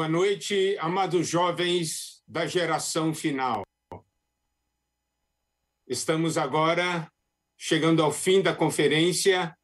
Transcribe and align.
Boa 0.00 0.08
noite, 0.08 0.78
amados 0.78 1.26
jovens 1.26 2.22
da 2.24 2.46
geração 2.46 3.12
final. 3.12 3.64
Estamos 5.88 6.38
agora 6.38 7.10
chegando 7.56 8.00
ao 8.00 8.12
fim 8.12 8.40
da 8.40 8.54
conferência, 8.54 9.58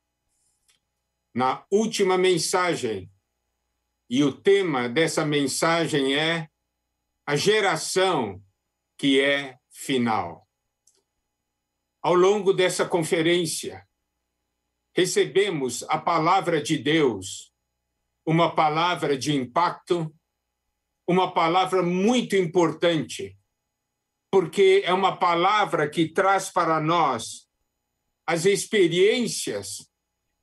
na 1.33 1.65
última 1.71 2.19
mensagem. 2.19 3.09
E 4.11 4.25
o 4.25 4.33
tema 4.33 4.89
dessa 4.89 5.25
mensagem 5.25 6.17
é 6.17 6.51
a 7.25 7.37
geração 7.37 8.43
que 8.98 9.21
é 9.21 9.57
final. 9.71 10.48
Ao 12.03 12.12
longo 12.12 12.53
dessa 12.53 12.85
conferência, 12.85 13.87
recebemos 14.96 15.85
a 15.85 15.96
palavra 15.96 16.61
de 16.61 16.77
Deus, 16.77 17.55
uma 18.27 18.53
palavra 18.53 19.16
de 19.16 19.32
impacto, 19.32 20.12
uma 21.09 21.32
palavra 21.32 21.82
muito 21.82 22.34
importante, 22.37 23.37
porque 24.30 24.83
é 24.84 24.92
uma 24.92 25.16
palavra 25.16 25.88
que 25.88 26.09
traz 26.09 26.51
para 26.51 26.80
nós 26.80 27.48
as 28.27 28.46
experiências 28.46 29.88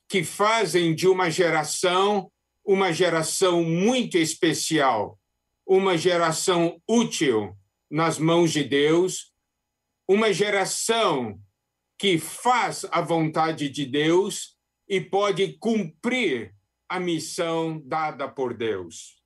que 0.08 0.24
fazem 0.24 0.94
de 0.94 1.08
uma 1.08 1.30
geração 1.30 2.32
uma 2.66 2.94
geração 2.94 3.64
muito 3.64 4.18
especial, 4.18 5.20
uma 5.66 5.98
geração 5.98 6.82
útil 6.88 7.58
nas 7.90 8.18
mãos 8.18 8.52
de 8.52 8.64
Deus, 8.64 9.34
uma 10.08 10.32
geração 10.34 11.40
que 11.98 12.18
faz 12.18 12.86
a 12.92 13.02
vontade 13.02 13.70
de 13.70 13.86
Deus 13.86 14.58
e 14.88 15.00
pode 15.02 15.58
cumprir 15.58 16.56
a 16.90 17.00
missão 17.00 17.82
dada 17.86 18.28
por 18.28 18.54
Deus. 18.54 19.21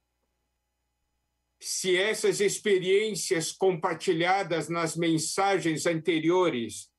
Se 1.68 1.98
essas 1.98 2.42
experiências 2.42 3.52
compartilhadas 3.52 4.70
nas 4.70 4.96
mensagens 4.96 5.88
anteriores 5.88 6.92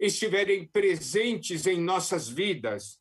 estiverem 0.00 0.66
presentes 0.66 1.68
em 1.68 1.80
nossas 1.80 2.28
vidas, 2.28 2.98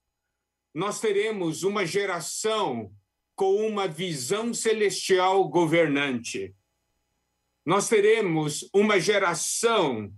nós 0.72 1.02
teremos 1.02 1.64
uma 1.64 1.88
geração 1.88 2.94
com 3.36 3.66
uma 3.66 3.88
visão 3.88 4.54
celestial 4.54 5.50
governante. 5.50 6.56
Nós 7.66 7.90
teremos 7.90 8.70
uma 8.72 9.00
geração 9.00 10.14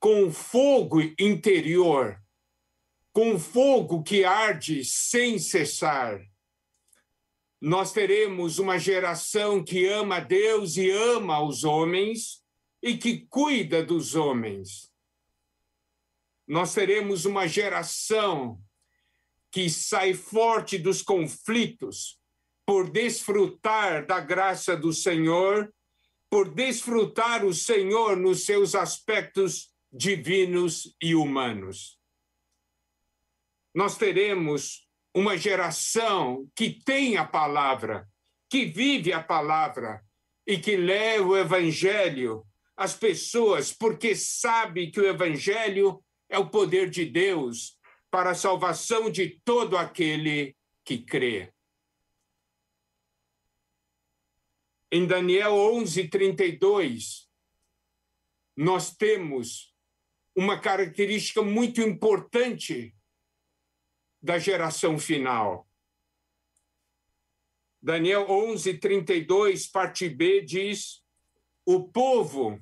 com 0.00 0.32
fogo 0.32 1.02
interior, 1.18 2.18
com 3.12 3.38
fogo 3.38 4.02
que 4.02 4.24
arde 4.24 4.82
sem 4.82 5.38
cessar. 5.38 6.26
Nós 7.60 7.92
teremos 7.92 8.58
uma 8.58 8.78
geração 8.78 9.64
que 9.64 9.86
ama 9.86 10.20
Deus 10.20 10.76
e 10.76 10.90
ama 10.90 11.42
os 11.42 11.64
homens 11.64 12.44
e 12.80 12.96
que 12.96 13.26
cuida 13.28 13.82
dos 13.82 14.14
homens. 14.14 14.92
Nós 16.46 16.72
teremos 16.72 17.24
uma 17.24 17.46
geração 17.48 18.60
que 19.50 19.68
sai 19.68 20.14
forte 20.14 20.78
dos 20.78 21.02
conflitos 21.02 22.18
por 22.64 22.90
desfrutar 22.90 24.06
da 24.06 24.20
graça 24.20 24.76
do 24.76 24.92
Senhor, 24.92 25.72
por 26.30 26.54
desfrutar 26.54 27.44
o 27.44 27.52
Senhor 27.52 28.16
nos 28.16 28.44
seus 28.44 28.74
aspectos 28.74 29.74
divinos 29.92 30.94
e 31.02 31.14
humanos. 31.14 31.98
Nós 33.74 33.96
teremos 33.96 34.87
uma 35.18 35.36
geração 35.36 36.48
que 36.54 36.70
tem 36.70 37.16
a 37.16 37.24
palavra, 37.24 38.08
que 38.48 38.64
vive 38.66 39.12
a 39.12 39.20
palavra 39.20 40.00
e 40.46 40.58
que 40.58 40.76
leva 40.76 41.26
o 41.26 41.36
evangelho 41.36 42.46
às 42.76 42.94
pessoas, 42.94 43.72
porque 43.72 44.14
sabe 44.14 44.92
que 44.92 45.00
o 45.00 45.06
evangelho 45.06 46.00
é 46.28 46.38
o 46.38 46.48
poder 46.48 46.88
de 46.88 47.04
Deus 47.04 47.76
para 48.08 48.30
a 48.30 48.34
salvação 48.34 49.10
de 49.10 49.40
todo 49.44 49.76
aquele 49.76 50.56
que 50.84 50.98
crê. 50.98 51.52
Em 54.92 55.04
Daniel 55.04 55.52
11, 55.52 56.06
32, 56.08 57.28
nós 58.56 58.94
temos 58.94 59.74
uma 60.36 60.60
característica 60.60 61.42
muito 61.42 61.80
importante 61.80 62.94
da 64.22 64.38
geração 64.38 64.98
final. 64.98 65.68
Daniel 67.80 68.26
11, 68.28 68.74
32, 68.78 69.66
parte 69.66 70.08
B, 70.08 70.42
diz: 70.42 71.02
O 71.64 71.88
povo 71.88 72.60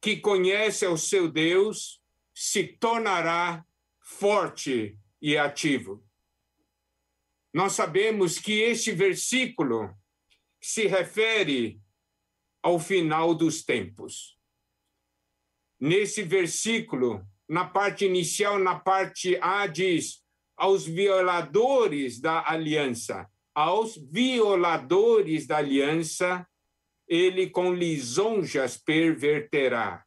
que 0.00 0.16
conhece 0.16 0.86
o 0.86 0.96
seu 0.96 1.30
Deus 1.30 2.00
se 2.34 2.64
tornará 2.64 3.64
forte 4.00 4.98
e 5.20 5.36
ativo. 5.36 6.04
Nós 7.52 7.72
sabemos 7.72 8.38
que 8.38 8.60
este 8.60 8.92
versículo 8.92 9.94
se 10.60 10.86
refere 10.86 11.80
ao 12.62 12.78
final 12.78 13.34
dos 13.34 13.64
tempos 13.64 14.40
nesse 15.82 16.22
versículo, 16.22 17.26
na 17.48 17.64
parte 17.64 18.06
inicial, 18.06 18.56
na 18.56 18.78
parte 18.78 19.36
A, 19.40 19.66
diz: 19.66 20.21
aos 20.56 20.84
violadores 20.86 22.20
da 22.20 22.48
aliança, 22.48 23.28
aos 23.54 23.96
violadores 23.96 25.46
da 25.46 25.58
aliança, 25.58 26.46
ele 27.06 27.50
com 27.50 27.74
lisonjas 27.74 28.76
perverterá. 28.76 30.04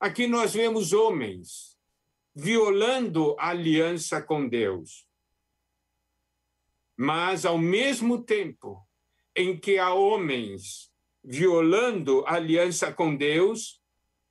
Aqui 0.00 0.26
nós 0.26 0.54
vemos 0.54 0.92
homens 0.92 1.76
violando 2.34 3.34
a 3.38 3.48
aliança 3.48 4.20
com 4.20 4.48
Deus. 4.48 5.06
Mas, 6.96 7.44
ao 7.44 7.58
mesmo 7.58 8.22
tempo 8.22 8.86
em 9.34 9.58
que 9.58 9.78
há 9.78 9.92
homens 9.92 10.90
violando 11.22 12.24
a 12.26 12.34
aliança 12.34 12.92
com 12.92 13.14
Deus, 13.16 13.82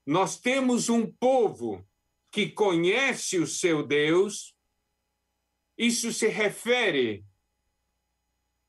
nós 0.05 0.39
temos 0.39 0.87
um 0.87 1.05
povo 1.05 1.85
que 2.31 2.49
conhece 2.49 3.37
o 3.37 3.47
seu 3.47 3.81
Deus. 3.85 4.54
Isso 5.77 6.13
se 6.13 6.27
refere 6.27 7.25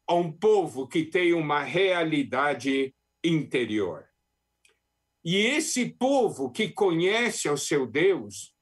a 0.06 0.14
um 0.14 0.30
povo 0.30 0.86
que 0.86 1.04
tem 1.04 1.32
uma 1.32 1.62
realidade 1.62 2.94
interior. 3.22 4.08
E 5.24 5.36
esse 5.36 5.88
povo 5.88 6.50
que 6.50 6.68
conhece 6.68 7.48
o 7.48 7.56
seu 7.56 7.86
Deus 7.86 8.54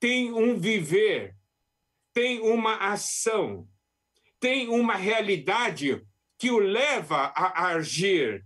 tem 0.00 0.32
um 0.32 0.58
viver, 0.58 1.36
tem 2.12 2.40
uma 2.40 2.76
ação, 2.76 3.68
tem 4.40 4.68
uma 4.68 4.96
realidade 4.96 6.04
que 6.38 6.50
o 6.50 6.58
leva 6.58 7.32
a 7.36 7.68
agir. 7.68 8.44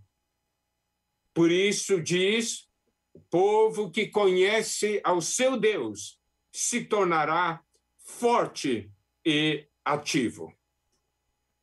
Por 1.32 1.50
isso 1.50 2.03
diz 2.03 2.69
o 3.15 3.20
povo 3.20 3.91
que 3.91 4.09
conhece 4.09 5.00
ao 5.03 5.20
seu 5.20 5.56
Deus 5.56 6.20
se 6.53 6.84
tornará 6.84 7.62
forte 7.98 8.91
e 9.26 9.66
ativo. 9.84 10.54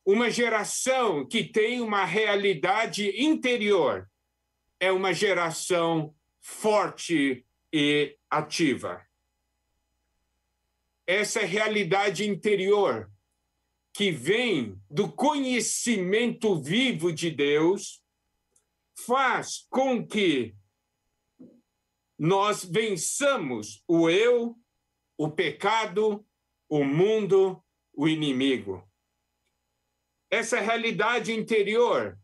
Uma 0.04 0.28
geração 0.30 1.26
que 1.26 1.42
tem 1.42 1.80
uma 1.80 2.04
realidade 2.04 3.08
interior 3.18 4.10
é 4.78 4.92
uma 4.92 5.14
geração 5.14 6.14
forte 6.42 7.46
e 7.72 8.18
ativa. 8.28 9.02
Essa 11.06 11.40
realidade 11.40 12.28
interior 12.28 13.10
que 13.94 14.10
vem 14.10 14.78
do 14.90 15.10
conhecimento 15.10 16.60
vivo 16.60 17.10
de 17.10 17.30
Deus 17.30 18.02
faz 19.06 19.66
com 19.70 20.06
que 20.06 20.54
nós 22.18 22.62
vençamos 22.64 23.82
o 23.88 24.10
eu, 24.10 24.54
o 25.16 25.30
pecado, 25.30 26.26
o 26.68 26.84
mundo, 26.84 27.62
o 27.92 28.08
inimigo. 28.08 28.86
Essa 30.30 30.60
realidade 30.60 31.32
interior 31.32 32.18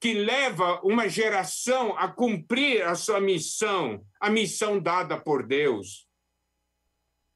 que 0.00 0.14
leva 0.14 0.80
uma 0.82 1.08
geração 1.08 1.96
a 1.96 2.08
cumprir 2.08 2.82
a 2.82 2.96
sua 2.96 3.20
missão, 3.20 4.04
a 4.20 4.28
missão 4.28 4.80
dada 4.80 5.16
por 5.16 5.46
Deus. 5.46 6.08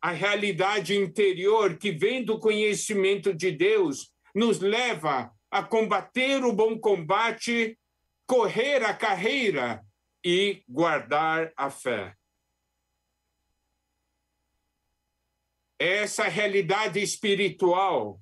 A 0.03 0.11
realidade 0.11 0.97
interior 0.97 1.77
que 1.79 1.93
vem 1.93 2.25
do 2.25 2.41
conhecimento 2.41 3.33
de 3.33 3.53
Deus 3.53 4.13
nos 4.35 4.59
leva 4.59 5.33
a 5.51 5.63
combater 5.63 6.45
o 6.45 6.53
bom 6.53 6.79
combate, 6.79 7.79
correr 8.27 8.85
a 8.85 8.93
carreira 8.93 9.85
e 10.25 10.65
guardar 10.69 11.53
a 11.57 11.71
fé. 11.71 12.17
Essa 15.79 16.25
realidade 16.25 17.01
espiritual 17.01 18.21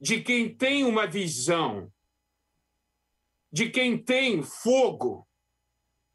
de 0.00 0.20
quem 0.20 0.54
tem 0.54 0.84
uma 0.84 1.06
visão, 1.06 1.92
de 3.52 3.70
quem 3.70 3.96
tem 3.96 4.42
fogo 4.42 5.28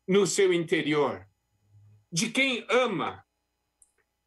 no 0.08 0.28
seu 0.28 0.54
interior, 0.54 1.28
de 2.12 2.30
quem 2.30 2.66
ama, 2.70 3.24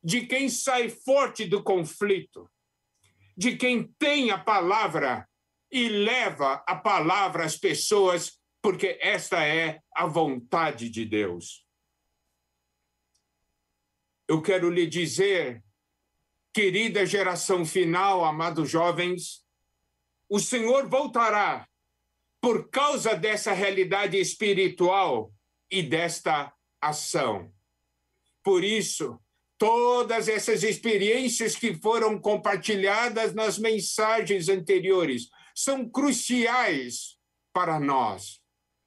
de 0.03 0.27
quem 0.27 0.49
sai 0.49 0.89
forte 0.89 1.45
do 1.45 1.63
conflito, 1.63 2.51
de 3.37 3.57
quem 3.57 3.93
tem 3.99 4.31
a 4.31 4.39
palavra 4.39 5.29
e 5.71 5.89
leva 5.89 6.65
a 6.67 6.75
palavra 6.75 7.45
às 7.45 7.57
pessoas, 7.57 8.41
porque 8.63 8.99
esta 9.01 9.45
é 9.45 9.81
a 9.95 10.07
vontade 10.07 10.89
de 10.89 11.05
Deus. 11.05 11.67
Eu 14.31 14.41
quero 14.41 14.71
lhe 14.71 14.87
dizer, 14.87 15.61
querida 16.55 17.05
geração 17.05 17.67
final, 17.67 18.25
amados 18.25 18.71
jovens, 18.71 19.45
o 20.29 20.39
Senhor 20.39 20.89
voltará 20.89 21.69
por 22.41 22.71
causa 22.71 23.17
dessa 23.17 23.53
realidade 23.53 24.17
espiritual 24.17 25.35
e 25.69 25.83
desta 25.83 26.55
ação. 26.81 27.53
Por 28.45 28.63
isso, 28.63 29.19
todas 29.59 30.29
essas 30.29 30.63
experiências 30.63 31.57
que 31.57 31.75
foram 31.75 32.17
compartilhadas 32.17 33.35
nas 33.35 33.59
mensagens 33.59 34.49
anteriores 34.49 35.29
são 35.53 35.91
cruciais 35.91 37.19
para 37.53 37.81
nós 37.81 38.41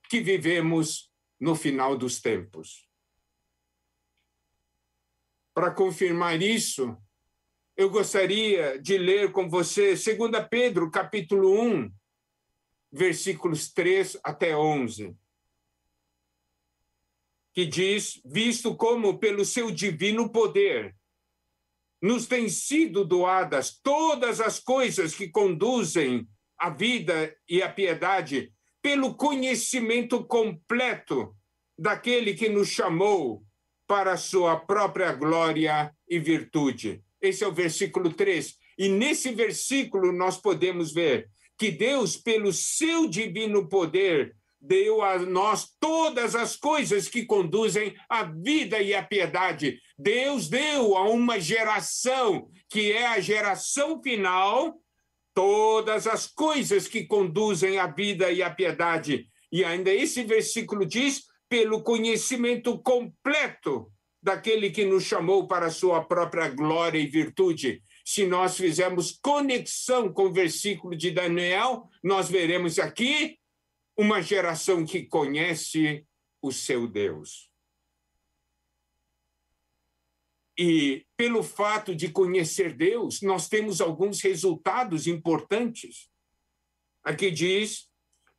que 0.09 0.21
vivemos 0.21 1.11
no 1.37 1.53
final 1.53 1.97
dos 1.97 2.21
tempos. 2.21 2.92
Para 5.53 5.71
confirmar 5.71 6.41
isso, 6.41 6.97
eu 7.77 7.89
gostaria 7.89 8.79
de 8.81 8.97
ler 8.97 9.31
com 9.31 9.47
você 9.47 9.93
2 9.93 10.07
Pedro, 10.49 10.89
capítulo 10.89 11.61
1, 11.61 11.91
versículos 12.91 13.71
3 13.71 14.17
até 14.23 14.57
11, 14.57 15.15
que 17.53 17.65
diz: 17.65 18.19
Visto 18.25 18.75
como 18.75 19.19
pelo 19.19 19.45
seu 19.45 19.69
divino 19.69 20.31
poder 20.31 20.95
nos 22.01 22.27
têm 22.27 22.49
sido 22.49 23.05
doadas 23.05 23.79
todas 23.81 24.41
as 24.41 24.59
coisas 24.59 25.15
que 25.15 25.29
conduzem 25.29 26.27
à 26.57 26.69
vida 26.69 27.33
e 27.47 27.61
à 27.61 27.71
piedade, 27.71 28.51
pelo 28.81 29.15
conhecimento 29.15 30.25
completo 30.25 31.33
daquele 31.79 32.33
que 32.33 32.49
nos 32.49 32.67
chamou 32.67 33.45
para 33.87 34.13
a 34.13 34.17
sua 34.17 34.57
própria 34.57 35.11
glória 35.11 35.93
e 36.07 36.19
virtude. 36.19 37.01
Esse 37.21 37.43
é 37.43 37.47
o 37.47 37.53
versículo 37.53 38.11
3. 38.11 38.55
E 38.77 38.89
nesse 38.89 39.31
versículo 39.33 40.11
nós 40.11 40.37
podemos 40.37 40.93
ver 40.93 41.29
que 41.57 41.71
Deus, 41.71 42.17
pelo 42.17 42.51
seu 42.51 43.07
divino 43.07 43.69
poder, 43.69 44.35
deu 44.59 45.01
a 45.01 45.19
nós 45.19 45.69
todas 45.79 46.35
as 46.35 46.55
coisas 46.55 47.07
que 47.07 47.25
conduzem 47.25 47.95
à 48.09 48.23
vida 48.23 48.81
e 48.81 48.93
à 48.93 49.03
piedade. 49.03 49.79
Deus 49.97 50.47
deu 50.47 50.97
a 50.97 51.07
uma 51.09 51.39
geração, 51.39 52.49
que 52.69 52.91
é 52.91 53.05
a 53.05 53.19
geração 53.19 54.01
final, 54.01 54.79
todas 55.33 56.07
as 56.07 56.27
coisas 56.27 56.87
que 56.87 57.05
conduzem 57.05 57.77
à 57.77 57.87
vida 57.87 58.31
e 58.31 58.41
à 58.41 58.49
piedade. 58.49 59.27
E 59.51 59.63
ainda 59.63 59.93
esse 59.93 60.23
versículo 60.23 60.85
diz: 60.85 61.23
pelo 61.49 61.83
conhecimento 61.83 62.79
completo 62.79 63.91
daquele 64.21 64.71
que 64.71 64.85
nos 64.85 65.03
chamou 65.03 65.47
para 65.47 65.67
a 65.67 65.71
sua 65.71 66.03
própria 66.03 66.47
glória 66.49 66.97
e 66.97 67.05
virtude 67.07 67.83
se 68.05 68.25
nós 68.25 68.57
fizermos 68.57 69.17
conexão 69.21 70.11
com 70.11 70.25
o 70.25 70.33
versículo 70.33 70.95
de 70.95 71.09
Daniel, 71.09 71.89
nós 72.03 72.29
veremos 72.29 72.77
aqui 72.77 73.39
uma 73.97 74.21
geração 74.21 74.85
que 74.85 75.03
conhece 75.05 76.05
o 76.41 76.51
seu 76.51 76.87
Deus. 76.87 77.49
E 80.57 81.07
pelo 81.15 81.41
fato 81.41 81.95
de 81.95 82.09
conhecer 82.09 82.75
Deus, 82.75 83.21
nós 83.21 83.47
temos 83.47 83.79
alguns 83.79 84.21
resultados 84.21 85.07
importantes. 85.07 86.11
Aqui 87.03 87.31
diz: 87.31 87.89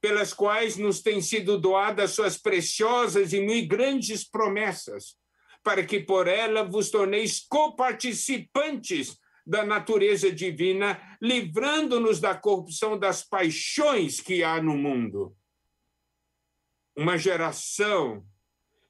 pelas 0.05 0.35
quais 0.35 0.77
nos 0.77 1.01
têm 1.01 1.23
sido 1.23 1.59
doadas 1.59 2.11
suas 2.11 2.37
preciosas 2.37 3.33
e 3.33 3.41
muito 3.41 3.67
grandes 3.67 4.23
promessas, 4.23 5.17
para 5.62 5.83
que 5.83 5.99
por 5.99 6.29
ela 6.29 6.62
vos 6.62 6.91
torneis 6.91 7.41
coparticipantes 7.49 9.19
da 9.47 9.65
natureza 9.65 10.31
divina, 10.31 11.01
livrando-nos 11.23 12.21
da 12.21 12.35
corrupção 12.35 12.99
das 12.99 13.25
paixões 13.25 14.21
que 14.21 14.45
há 14.45 14.62
no 14.62 14.77
mundo. 14.77 15.35
Uma 16.95 17.17
geração 17.17 18.27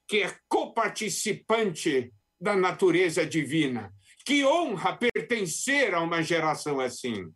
que 0.08 0.20
é 0.20 0.36
coparticipante 0.48 2.12
da 2.40 2.56
natureza 2.56 3.24
divina. 3.24 3.94
Que 4.26 4.44
honra 4.44 4.96
pertencer 4.96 5.94
a 5.94 6.00
uma 6.00 6.24
geração 6.24 6.80
assim. 6.80 7.32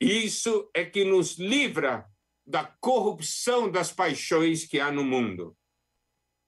Isso 0.00 0.70
é 0.74 0.84
que 0.84 1.04
nos 1.04 1.38
livra 1.38 2.06
da 2.46 2.64
corrupção 2.64 3.70
das 3.70 3.92
paixões 3.92 4.64
que 4.64 4.80
há 4.80 4.90
no 4.90 5.04
mundo. 5.04 5.54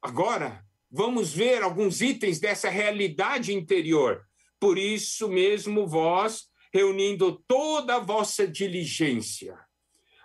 Agora, 0.00 0.64
vamos 0.90 1.32
ver 1.32 1.62
alguns 1.62 2.00
itens 2.00 2.40
dessa 2.40 2.70
realidade 2.70 3.52
interior. 3.52 4.26
Por 4.58 4.78
isso 4.78 5.28
mesmo, 5.28 5.86
vós, 5.86 6.48
reunindo 6.72 7.42
toda 7.46 7.96
a 7.96 8.00
vossa 8.00 8.48
diligência, 8.48 9.58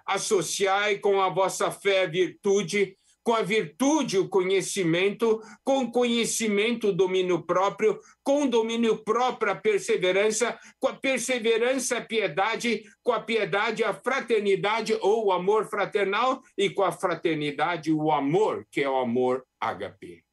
associai 0.06 0.98
com 1.00 1.22
a 1.22 1.30
vossa 1.30 1.70
fé 1.70 2.04
a 2.04 2.08
virtude, 2.08 2.98
com 3.28 3.34
a 3.34 3.42
virtude 3.42 4.18
o 4.18 4.30
conhecimento, 4.30 5.42
com 5.62 5.80
o 5.80 5.92
conhecimento 5.92 6.88
o 6.88 6.94
domínio 6.94 7.44
próprio, 7.44 8.00
com 8.24 8.44
o 8.44 8.50
domínio 8.50 9.04
próprio 9.04 9.52
a 9.52 9.56
perseverança, 9.56 10.58
com 10.80 10.88
a 10.88 10.94
perseverança 10.94 11.98
a 11.98 12.02
piedade, 12.06 12.86
com 13.04 13.12
a 13.12 13.20
piedade 13.20 13.84
a 13.84 13.94
fraternidade 13.94 14.98
ou 15.02 15.26
o 15.26 15.32
amor 15.34 15.66
fraternal 15.70 16.42
e 16.58 16.70
com 16.70 16.84
a 16.84 16.92
fraternidade 16.94 17.92
o 17.92 18.14
amor, 18.14 18.66
que 18.72 18.82
é 18.82 18.90
o 18.90 18.96
amor 18.96 19.46
HP 19.62 20.24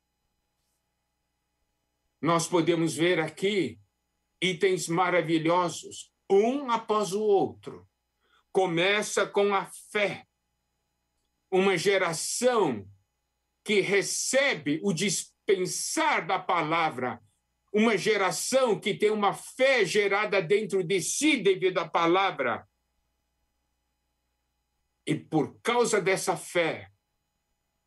nós 2.21 2.47
podemos 2.47 2.95
ver 2.95 3.19
aqui 3.19 3.77
itens 4.41 4.89
maravilhosos, 4.89 6.13
um 6.31 6.71
após 6.71 7.13
o 7.13 7.21
outro. 7.21 7.87
Começa 8.51 9.27
com 9.27 9.53
a 9.53 9.67
fé, 9.93 10.25
uma 11.57 11.77
geração 11.77 12.89
que 13.65 13.81
recebe 13.81 14.81
o 14.83 14.93
dispensar 14.93 16.27
da 16.27 16.39
palavra, 16.39 17.21
uma 17.73 17.97
geração 17.97 18.79
que 18.79 18.95
tem 18.95 19.11
uma 19.11 19.33
fé 19.33 19.85
gerada 19.85 20.41
dentro 20.41 20.83
de 20.83 21.01
si 21.01 21.39
devido 21.39 21.79
à 21.79 21.89
palavra. 21.89 22.67
E 25.07 25.15
por 25.15 25.59
causa 25.61 26.01
dessa 26.01 26.37
fé, 26.37 26.91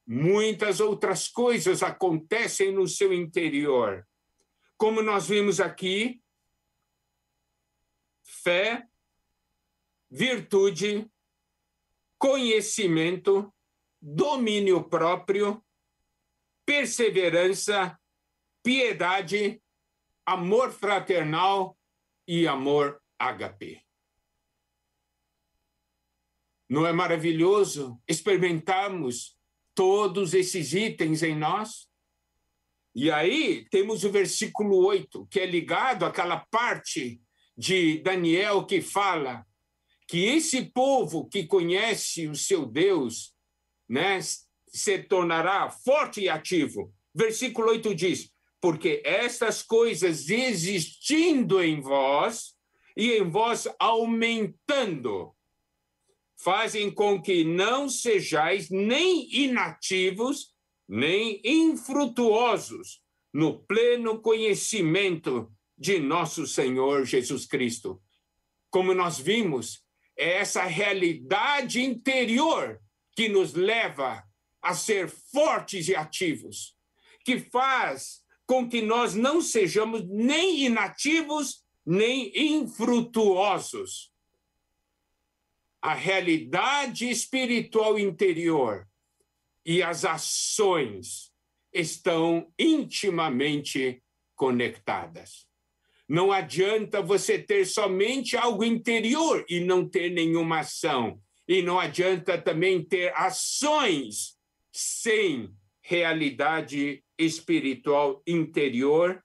muitas 0.05 0.79
outras 0.79 1.27
coisas 1.27 1.81
acontecem 1.83 2.71
no 2.71 2.87
seu 2.87 3.13
interior 3.13 4.07
como 4.77 5.01
nós 5.01 5.27
vimos 5.27 5.59
aqui, 5.59 6.21
fé, 8.23 8.87
virtude, 10.09 11.09
conhecimento, 12.17 13.51
domínio 14.01 14.83
próprio, 14.83 15.63
perseverança, 16.65 17.97
piedade, 18.63 19.61
amor 20.25 20.71
fraternal 20.71 21.77
e 22.27 22.47
amor 22.47 23.01
HP. 23.17 23.81
Não 26.69 26.85
é 26.85 26.91
maravilhoso 26.91 28.01
experimentarmos 28.07 29.37
todos 29.73 30.33
esses 30.33 30.73
itens 30.73 31.23
em 31.23 31.35
nós? 31.35 31.87
E 32.93 33.09
aí 33.09 33.65
temos 33.69 34.03
o 34.03 34.11
versículo 34.11 34.85
8, 34.85 35.27
que 35.27 35.39
é 35.39 35.45
ligado 35.45 36.05
àquela 36.05 36.45
parte 36.51 37.21
de 37.57 37.99
Daniel 37.99 38.65
que 38.65 38.81
fala 38.81 39.45
que 40.07 40.25
esse 40.25 40.65
povo 40.65 41.27
que 41.27 41.45
conhece 41.45 42.27
o 42.27 42.35
seu 42.35 42.65
Deus, 42.65 43.36
né, 43.87 44.19
se 44.67 44.99
tornará 44.99 45.69
forte 45.69 46.21
e 46.21 46.29
ativo. 46.29 46.93
Versículo 47.13 47.69
8 47.69 47.95
diz: 47.95 48.31
Porque 48.61 49.01
estas 49.05 49.63
coisas 49.63 50.29
existindo 50.29 51.63
em 51.63 51.81
vós 51.81 52.55
e 52.95 53.13
em 53.13 53.29
vós 53.29 53.67
aumentando, 53.79 55.33
fazem 56.37 56.91
com 56.91 57.21
que 57.21 57.43
não 57.43 57.89
sejais 57.89 58.69
nem 58.69 59.27
inativos, 59.35 60.53
nem 60.87 61.41
infrutuosos 61.43 63.01
no 63.33 63.59
pleno 63.63 64.21
conhecimento 64.21 65.51
de 65.77 65.99
nosso 65.99 66.47
Senhor 66.47 67.05
Jesus 67.05 67.45
Cristo. 67.45 68.01
Como 68.69 68.93
nós 68.93 69.19
vimos, 69.19 69.83
é 70.17 70.37
essa 70.37 70.63
realidade 70.63 71.81
interior 71.81 72.81
que 73.17 73.27
nos 73.27 73.55
leva 73.55 74.23
a 74.61 74.75
ser 74.75 75.09
fortes 75.09 75.87
e 75.87 75.95
ativos, 75.95 76.77
que 77.25 77.39
faz 77.39 78.23
com 78.45 78.69
que 78.69 78.79
nós 78.79 79.15
não 79.15 79.41
sejamos 79.41 80.07
nem 80.07 80.65
inativos, 80.65 81.65
nem 81.83 82.31
infrutuosos. 82.35 84.13
A 85.81 85.95
realidade 85.95 87.09
espiritual 87.09 87.97
interior 87.97 88.87
e 89.65 89.81
as 89.81 90.05
ações 90.05 91.33
estão 91.73 92.53
intimamente 92.57 93.99
conectadas. 94.35 95.47
Não 96.07 96.31
adianta 96.31 97.01
você 97.01 97.39
ter 97.39 97.65
somente 97.65 98.37
algo 98.37 98.63
interior 98.63 99.43
e 99.49 99.59
não 99.59 99.89
ter 99.89 100.11
nenhuma 100.11 100.59
ação. 100.59 101.19
E 101.47 101.61
não 101.61 101.79
adianta 101.79 102.37
também 102.37 102.83
ter 102.83 103.13
ações 103.15 104.37
sem 104.71 105.55
realidade 105.81 107.03
espiritual 107.17 108.21
interior. 108.27 109.23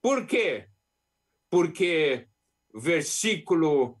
Por 0.00 0.26
quê? 0.26 0.68
Porque 1.50 2.26
versículo 2.74 3.98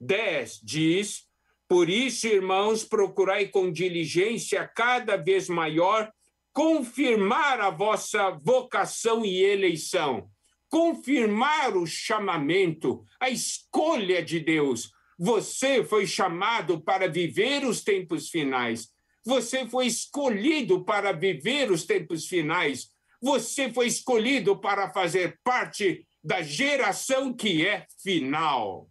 10 0.00 0.60
diz: 0.62 1.26
Por 1.66 1.88
isso, 1.88 2.26
irmãos, 2.26 2.84
procurai 2.84 3.48
com 3.48 3.72
diligência 3.72 4.66
cada 4.66 5.16
vez 5.16 5.48
maior 5.48 6.12
confirmar 6.54 7.60
a 7.60 7.68
vossa 7.68 8.30
vocação 8.30 9.24
e 9.24 9.42
eleição, 9.42 10.30
confirmar 10.68 11.76
o 11.76 11.84
chamamento, 11.84 13.04
a 13.18 13.28
escolha 13.28 14.22
de 14.22 14.38
Deus. 14.38 14.92
Você 15.18 15.84
foi 15.84 16.06
chamado 16.06 16.80
para 16.80 17.08
viver 17.08 17.64
os 17.64 17.82
tempos 17.82 18.28
finais. 18.28 18.92
Você 19.24 19.66
foi 19.66 19.86
escolhido 19.86 20.84
para 20.84 21.12
viver 21.12 21.70
os 21.70 21.84
tempos 21.84 22.26
finais. 22.26 22.90
Você 23.22 23.72
foi 23.72 23.86
escolhido 23.86 24.60
para 24.60 24.90
fazer 24.90 25.38
parte 25.42 26.06
da 26.22 26.42
geração 26.42 27.32
que 27.32 27.66
é 27.66 27.86
final. 28.02 28.90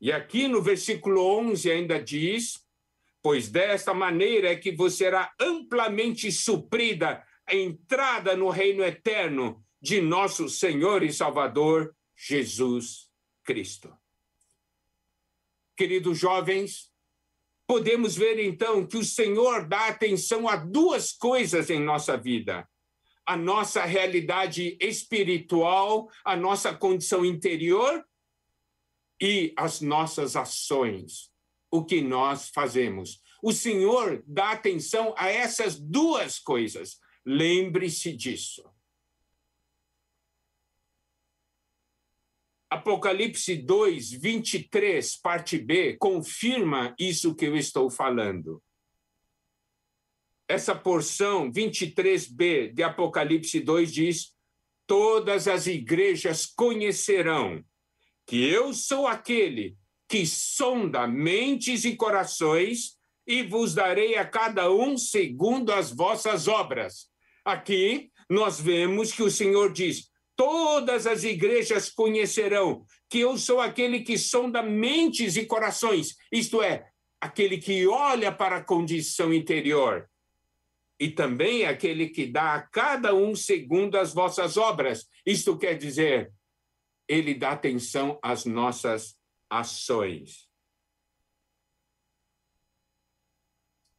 E 0.00 0.12
aqui 0.12 0.48
no 0.48 0.62
versículo 0.62 1.22
11 1.40 1.70
ainda 1.70 2.02
diz: 2.02 2.60
pois 3.22 3.48
desta 3.48 3.92
maneira 3.92 4.52
é 4.52 4.56
que 4.56 4.70
você 4.70 5.04
será 5.04 5.32
amplamente 5.40 6.30
suprida 6.30 7.24
a 7.46 7.54
entrada 7.54 8.36
no 8.36 8.48
reino 8.48 8.82
eterno 8.82 9.62
de 9.80 10.00
nosso 10.00 10.48
Senhor 10.48 11.02
e 11.02 11.12
Salvador 11.12 11.94
Jesus 12.16 13.03
Cristo. 13.44 13.96
Queridos 15.76 16.18
jovens, 16.18 16.90
podemos 17.66 18.16
ver 18.16 18.38
então 18.38 18.86
que 18.86 18.96
o 18.96 19.04
Senhor 19.04 19.66
dá 19.68 19.88
atenção 19.88 20.48
a 20.48 20.56
duas 20.56 21.12
coisas 21.12 21.70
em 21.70 21.80
nossa 21.80 22.16
vida: 22.16 22.68
a 23.26 23.36
nossa 23.36 23.84
realidade 23.84 24.76
espiritual, 24.80 26.10
a 26.24 26.34
nossa 26.36 26.74
condição 26.74 27.24
interior 27.24 28.04
e 29.20 29.52
as 29.56 29.80
nossas 29.80 30.36
ações 30.36 31.34
o 31.74 31.84
que 31.84 32.00
nós 32.00 32.50
fazemos. 32.50 33.20
O 33.42 33.52
Senhor 33.52 34.22
dá 34.28 34.52
atenção 34.52 35.12
a 35.18 35.28
essas 35.28 35.74
duas 35.74 36.38
coisas. 36.38 37.00
Lembre-se 37.26 38.12
disso. 38.12 38.64
Apocalipse 42.74 43.54
2, 43.54 44.10
23, 44.14 45.16
parte 45.20 45.58
B, 45.58 45.96
confirma 45.96 46.92
isso 46.98 47.32
que 47.32 47.44
eu 47.44 47.56
estou 47.56 47.88
falando. 47.88 48.60
Essa 50.48 50.74
porção 50.74 51.52
23b 51.52 52.74
de 52.74 52.82
Apocalipse 52.82 53.60
2 53.60 53.92
diz: 53.92 54.34
Todas 54.88 55.46
as 55.46 55.68
igrejas 55.68 56.46
conhecerão 56.46 57.64
que 58.26 58.44
eu 58.44 58.74
sou 58.74 59.06
aquele 59.06 59.76
que 60.08 60.26
sonda 60.26 61.06
mentes 61.06 61.84
e 61.84 61.94
corações, 61.94 62.98
e 63.24 63.44
vos 63.44 63.72
darei 63.72 64.16
a 64.16 64.26
cada 64.26 64.68
um 64.72 64.98
segundo 64.98 65.72
as 65.72 65.92
vossas 65.92 66.48
obras. 66.48 67.08
Aqui 67.44 68.10
nós 68.28 68.60
vemos 68.60 69.12
que 69.12 69.22
o 69.22 69.30
Senhor 69.30 69.72
diz: 69.72 70.10
todas 70.36 71.06
as 71.06 71.24
igrejas 71.24 71.88
conhecerão 71.88 72.84
que 73.08 73.20
eu 73.20 73.36
sou 73.38 73.60
aquele 73.60 74.00
que 74.00 74.18
sonda 74.18 74.62
mentes 74.62 75.36
e 75.36 75.46
corações, 75.46 76.16
isto 76.32 76.62
é, 76.62 76.90
aquele 77.20 77.58
que 77.58 77.86
olha 77.86 78.32
para 78.32 78.56
a 78.56 78.64
condição 78.64 79.32
interior. 79.32 80.10
E 80.98 81.10
também 81.10 81.64
aquele 81.64 82.08
que 82.08 82.26
dá 82.26 82.54
a 82.54 82.62
cada 82.62 83.14
um 83.14 83.34
segundo 83.34 83.96
as 83.96 84.14
vossas 84.14 84.56
obras. 84.56 85.08
Isto 85.26 85.58
quer 85.58 85.76
dizer, 85.76 86.32
ele 87.08 87.34
dá 87.34 87.52
atenção 87.52 88.18
às 88.22 88.44
nossas 88.44 89.18
ações. 89.50 90.48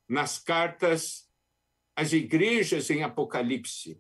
Nas 0.07 0.39
cartas 0.39 1.29
às 1.95 2.13
igrejas 2.13 2.89
em 2.89 3.03
Apocalipse, 3.03 3.99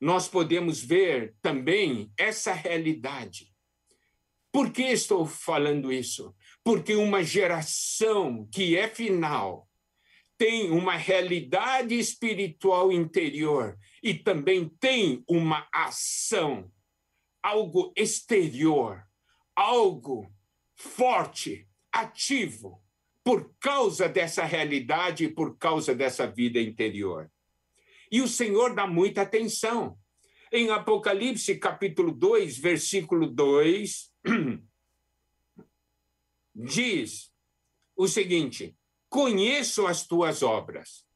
nós 0.00 0.28
podemos 0.28 0.82
ver 0.82 1.34
também 1.42 2.12
essa 2.16 2.52
realidade. 2.52 3.52
Por 4.52 4.70
que 4.70 4.82
estou 4.82 5.26
falando 5.26 5.92
isso? 5.92 6.34
Porque 6.64 6.94
uma 6.94 7.22
geração 7.22 8.48
que 8.52 8.76
é 8.76 8.88
final 8.88 9.68
tem 10.36 10.70
uma 10.70 10.96
realidade 10.96 11.98
espiritual 11.98 12.92
interior 12.92 13.76
e 14.02 14.14
também 14.14 14.68
tem 14.80 15.24
uma 15.28 15.66
ação, 15.72 16.70
algo 17.42 17.92
exterior 17.96 19.08
algo 19.58 20.32
forte, 20.76 21.68
ativo, 21.92 22.80
por 23.24 23.52
causa 23.58 24.08
dessa 24.08 24.44
realidade 24.44 25.24
e 25.24 25.28
por 25.28 25.58
causa 25.58 25.92
dessa 25.92 26.28
vida 26.28 26.60
interior. 26.60 27.28
E 28.10 28.20
o 28.20 28.28
Senhor 28.28 28.74
dá 28.74 28.86
muita 28.86 29.22
atenção. 29.22 29.98
Em 30.52 30.70
Apocalipse, 30.70 31.58
capítulo 31.58 32.10
2, 32.10 32.58
versículo 32.58 33.26
2, 33.26 34.10
diz 36.54 37.30
o 37.94 38.08
seguinte: 38.08 38.76
Conheço 39.08 39.86
as 39.86 40.06
tuas 40.06 40.42
obras, 40.42 41.06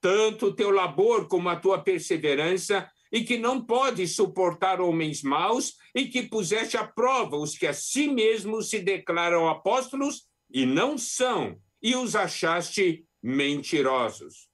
tanto 0.00 0.46
o 0.46 0.54
teu 0.54 0.70
labor 0.70 1.28
como 1.28 1.48
a 1.48 1.56
tua 1.56 1.82
perseverança, 1.82 2.90
e 3.10 3.22
que 3.24 3.36
não 3.36 3.62
pode 3.62 4.08
suportar 4.08 4.80
homens 4.80 5.22
maus, 5.22 5.76
e 5.94 6.06
que 6.06 6.22
puseste 6.22 6.78
à 6.78 6.86
prova 6.86 7.36
os 7.36 7.56
que 7.56 7.66
a 7.66 7.74
si 7.74 8.08
mesmos 8.08 8.70
se 8.70 8.78
declaram 8.78 9.48
apóstolos 9.48 10.26
e 10.50 10.64
não 10.64 10.96
são, 10.96 11.60
e 11.82 11.94
os 11.94 12.16
achaste 12.16 13.06
mentirosos. 13.22 14.51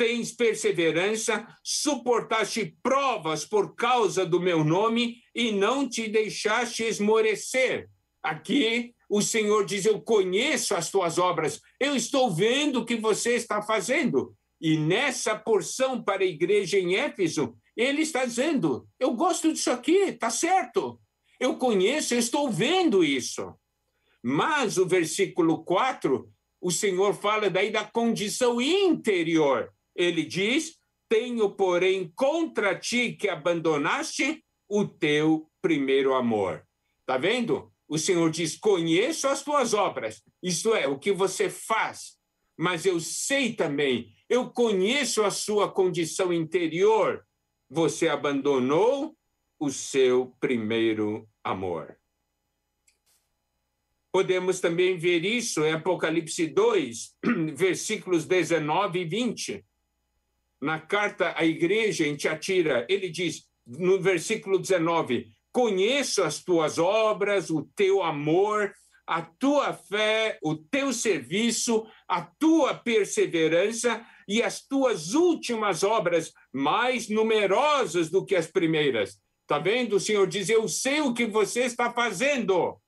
Tens 0.00 0.32
perseverança, 0.32 1.46
suportaste 1.62 2.74
provas 2.82 3.44
por 3.44 3.74
causa 3.74 4.24
do 4.24 4.40
meu 4.40 4.64
nome 4.64 5.18
e 5.34 5.52
não 5.52 5.86
te 5.86 6.08
deixaste 6.08 6.84
esmorecer. 6.84 7.86
Aqui 8.22 8.94
o 9.10 9.20
Senhor 9.20 9.66
diz: 9.66 9.84
Eu 9.84 10.00
conheço 10.00 10.74
as 10.74 10.90
tuas 10.90 11.18
obras, 11.18 11.60
eu 11.78 11.94
estou 11.94 12.30
vendo 12.30 12.80
o 12.80 12.86
que 12.86 12.96
você 12.96 13.34
está 13.34 13.60
fazendo. 13.60 14.34
E 14.58 14.78
nessa 14.78 15.38
porção 15.38 16.02
para 16.02 16.22
a 16.22 16.26
igreja 16.26 16.78
em 16.78 16.96
Éfeso, 16.96 17.54
ele 17.76 18.00
está 18.00 18.24
dizendo: 18.24 18.88
eu 18.98 19.12
gosto 19.12 19.52
disso 19.52 19.70
aqui, 19.70 19.96
está 19.96 20.30
certo. 20.30 20.98
Eu 21.38 21.58
conheço, 21.58 22.14
eu 22.14 22.18
estou 22.18 22.50
vendo 22.50 23.04
isso. 23.04 23.54
Mas 24.22 24.78
o 24.78 24.86
versículo 24.86 25.62
4, 25.62 26.26
o 26.58 26.70
Senhor 26.70 27.12
fala 27.12 27.50
daí 27.50 27.70
da 27.70 27.84
condição 27.84 28.62
interior. 28.62 29.70
Ele 30.00 30.24
diz: 30.24 30.78
Tenho, 31.08 31.50
porém, 31.50 32.12
contra 32.14 32.78
ti 32.78 33.12
que 33.12 33.28
abandonaste 33.28 34.42
o 34.68 34.86
teu 34.86 35.50
primeiro 35.60 36.14
amor. 36.14 36.64
Está 37.00 37.18
vendo? 37.18 37.72
O 37.88 37.98
Senhor 37.98 38.30
diz: 38.30 38.56
Conheço 38.56 39.28
as 39.28 39.42
tuas 39.42 39.74
obras, 39.74 40.22
isto 40.42 40.74
é, 40.74 40.86
o 40.86 40.98
que 40.98 41.12
você 41.12 41.50
faz, 41.50 42.16
mas 42.56 42.86
eu 42.86 43.00
sei 43.00 43.52
também 43.52 44.14
eu 44.30 44.48
conheço 44.48 45.24
a 45.24 45.30
sua 45.32 45.68
condição 45.68 46.32
interior. 46.32 47.26
Você 47.68 48.08
abandonou 48.08 49.16
o 49.58 49.70
seu 49.70 50.36
primeiro 50.38 51.28
amor. 51.42 51.98
Podemos 54.12 54.60
também 54.60 54.96
ver 54.96 55.24
isso 55.24 55.64
em 55.64 55.72
Apocalipse 55.72 56.46
2, 56.46 57.16
versículos 57.54 58.24
19 58.24 59.00
e 59.00 59.04
20. 59.04 59.66
Na 60.60 60.78
carta 60.78 61.34
à 61.36 61.44
igreja 61.44 62.06
em 62.06 62.16
Tiatira, 62.16 62.86
ele 62.88 63.08
diz, 63.08 63.48
no 63.66 64.00
versículo 64.00 64.58
19: 64.58 65.32
conheço 65.50 66.22
as 66.22 66.42
tuas 66.42 66.78
obras, 66.78 67.50
o 67.50 67.62
teu 67.74 68.02
amor, 68.02 68.72
a 69.06 69.22
tua 69.22 69.72
fé, 69.72 70.38
o 70.42 70.54
teu 70.54 70.92
serviço, 70.92 71.86
a 72.06 72.22
tua 72.22 72.74
perseverança 72.74 74.06
e 74.28 74.42
as 74.42 74.60
tuas 74.60 75.14
últimas 75.14 75.82
obras 75.82 76.32
mais 76.52 77.08
numerosas 77.08 78.10
do 78.10 78.24
que 78.24 78.36
as 78.36 78.46
primeiras. 78.46 79.20
Está 79.42 79.58
vendo? 79.58 79.96
O 79.96 80.00
Senhor 80.00 80.28
diz: 80.28 80.48
Eu 80.48 80.68
sei 80.68 81.00
o 81.00 81.12
que 81.12 81.26
você 81.26 81.62
está 81.62 81.92
fazendo. 81.92 82.80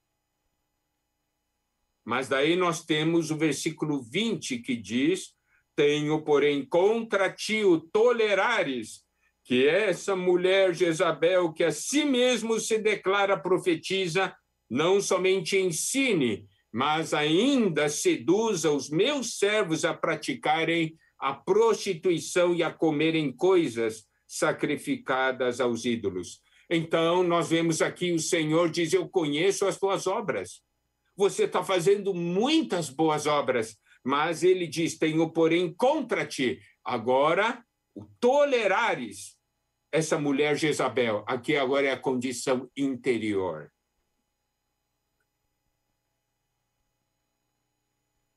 Mas 2.05 2.29
daí 2.29 2.55
nós 2.55 2.85
temos 2.85 3.31
o 3.31 3.37
versículo 3.37 4.01
20 4.03 4.59
que 4.59 4.77
diz: 4.77 5.35
Tenho, 5.75 6.23
porém, 6.23 6.65
contra 6.65 7.33
ti 7.33 7.65
o 7.65 7.81
tolerares, 7.81 9.03
que 9.45 9.67
essa 9.67 10.15
mulher 10.15 10.75
Jezabel, 10.75 11.53
que 11.53 11.65
a 11.65 11.73
si 11.73 12.05
mesmo 12.05 12.61
se 12.61 12.79
declara 12.79 13.37
profetiza, 13.37 14.35
não 14.71 15.01
somente 15.01 15.57
ensine, 15.57 16.47
mas 16.73 17.13
ainda 17.13 17.89
seduza 17.89 18.71
os 18.71 18.89
meus 18.89 19.39
servos 19.39 19.85
a 19.85 19.93
praticarem 19.93 20.97
a 21.19 21.35
prostituição 21.35 22.55
e 22.55 22.63
a 22.63 22.71
comerem 22.71 23.31
coisas 23.31 24.05
sacrificadas 24.27 25.61
aos 25.61 25.85
ídolos. 25.85 26.41
Então, 26.69 27.23
nós 27.23 27.51
vemos 27.51 27.83
aqui 27.83 28.13
o 28.13 28.19
Senhor 28.19 28.71
diz: 28.71 28.93
Eu 28.93 29.09
conheço 29.09 29.67
as 29.67 29.79
tuas 29.79 30.07
obras. 30.07 30.63
Você 31.15 31.45
está 31.45 31.63
fazendo 31.63 32.15
muitas 32.15 32.89
boas 32.89 33.27
obras, 33.27 33.77
mas 34.05 34.43
ele 34.43 34.67
diz: 34.67 34.99
Tenho, 34.99 35.31
porém, 35.31 35.73
contra 35.73 36.27
ti. 36.27 36.61
Agora, 36.85 37.65
o 37.95 38.05
tolerares 38.19 39.37
essa 39.93 40.19
mulher 40.19 40.57
Jezabel. 40.57 41.23
Aqui 41.29 41.55
agora 41.55 41.87
é 41.87 41.93
a 41.93 41.99
condição 41.99 42.69
interior. 42.75 43.71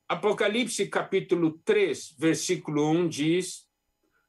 Apocalipse 0.08 0.88
capítulo 0.88 1.58
3, 1.64 2.16
versículo 2.20 2.92
1 2.92 3.08
diz: 3.08 3.68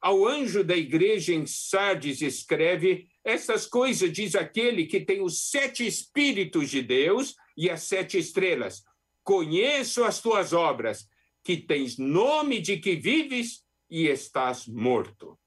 Ao 0.00 0.24
anjo 0.24 0.62
da 0.64 0.76
igreja 0.76 1.34
em 1.34 1.44
Sardes 1.46 2.22
escreve: 2.22 3.10
Essas 3.22 3.66
coisas 3.66 4.10
diz 4.10 4.34
aquele 4.36 4.86
que 4.86 5.00
tem 5.00 5.20
os 5.20 5.50
sete 5.50 5.84
espíritos 5.84 6.70
de 6.70 6.80
Deus 6.80 7.34
e 7.56 7.68
as 7.68 7.82
sete 7.82 8.16
estrelas. 8.16 8.84
Conheço 9.22 10.04
as 10.04 10.20
tuas 10.22 10.52
obras, 10.52 11.08
que 11.46 11.56
tens 11.56 11.96
nome 11.96 12.60
de 12.60 12.76
que 12.76 12.96
vives 12.96 13.64
e 13.88 14.08
estás 14.08 14.66
morto. 14.66 15.38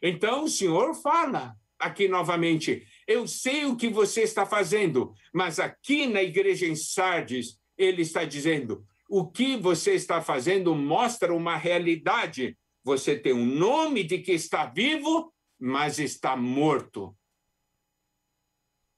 Então 0.00 0.44
o 0.44 0.48
Senhor 0.48 0.94
fala 0.94 1.56
aqui 1.76 2.06
novamente: 2.06 2.86
Eu 3.08 3.26
sei 3.26 3.64
o 3.64 3.74
que 3.74 3.88
você 3.88 4.22
está 4.22 4.46
fazendo, 4.46 5.12
mas 5.34 5.58
aqui 5.58 6.06
na 6.06 6.22
igreja 6.22 6.64
em 6.64 6.76
Sardes, 6.76 7.58
ele 7.76 8.02
está 8.02 8.24
dizendo: 8.24 8.86
o 9.08 9.26
que 9.26 9.56
você 9.56 9.94
está 9.94 10.22
fazendo 10.22 10.72
mostra 10.76 11.34
uma 11.34 11.56
realidade. 11.56 12.56
Você 12.84 13.18
tem 13.18 13.32
um 13.32 13.44
nome 13.44 14.04
de 14.04 14.18
que 14.18 14.30
está 14.30 14.66
vivo, 14.66 15.34
mas 15.58 15.98
está 15.98 16.36
morto. 16.36 17.16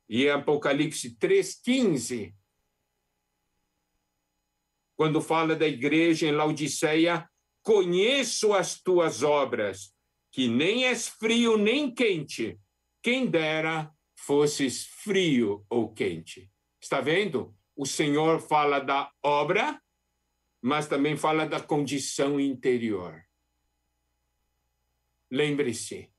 E 0.07 0.29
Apocalipse 0.29 1.17
3,15, 1.17 2.35
quando 4.99 5.23
fala 5.23 5.57
da 5.57 5.67
igreja 5.67 6.27
em 6.27 6.33
Laodiceia, 6.33 7.27
conheço 7.63 8.53
as 8.53 8.79
tuas 8.79 9.23
obras, 9.23 9.95
que 10.31 10.47
nem 10.47 10.85
és 10.85 11.09
frio 11.09 11.57
nem 11.57 11.95
quente. 11.95 12.61
Quem 13.03 13.27
dera 13.27 13.91
fosses 14.15 14.85
frio 14.85 15.65
ou 15.71 15.95
quente. 15.95 16.51
Está 16.79 17.01
vendo? 17.01 17.55
O 17.75 17.87
Senhor 17.87 18.41
fala 18.41 18.79
da 18.79 19.11
obra 19.23 19.81
mas 20.61 20.89
também 20.89 21.17
fala 21.17 21.47
da 21.47 21.61
condição 21.61 22.39
interior. 22.41 23.25
Lembre-se, 25.31 26.13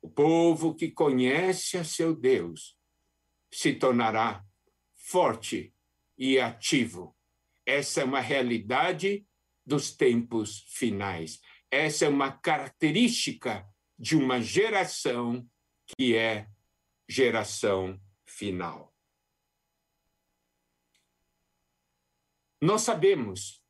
o 0.00 0.08
povo 0.08 0.74
que 0.74 0.90
conhece 0.90 1.76
a 1.76 1.84
seu 1.84 2.14
Deus 2.14 2.76
se 3.50 3.72
tornará 3.74 4.44
forte 4.94 5.74
e 6.16 6.38
ativo. 6.38 7.16
Essa 7.72 8.02
é 8.02 8.04
uma 8.04 8.20
realidade 8.20 9.26
dos 9.64 9.96
tempos 9.96 10.66
finais. 10.68 11.40
Essa 11.70 12.04
é 12.04 12.08
uma 12.08 12.30
característica 12.30 13.66
de 13.98 14.14
uma 14.14 14.42
geração 14.42 15.48
que 15.86 16.14
é 16.14 16.50
geração 17.08 17.98
final. 18.26 18.94
Nós 22.60 22.82
sabemos, 22.82 23.64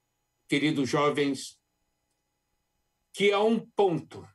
queridos 0.48 0.88
jovens, 0.88 1.56
que 3.12 3.30
há 3.30 3.40
um 3.40 3.60
ponto 3.60 4.28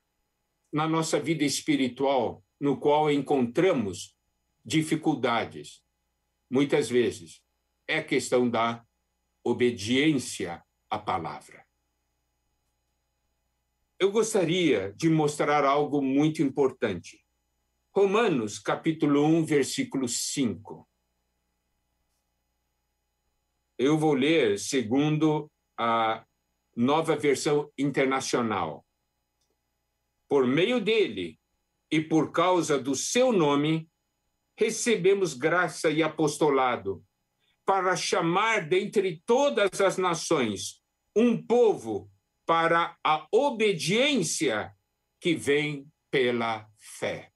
na 0.72 0.88
nossa 0.88 1.20
vida 1.20 1.44
espiritual 1.44 2.42
no 2.58 2.80
qual 2.80 3.12
encontramos 3.12 4.18
dificuldades. 4.64 5.84
Muitas 6.50 6.90
vezes 6.90 7.44
é 7.86 7.98
a 7.98 8.04
questão 8.04 8.50
da 8.50 8.87
obediência 9.50 10.64
à 10.90 10.98
palavra. 10.98 11.66
Eu 14.00 14.12
gostaria 14.12 14.94
de 14.96 15.10
mostrar 15.10 15.66
algo 15.66 16.02
muito 16.02 16.42
importante. 16.42 17.26
Romanos, 17.96 18.60
capítulo 18.60 19.26
1, 19.26 19.46
versículo 19.46 20.08
5 20.08 20.88
eu 23.78 23.98
vou 23.98 24.14
ler 24.14 24.58
segundo 24.58 25.52
a 25.78 26.26
nova 26.76 27.16
versão 27.16 27.72
internacional. 27.78 28.86
Por 30.28 30.48
meio 30.48 30.82
dele 30.82 31.40
e 31.92 32.02
por 32.02 32.32
causa 32.32 32.80
do 32.80 32.96
seu 32.96 33.32
nome, 33.32 33.88
recebemos 34.56 35.34
graça 35.34 35.92
e 35.92 36.02
apostolado 36.02 37.04
para 37.68 37.98
chamar 37.98 38.66
dentre 38.66 39.22
todas 39.26 39.82
as 39.82 39.98
nações 39.98 40.82
um 41.14 41.36
povo 41.36 42.10
para 42.46 42.98
a 43.04 43.28
obediência 43.30 44.72
que 45.20 45.36
vem 45.36 45.86
pela 46.10 46.66
fé. 46.78 47.30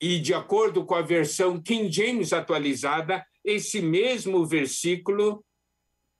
E 0.00 0.18
de 0.18 0.34
acordo 0.34 0.84
com 0.84 0.96
a 0.96 1.00
versão 1.00 1.62
King 1.62 1.92
James 1.92 2.32
atualizada, 2.32 3.24
esse 3.44 3.80
mesmo 3.80 4.44
versículo 4.44 5.44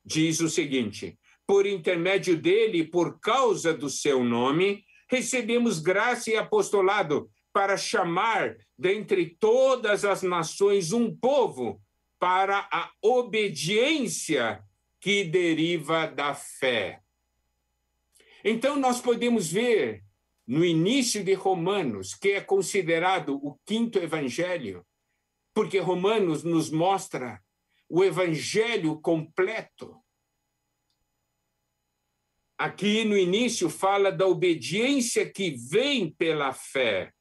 diz 0.04 0.38
o 0.38 0.48
seguinte: 0.48 1.18
Por 1.44 1.66
intermédio 1.66 2.40
dele, 2.40 2.84
por 2.84 3.18
causa 3.18 3.74
do 3.74 3.90
seu 3.90 4.22
nome, 4.22 4.84
recebemos 5.10 5.80
graça 5.80 6.30
e 6.30 6.36
apostolado 6.36 7.28
para 7.52 7.76
chamar 7.76 8.56
dentre 8.78 9.36
todas 9.40 10.04
as 10.04 10.22
nações 10.22 10.92
um 10.92 11.12
povo 11.12 11.81
para 12.22 12.68
a 12.70 12.88
obediência 13.02 14.62
que 15.00 15.24
deriva 15.24 16.06
da 16.06 16.32
fé. 16.36 17.02
Então, 18.44 18.76
nós 18.76 19.00
podemos 19.00 19.50
ver 19.50 20.04
no 20.46 20.64
início 20.64 21.24
de 21.24 21.34
Romanos, 21.34 22.14
que 22.14 22.28
é 22.28 22.40
considerado 22.40 23.44
o 23.44 23.58
quinto 23.66 23.98
evangelho, 23.98 24.86
porque 25.52 25.80
Romanos 25.80 26.44
nos 26.44 26.70
mostra 26.70 27.42
o 27.88 28.04
evangelho 28.04 29.00
completo. 29.00 30.00
Aqui 32.56 33.04
no 33.04 33.18
início 33.18 33.68
fala 33.68 34.12
da 34.12 34.28
obediência 34.28 35.28
que 35.28 35.50
vem 35.50 36.08
pela 36.08 36.52
fé. 36.52 37.12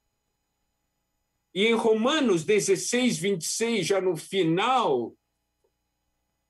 E 1.54 1.68
em 1.68 1.74
Romanos 1.74 2.44
16, 2.44 3.18
26, 3.18 3.88
já 3.88 4.00
no 4.00 4.16
final, 4.16 5.14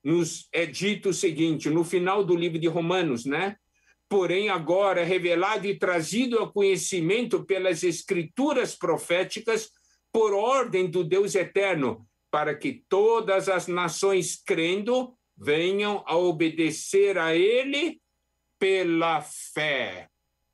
nos 0.02 0.48
é 0.52 0.64
dito 0.66 1.10
o 1.10 1.14
seguinte, 1.14 1.68
no 1.68 1.84
final 1.84 2.24
do 2.24 2.36
livro 2.36 2.58
de 2.58 2.68
Romanos, 2.68 3.24
né? 3.24 3.56
Porém, 4.08 4.48
agora 4.48 5.00
é 5.00 5.04
revelado 5.04 5.66
e 5.66 5.78
trazido 5.78 6.38
ao 6.38 6.52
conhecimento 6.52 7.44
pelas 7.44 7.82
escrituras 7.82 8.74
proféticas 8.74 9.70
por 10.12 10.34
ordem 10.34 10.90
do 10.90 11.02
Deus 11.02 11.34
eterno, 11.34 12.06
para 12.30 12.54
que 12.54 12.84
todas 12.88 13.48
as 13.48 13.66
nações 13.66 14.40
crendo 14.44 15.16
venham 15.36 16.04
a 16.06 16.16
obedecer 16.16 17.18
a 17.18 17.34
ele 17.34 18.00
pela 18.58 19.20
fé. 19.22 20.08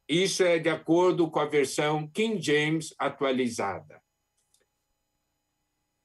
Isso 0.09 0.43
é 0.43 0.59
de 0.59 0.71
acordo 0.71 1.31
com 1.31 1.41
a 1.41 1.45
versão 1.45 2.09
King 2.09 2.41
James 2.41 2.95
atualizada. 2.99 4.01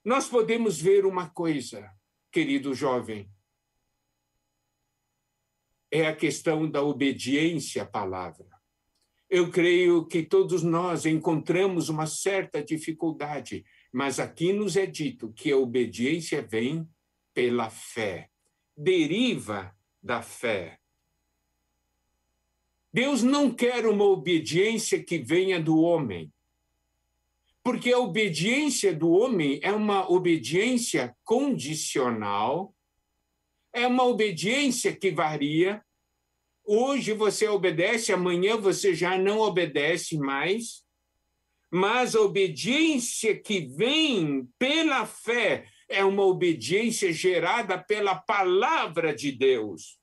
Nós 0.04 0.28
podemos 0.28 0.82
ver 0.82 1.06
uma 1.06 1.30
coisa, 1.30 1.90
querido 2.30 2.74
jovem, 2.74 3.30
é 5.90 6.08
a 6.08 6.16
questão 6.16 6.70
da 6.70 6.82
obediência 6.82 7.84
à 7.84 7.86
palavra. 7.86 8.52
eu 9.30 9.50
creio 9.50 10.06
que 10.06 10.22
todos 10.22 10.62
nós 10.62 11.06
encontramos 11.08 11.90
uma 11.90 12.06
certa 12.06 12.64
dificuldade, 12.64 13.66
mas 13.92 14.20
aqui 14.20 14.54
nos 14.54 14.76
é 14.76 14.86
dito 14.86 15.32
que 15.34 15.52
a 15.52 15.58
obediência 15.58 16.42
vem 16.42 16.88
pela 17.34 17.70
fé, 17.70 18.30
deriva 18.78 19.76
da 20.02 20.22
fé. 20.22 20.80
Deus 22.92 23.24
não 23.24 23.52
quer 23.52 23.88
uma 23.88 24.04
obediência 24.04 25.04
que 25.04 25.18
venha 25.18 25.60
do 25.60 25.80
homem, 25.80 26.32
porque 27.64 27.94
a 27.94 28.00
obediência 28.00 28.94
do 28.94 29.10
homem 29.12 29.60
é 29.64 29.72
uma 29.72 30.10
obediência 30.12 31.16
condicional, 31.24 32.76
é 33.74 33.88
uma 33.88 34.04
obediência 34.04 34.96
que 34.96 35.12
varia, 35.12 35.84
Hoje 36.66 37.12
você 37.12 37.48
obedece, 37.48 38.14
amanhã 38.14 38.56
você 38.56 38.96
já 38.96 39.18
não 39.18 39.40
obedece 39.40 40.18
mais. 40.18 40.84
Mas 41.70 42.16
a 42.16 42.22
obediência 42.22 43.38
que 43.38 43.62
vem 43.62 44.48
pela 44.58 45.06
fé 45.06 45.68
é 45.90 46.06
uma 46.06 46.24
obediência 46.24 47.12
gerada 47.12 47.78
pela 47.78 48.16
palavra 48.16 49.14
de 49.14 49.32
Deus. 49.32 50.00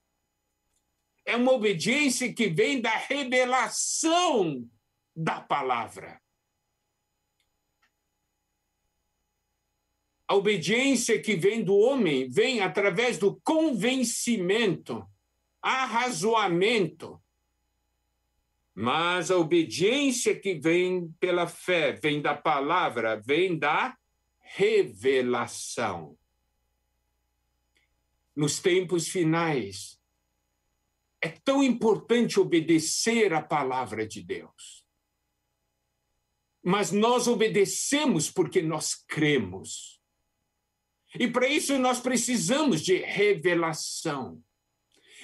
É 1.25 1.37
uma 1.37 1.53
obediência 1.53 2.33
que 2.33 2.49
vem 2.49 2.81
da 2.81 2.95
revelação 2.95 4.69
da 5.15 5.41
palavra. 5.41 6.21
A 10.31 10.37
obediência 10.37 11.21
que 11.21 11.35
vem 11.35 11.65
do 11.65 11.77
homem 11.77 12.31
vem 12.31 12.61
através 12.61 13.19
do 13.19 13.41
convencimento 13.41 15.05
arrazoamento. 15.61 17.21
Mas 18.73 19.33
a 19.33 19.37
obediência 19.37 20.39
que 20.39 20.55
vem 20.55 21.11
pela 21.19 21.49
fé, 21.49 21.95
vem 21.95 22.23
da 22.23 22.33
palavra, 22.33 23.21
vem 23.21 23.59
da 23.59 23.99
revelação. 24.39 26.17
Nos 28.37 28.61
tempos 28.61 29.09
finais, 29.09 30.01
é 31.21 31.29
tão 31.29 31.61
importante 31.61 32.39
obedecer 32.39 33.35
a 33.35 33.43
palavra 33.43 34.07
de 34.07 34.23
Deus. 34.23 34.87
Mas 36.63 36.93
nós 36.93 37.27
obedecemos 37.27 38.31
porque 38.31 38.63
nós 38.63 38.95
cremos. 38.95 40.00
E 41.19 41.27
para 41.27 41.49
isso 41.49 41.79
nós 41.79 42.01
precisamos 42.01 42.83
de 42.83 42.97
revelação. 42.97 44.41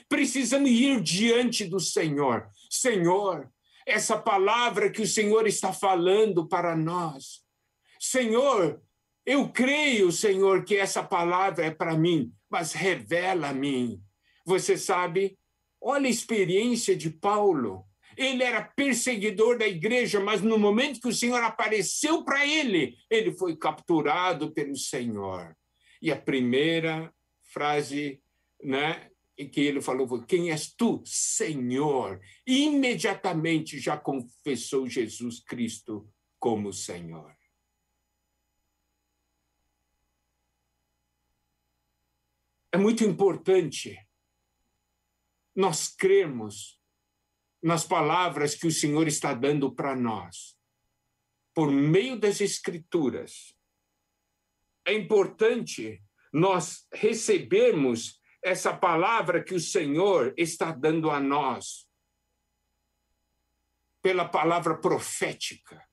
Precisamos 0.09 0.70
ir 0.70 1.01
diante 1.01 1.64
do 1.64 1.81
Senhor. 1.81 2.49
Senhor, 2.70 3.51
essa 3.87 4.18
palavra 4.18 4.90
que 4.90 5.03
o 5.03 5.07
Senhor 5.07 5.46
está 5.46 5.72
falando 5.72 6.49
para 6.49 6.77
nós. 6.77 7.44
Senhor, 8.01 8.83
eu 9.25 9.49
creio, 9.49 10.11
Senhor, 10.12 10.64
que 10.64 10.77
essa 10.77 11.03
palavra 11.03 11.66
é 11.66 11.70
para 11.70 11.96
mim, 11.96 12.33
mas 12.51 12.72
revela 12.72 13.49
a 13.49 13.55
mim. 13.55 14.01
Você 14.44 14.77
sabe, 14.77 15.38
olha 15.81 16.07
a 16.07 16.11
experiência 16.11 16.96
de 16.96 17.11
Paulo. 17.11 17.85
Ele 18.16 18.42
era 18.42 18.62
perseguidor 18.62 19.59
da 19.59 19.66
igreja, 19.66 20.20
mas 20.20 20.40
no 20.40 20.59
momento 20.59 21.01
que 21.01 21.09
o 21.09 21.14
Senhor 21.14 21.42
apareceu 21.42 22.25
para 22.25 22.46
ele, 22.46 22.96
ele 23.11 23.33
foi 23.33 23.57
capturado 23.57 24.53
pelo 24.53 24.77
Senhor. 24.77 25.57
E 26.00 26.12
a 26.12 26.20
primeira 26.20 27.12
frase 27.42 28.22
né, 28.62 29.11
que 29.52 29.61
ele 29.61 29.80
falou: 29.80 30.22
Quem 30.24 30.50
és 30.50 30.72
tu, 30.74 31.02
Senhor? 31.04 32.20
E 32.46 32.64
imediatamente 32.64 33.78
já 33.78 33.96
confessou 33.96 34.88
Jesus 34.88 35.40
Cristo 35.40 36.09
como 36.38 36.72
Senhor. 36.72 37.37
É 42.72 42.78
muito 42.78 43.04
importante 43.04 43.98
nós 45.54 45.88
crermos 45.88 46.78
nas 47.62 47.85
palavras 47.85 48.54
que 48.54 48.66
o 48.66 48.70
Senhor 48.70 49.09
está 49.09 49.32
dando 49.32 49.74
para 49.74 49.96
nós, 49.96 50.59
por 51.54 51.70
meio 51.70 52.18
das 52.20 52.40
Escrituras. 52.40 53.56
É 54.87 54.94
importante 54.94 56.01
nós 56.33 56.87
recebermos 56.92 58.20
essa 58.42 58.72
palavra 58.72 59.42
que 59.42 59.55
o 59.55 59.61
Senhor 59.61 60.33
está 60.37 60.70
dando 60.70 61.11
a 61.11 61.18
nós, 61.18 61.88
pela 64.01 64.25
palavra 64.25 64.77
profética. 64.77 65.85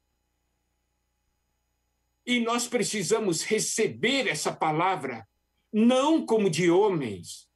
E 2.24 2.40
nós 2.40 2.68
precisamos 2.68 3.44
receber 3.44 4.28
essa 4.28 4.54
palavra, 4.54 5.28
não 5.72 6.24
como 6.24 6.50
de 6.50 6.70
homens, 6.70 7.50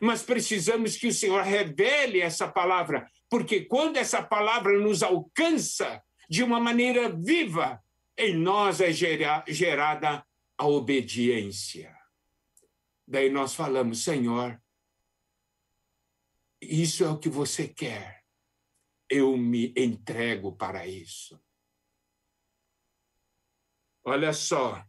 mas 0.00 0.22
precisamos 0.22 0.96
que 0.96 1.06
o 1.06 1.14
Senhor 1.14 1.42
revele 1.42 2.20
essa 2.20 2.46
palavra, 2.46 3.10
porque 3.30 3.64
quando 3.64 3.96
essa 3.96 4.22
palavra 4.22 4.78
nos 4.78 5.02
alcança 5.02 6.02
de 6.28 6.42
uma 6.42 6.60
maneira 6.60 7.08
viva, 7.08 7.82
em 8.18 8.36
nós 8.36 8.82
é 8.82 8.92
gerada 8.92 10.24
a 10.56 10.66
obediência. 10.66 11.94
Daí 13.06 13.28
nós 13.28 13.54
falamos, 13.54 14.02
Senhor, 14.02 14.60
isso 16.60 17.04
é 17.04 17.08
o 17.08 17.18
que 17.18 17.28
você 17.28 17.68
quer. 17.68 18.22
Eu 19.10 19.36
me 19.36 19.72
entrego 19.76 20.56
para 20.56 20.86
isso. 20.86 21.38
Olha 24.02 24.32
só, 24.32 24.84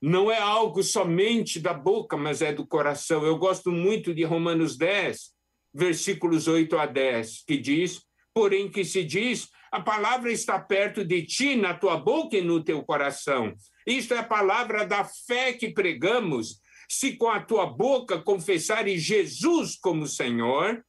não 0.00 0.30
é 0.30 0.38
algo 0.38 0.82
somente 0.82 1.58
da 1.58 1.72
boca, 1.72 2.16
mas 2.16 2.42
é 2.42 2.52
do 2.52 2.66
coração. 2.66 3.24
Eu 3.24 3.38
gosto 3.38 3.70
muito 3.72 4.14
de 4.14 4.22
Romanos 4.22 4.76
10, 4.76 5.32
versículos 5.72 6.46
8 6.46 6.76
a 6.78 6.86
10, 6.86 7.44
que 7.44 7.56
diz: 7.56 8.04
Porém, 8.32 8.70
que 8.70 8.84
se 8.84 9.04
diz, 9.04 9.48
a 9.72 9.80
palavra 9.80 10.30
está 10.30 10.60
perto 10.60 11.04
de 11.04 11.24
ti, 11.24 11.56
na 11.56 11.74
tua 11.74 11.96
boca 11.96 12.36
e 12.36 12.42
no 12.42 12.62
teu 12.62 12.84
coração. 12.84 13.54
Isto 13.86 14.14
é 14.14 14.18
a 14.18 14.24
palavra 14.24 14.86
da 14.86 15.04
fé 15.04 15.52
que 15.52 15.70
pregamos 15.70 16.60
se 16.88 17.16
com 17.16 17.28
a 17.28 17.40
tua 17.40 17.66
boca 17.66 18.20
confessares 18.20 19.02
Jesus 19.02 19.76
como 19.76 20.06
Senhor, 20.06 20.84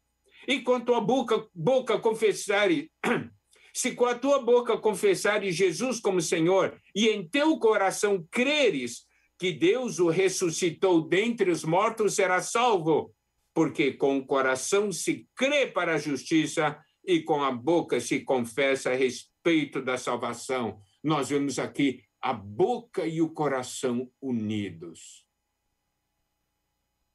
e 0.47 0.61
com 0.61 0.75
a 0.75 0.79
tua 0.79 1.01
boca, 1.01 1.47
boca 1.53 1.97
confessares, 1.97 2.87
se 3.73 3.93
com 3.93 4.05
a 4.05 4.15
tua 4.15 4.39
boca 4.39 4.77
confessares 4.77 5.55
Jesus 5.55 5.99
como 5.99 6.21
Senhor, 6.21 6.79
e 6.95 7.09
em 7.09 7.27
teu 7.27 7.57
coração 7.57 8.25
creres 8.29 9.05
que 9.37 9.51
Deus 9.51 9.99
o 9.99 10.09
ressuscitou 10.09 11.01
dentre 11.07 11.51
os 11.51 11.63
mortos, 11.63 12.15
será 12.15 12.41
salvo, 12.41 13.13
porque 13.53 13.93
com 13.93 14.17
o 14.17 14.25
coração 14.25 14.91
se 14.91 15.27
crê 15.35 15.67
para 15.67 15.95
a 15.95 15.97
justiça 15.97 16.77
e 17.05 17.21
com 17.21 17.43
a 17.43 17.51
boca 17.51 17.99
se 17.99 18.21
confessa 18.21 18.91
a 18.91 18.95
respeito 18.95 19.81
da 19.81 19.97
salvação. 19.97 20.79
Nós 21.03 21.29
vemos 21.29 21.59
aqui 21.59 22.01
a 22.25 22.33
boca 22.33 23.05
e 23.05 23.21
o 23.21 23.29
coração 23.29 24.11
unidos. 24.19 25.27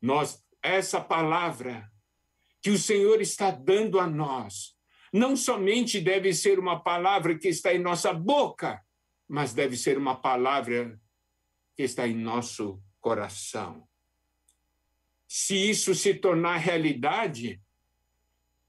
Nós, 0.01 0.40
essa 0.62 1.01
palavra 1.01 1.90
que 2.62 2.70
o 2.70 2.79
Senhor 2.79 3.20
está 3.20 3.51
dando 3.51 3.99
a 3.99 4.07
nós, 4.07 4.77
não 5.12 5.35
somente 5.35 6.01
deve 6.01 6.33
ser 6.33 6.61
uma 6.61 6.79
palavra 6.79 7.37
que 7.37 7.49
está 7.49 7.75
em 7.75 7.81
nossa 7.81 8.14
boca, 8.14 8.81
mas 9.27 9.53
deve 9.53 9.77
ser 9.77 9.99
uma 9.99 10.14
palavra 10.14 10.96
que 11.75 11.83
está 11.83 12.07
em 12.07 12.14
nosso 12.14 12.81
coração. 13.01 13.88
Se 15.27 15.57
isso 15.57 15.92
se 15.92 16.14
tornar 16.14 16.59
realidade, 16.59 17.61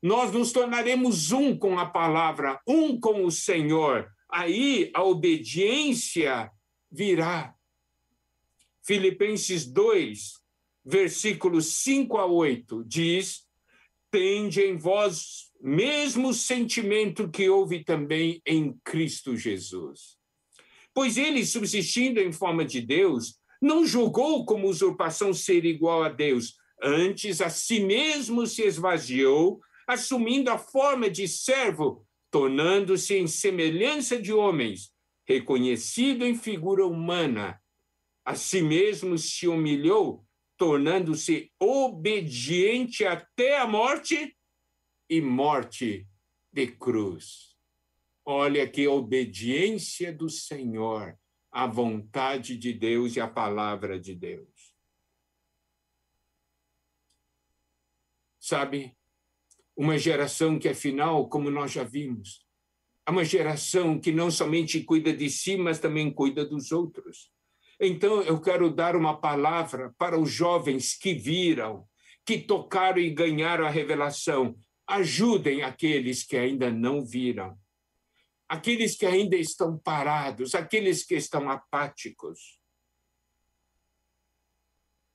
nós 0.02 0.34
nos 0.34 0.52
tornaremos 0.52 1.32
um 1.32 1.56
com 1.56 1.78
a 1.78 1.86
palavra, 1.86 2.60
um 2.68 3.00
com 3.00 3.26
o 3.26 3.30
Senhor. 3.30 4.12
Aí 4.32 4.90
a 4.94 5.04
obediência 5.04 6.50
virá. 6.90 7.54
Filipenses 8.84 9.66
2, 9.66 10.40
versículos 10.86 11.66
5 11.84 12.18
a 12.18 12.26
8, 12.26 12.84
diz: 12.86 13.46
Tende 14.10 14.62
em 14.62 14.78
vós 14.78 15.52
mesmo 15.62 16.34
sentimento 16.34 17.30
que 17.30 17.48
houve 17.50 17.84
também 17.84 18.42
em 18.46 18.76
Cristo 18.84 19.38
Jesus. 19.38 20.18
Pois 20.94 21.18
ele, 21.18 21.46
subsistindo 21.46 22.20
em 22.20 22.32
forma 22.32 22.66
de 22.66 22.82
Deus, 22.82 23.40
não 23.62 23.86
julgou 23.86 24.46
como 24.46 24.68
usurpação 24.68 25.34
ser 25.34 25.66
igual 25.66 26.04
a 26.04 26.10
Deus, 26.10 26.56
antes 26.82 27.42
a 27.42 27.50
si 27.50 27.80
mesmo 27.80 28.48
se 28.48 28.64
esvaziou, 28.64 29.62
assumindo 29.88 30.50
a 30.50 30.58
forma 30.58 31.10
de 31.10 31.28
servo, 31.28 32.06
tornando-se 32.32 33.16
em 33.16 33.28
semelhança 33.28 34.20
de 34.20 34.32
homens, 34.32 34.96
reconhecido 35.28 36.26
em 36.26 36.36
figura 36.36 36.86
humana. 36.88 37.62
A 38.24 38.36
si 38.36 38.62
mesmo 38.62 39.18
se 39.18 39.48
humilhou, 39.48 40.26
tornando-se 40.58 41.52
obediente 41.60 43.06
até 43.06 43.58
a 43.60 43.68
morte 43.68 44.36
e 45.10 45.20
morte 45.20 46.08
de 46.54 46.68
cruz. 46.68 47.58
Olha 48.24 48.70
que 48.70 48.88
obediência 48.88 50.14
do 50.14 50.30
Senhor 50.30 51.20
à 51.52 51.68
vontade 51.68 52.56
de 52.56 52.72
Deus 52.72 53.16
e 53.16 53.20
à 53.20 53.28
palavra 53.28 54.00
de 54.00 54.16
Deus. 54.16 54.74
Sabe, 58.40 58.96
uma 59.82 59.98
geração 59.98 60.60
que, 60.60 60.70
afinal, 60.70 61.28
como 61.28 61.50
nós 61.50 61.72
já 61.72 61.84
vimos, 61.84 62.46
é 63.04 63.10
uma 63.10 63.26
geração 63.26 64.00
que 64.00 64.12
não 64.12 64.30
somente 64.30 64.84
cuida 64.84 65.12
de 65.12 65.28
si, 65.28 65.58
mas 65.58 65.80
também 65.80 66.14
cuida 66.14 66.46
dos 66.46 66.72
outros. 66.72 67.32
Então, 67.80 68.22
eu 68.22 68.40
quero 68.40 68.70
dar 68.70 68.96
uma 68.96 69.20
palavra 69.20 69.92
para 69.98 70.20
os 70.20 70.30
jovens 70.30 70.94
que 70.96 71.16
viram, 71.16 71.90
que 72.24 72.38
tocaram 72.38 73.00
e 73.00 73.10
ganharam 73.10 73.66
a 73.66 73.72
revelação. 73.72 74.56
Ajudem 74.86 75.64
aqueles 75.64 76.24
que 76.24 76.38
ainda 76.38 76.70
não 76.70 77.04
viram, 77.04 77.58
aqueles 78.48 78.96
que 78.96 79.08
ainda 79.08 79.36
estão 79.36 79.80
parados, 79.80 80.54
aqueles 80.54 81.04
que 81.04 81.16
estão 81.16 81.50
apáticos. 81.50 82.60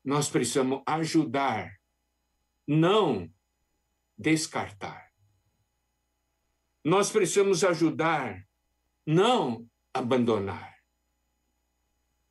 Nós 0.05 0.29
precisamos 0.29 0.83
ajudar, 0.87 1.73
não 2.67 3.31
descartar. 4.17 5.13
Nós 6.85 7.11
precisamos 7.11 7.65
ajudar, 7.65 8.47
não 9.07 9.69
abandonar. 9.93 10.77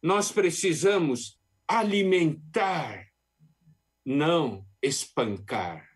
Nós 0.01 0.31
precisamos 0.31 1.41
alimentar, 1.67 3.07
não 4.05 4.65
espancar. 4.81 5.89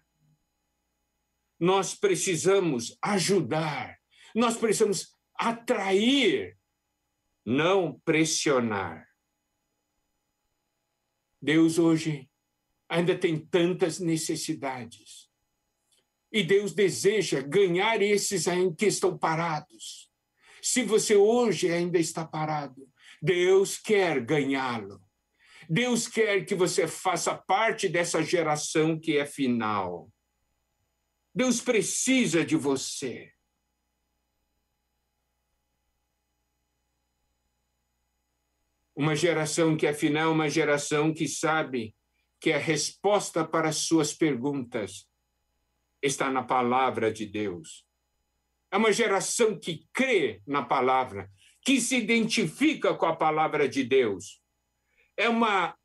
Nós 1.59 1.93
precisamos 1.93 2.97
ajudar, 3.01 3.99
nós 4.33 4.57
precisamos 4.57 5.15
atrair, 5.35 6.57
não 7.45 7.99
pressionar. 7.99 9.07
Deus 11.41 11.77
hoje 11.77 12.29
ainda 12.89 13.17
tem 13.17 13.39
tantas 13.39 13.99
necessidades. 13.99 15.28
E 16.31 16.43
Deus 16.43 16.73
deseja 16.73 17.41
ganhar 17.41 18.01
esses 18.01 18.47
ainda 18.47 18.75
que 18.75 18.85
estão 18.85 19.17
parados. 19.17 20.09
Se 20.61 20.83
você 20.83 21.15
hoje 21.15 21.71
ainda 21.71 21.97
está 21.97 22.25
parado, 22.25 22.87
Deus 23.21 23.77
quer 23.77 24.23
ganhá-lo. 24.23 25.01
Deus 25.69 26.07
quer 26.07 26.45
que 26.45 26.55
você 26.55 26.87
faça 26.87 27.35
parte 27.35 27.87
dessa 27.87 28.23
geração 28.23 28.99
que 28.99 29.17
é 29.17 29.25
final. 29.25 30.11
Deus 31.33 31.61
precisa 31.61 32.43
de 32.43 32.55
você. 32.55 33.31
Uma 38.95 39.15
geração 39.15 39.77
que, 39.77 39.87
afinal, 39.87 40.31
é 40.31 40.33
uma 40.33 40.49
geração 40.49 41.13
que 41.13 41.27
sabe 41.27 41.95
que 42.39 42.51
a 42.51 42.57
resposta 42.57 43.45
para 43.45 43.69
as 43.69 43.77
suas 43.77 44.13
perguntas 44.13 45.08
está 46.01 46.31
na 46.31 46.43
palavra 46.43 47.11
de 47.11 47.25
Deus. 47.25 47.85
É 48.71 48.77
uma 48.77 48.91
geração 48.91 49.59
que 49.59 49.87
crê 49.91 50.41
na 50.45 50.63
palavra, 50.63 51.29
que 51.63 51.81
se 51.81 51.97
identifica 51.97 52.93
com 52.93 53.05
a 53.05 53.15
palavra 53.15 53.67
de 53.67 53.83
Deus. 53.83 54.41
É 55.17 55.27
uma 55.27 55.75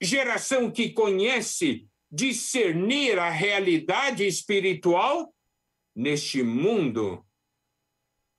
geração 0.00 0.70
que 0.70 0.90
conhece 0.90 1.88
discernir 2.10 3.18
a 3.18 3.28
realidade 3.28 4.26
espiritual 4.26 5.34
neste 5.94 6.42
mundo 6.42 7.26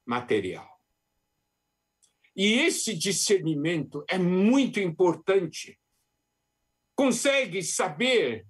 material. 0.06 0.68
E 2.36 2.54
esse 2.54 2.96
discernimento 2.96 4.04
é 4.08 4.18
muito 4.18 4.80
importante. 4.80 5.78
Consegue 6.96 7.62
saber 7.62 8.48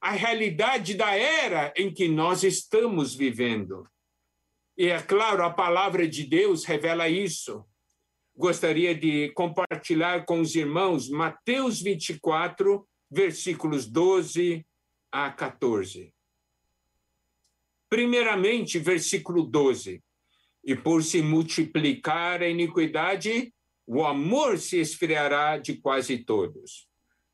a 0.00 0.12
realidade 0.12 0.94
da 0.94 1.14
era 1.14 1.72
em 1.76 1.92
que 1.92 2.08
nós 2.08 2.42
estamos 2.42 3.14
vivendo. 3.14 3.88
E 4.76 4.86
é 4.86 5.02
claro, 5.02 5.42
a 5.42 5.50
palavra 5.50 6.06
de 6.06 6.24
Deus 6.24 6.64
revela 6.64 7.08
isso. 7.08 7.64
Gostaria 8.36 8.94
de 8.94 9.30
compartilhar 9.30 10.24
com 10.24 10.40
os 10.40 10.54
irmãos 10.54 11.08
Mateus 11.08 11.80
24, 11.80 12.86
versículos 13.10 13.86
12 13.86 14.64
a 15.10 15.32
14. 15.32 16.14
Primeiramente, 17.88 18.78
versículo 18.78 19.42
12 19.42 20.02
e 20.68 20.76
por 20.76 21.02
se 21.02 21.22
multiplicar 21.22 22.42
a 22.42 22.48
iniquidade, 22.48 23.54
o 23.86 24.04
amor 24.04 24.58
se 24.58 24.78
esfriará 24.78 25.56
de 25.56 25.78
quase 25.78 26.18
todos. 26.18 26.86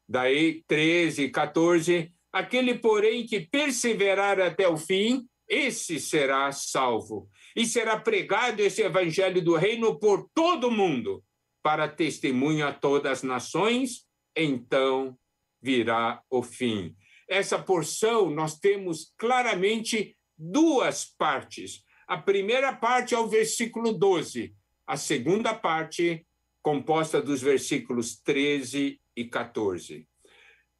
Daí 0.09 0.63
13, 0.69 1.31
14, 1.31 2.14
aquele, 2.35 2.75
porém, 2.75 3.25
que 3.25 3.39
perseverar 3.39 4.41
até 4.41 4.67
o 4.67 4.77
fim, 4.77 5.25
esse 5.49 6.01
será 6.01 6.51
salvo. 6.51 7.31
E 7.55 7.65
será 7.65 7.97
pregado 7.97 8.61
esse 8.61 8.83
evangelho 8.83 9.41
do 9.41 9.55
reino 9.55 10.01
por 10.01 10.29
todo 10.35 10.67
o 10.67 10.71
mundo, 10.73 11.23
para 11.63 11.89
testemunho 11.89 12.67
a 12.67 12.73
todas 12.73 13.13
as 13.13 13.23
nações, 13.23 14.05
então 14.35 15.17
virá 15.63 16.21
o 16.29 16.43
fim. 16.43 16.97
Essa 17.29 17.57
porção 17.57 18.29
nós 18.29 18.59
temos 18.59 19.15
claramente 19.17 20.17
duas 20.37 21.05
partes. 21.05 21.85
A 22.09 22.19
primeira 22.19 22.75
parte 22.75 23.15
é 23.15 23.19
o 23.19 23.29
versículo 23.29 23.93
12, 23.93 24.53
a 24.85 24.97
segunda 24.97 25.55
parte, 25.55 26.27
composta 26.61 27.23
dos 27.23 27.41
versículos 27.41 28.17
13 28.17 29.01
e 29.17 29.25
14. 29.25 30.09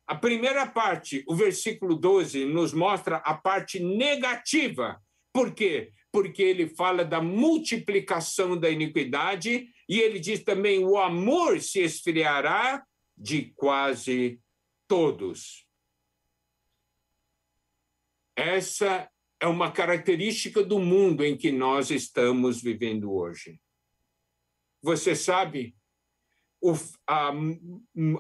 A 0.07 0.15
primeira 0.15 0.67
parte, 0.67 1.25
o 1.27 1.35
versículo 1.35 1.95
12, 1.97 2.45
nos 2.45 2.73
mostra 2.73 3.17
a 3.19 3.35
parte 3.35 3.81
negativa. 3.81 5.01
Por 5.33 5.55
quê? 5.55 5.93
Porque 6.13 6.43
ele 6.43 6.69
fala 6.69 7.05
da 7.05 7.21
multiplicação 7.21 8.59
da 8.59 8.69
iniquidade 8.71 9.69
e 9.89 9.99
ele 9.99 10.21
diz 10.21 10.45
também: 10.45 10.85
o 10.85 10.99
amor 10.99 11.61
se 11.61 11.81
esfriará 11.81 12.85
de 13.17 13.53
quase 13.57 14.41
todos. 14.87 15.67
Essa 18.37 19.09
é 19.41 19.47
uma 19.47 19.71
característica 19.71 20.63
do 20.63 20.79
mundo 20.79 21.25
em 21.25 21.37
que 21.37 21.51
nós 21.51 21.91
estamos 21.91 22.61
vivendo 22.61 23.13
hoje. 23.13 23.61
Você 24.83 25.17
sabe, 25.17 25.75
a, 27.07 27.33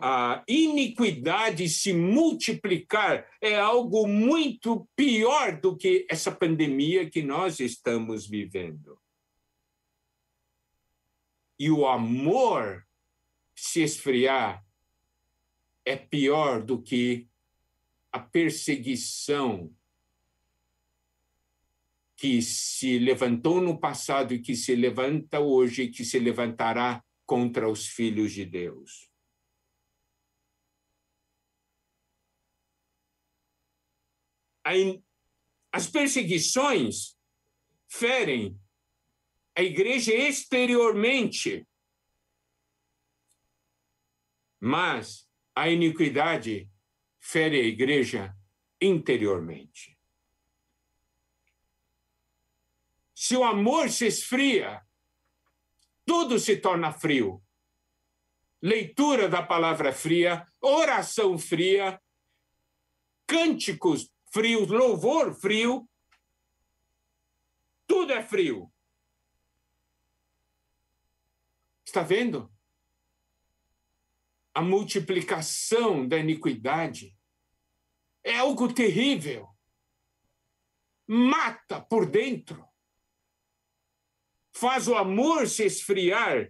a 0.02 0.44
iniquidade 0.46 1.68
se 1.68 1.92
multiplicar 1.92 3.26
é 3.40 3.58
algo 3.58 4.06
muito 4.06 4.88
pior 4.94 5.60
do 5.60 5.76
que 5.76 6.06
essa 6.10 6.30
pandemia 6.30 7.08
que 7.08 7.22
nós 7.22 7.60
estamos 7.60 8.26
vivendo. 8.26 8.98
E 11.58 11.70
o 11.70 11.86
amor 11.86 12.86
se 13.54 13.82
esfriar 13.82 14.64
é 15.84 15.96
pior 15.96 16.62
do 16.62 16.82
que 16.82 17.28
a 18.12 18.18
perseguição 18.18 19.72
que 22.16 22.40
se 22.40 22.98
levantou 22.98 23.60
no 23.60 23.78
passado 23.78 24.34
e 24.34 24.38
que 24.38 24.54
se 24.54 24.74
levanta 24.74 25.40
hoje 25.40 25.82
e 25.82 25.90
que 25.90 26.04
se 26.04 26.18
levantará 26.18 27.02
contra 27.26 27.68
os 27.68 27.86
filhos 27.86 28.32
de 28.32 28.44
Deus. 28.44 29.10
As 35.72 35.86
perseguições 35.88 37.18
ferem 37.86 38.58
a 39.56 39.62
igreja 39.62 40.12
exteriormente, 40.12 41.66
mas 44.58 45.28
a 45.54 45.68
iniquidade 45.68 46.70
fere 47.20 47.60
a 47.60 47.64
igreja 47.64 48.36
interiormente. 48.80 49.98
Se 53.14 53.36
o 53.36 53.44
amor 53.44 53.90
se 53.90 54.06
esfria, 54.06 54.84
tudo 56.04 56.38
se 56.38 56.56
torna 56.56 56.92
frio. 56.92 57.42
Leitura 58.62 59.28
da 59.28 59.42
palavra 59.42 59.92
fria, 59.92 60.46
oração 60.60 61.38
fria, 61.38 62.00
cânticos 63.26 64.10
frios, 64.32 64.68
louvor 64.68 65.34
frio, 65.34 65.88
tudo 67.86 68.12
é 68.12 68.22
frio. 68.22 68.72
Está 71.84 72.02
vendo? 72.02 72.52
A 74.52 74.62
multiplicação 74.62 76.08
da 76.08 76.18
iniquidade 76.18 77.16
é 78.24 78.36
algo 78.38 78.72
terrível. 78.72 79.48
Mata 81.06 81.80
por 81.80 82.10
dentro 82.10 82.66
faz 84.54 84.86
o 84.86 84.94
amor 84.94 85.48
se 85.48 85.64
esfriar, 85.64 86.48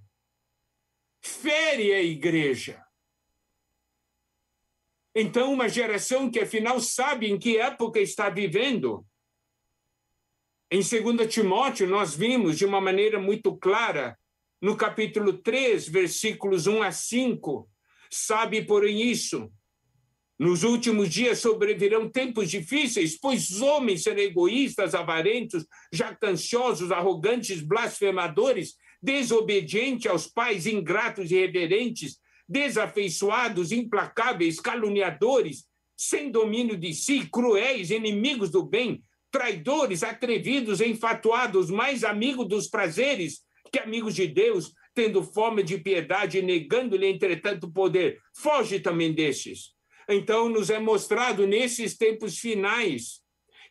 fere 1.23 1.93
a 1.93 2.03
igreja. 2.03 2.85
Então, 5.15 5.53
uma 5.53 5.69
geração 5.69 6.31
que 6.31 6.41
afinal 6.41 6.81
sabe 6.81 7.31
em 7.31 7.39
que 7.39 7.57
época 7.57 8.01
está 8.01 8.29
vivendo. 8.29 9.07
Em 10.71 10.81
2 10.81 11.33
Timóteo, 11.33 11.87
nós 11.89 12.17
vimos 12.17 12.59
de 12.59 12.67
uma 12.67 12.81
maneira 12.81 13.19
muito 13.19 13.57
clara, 13.57 14.19
no 14.61 14.77
capítulo 14.77 15.39
3, 15.39 15.89
versículos 15.89 16.67
1 16.67 16.83
a 16.83 16.91
5, 16.91 17.71
sabe, 18.11 18.65
porém, 18.65 19.03
isso. 19.03 19.53
Nos 20.39 20.65
últimos 20.65 21.09
dias 21.09 21.39
sobrevirão 21.39 22.09
tempos 22.11 22.51
difíceis, 22.51 23.17
pois 23.19 23.61
homens 23.61 24.03
serão 24.03 24.21
egoístas, 24.21 24.95
avarentos, 24.95 25.65
jactanciosos, 25.93 26.91
arrogantes, 26.91 27.61
blasfemadores, 27.61 28.75
desobedientes 29.01 30.11
aos 30.11 30.27
pais, 30.27 30.67
ingratos 30.67 31.31
e 31.31 31.37
irreverentes, 31.37 32.19
desafeiçoados, 32.49 33.71
implacáveis, 33.71 34.59
caluniadores, 34.59 35.67
sem 35.97 36.31
domínio 36.31 36.77
de 36.77 36.93
si, 36.93 37.29
cruéis, 37.31 37.91
inimigos 37.91 38.51
do 38.51 38.65
bem, 38.65 39.03
traidores, 39.31 40.03
atrevidos, 40.03 40.81
enfatuados, 40.81 41.71
mais 41.71 42.03
amigos 42.03 42.49
dos 42.49 42.69
prazeres 42.69 43.43
que 43.73 43.79
amigos 43.79 44.15
de 44.15 44.27
Deus, 44.27 44.73
tendo 44.95 45.23
fome 45.23 45.63
de 45.63 45.79
piedade 45.79 46.41
negando-lhe, 46.41 47.07
entretanto, 47.07 47.71
poder. 47.71 48.21
Foge 48.37 48.79
também 48.79 49.13
destes. 49.13 49.74
Então, 50.09 50.49
nos 50.49 50.71
é 50.71 50.79
mostrado 50.79 51.47
nesses 51.47 51.97
tempos 51.97 52.39
finais 52.39 53.23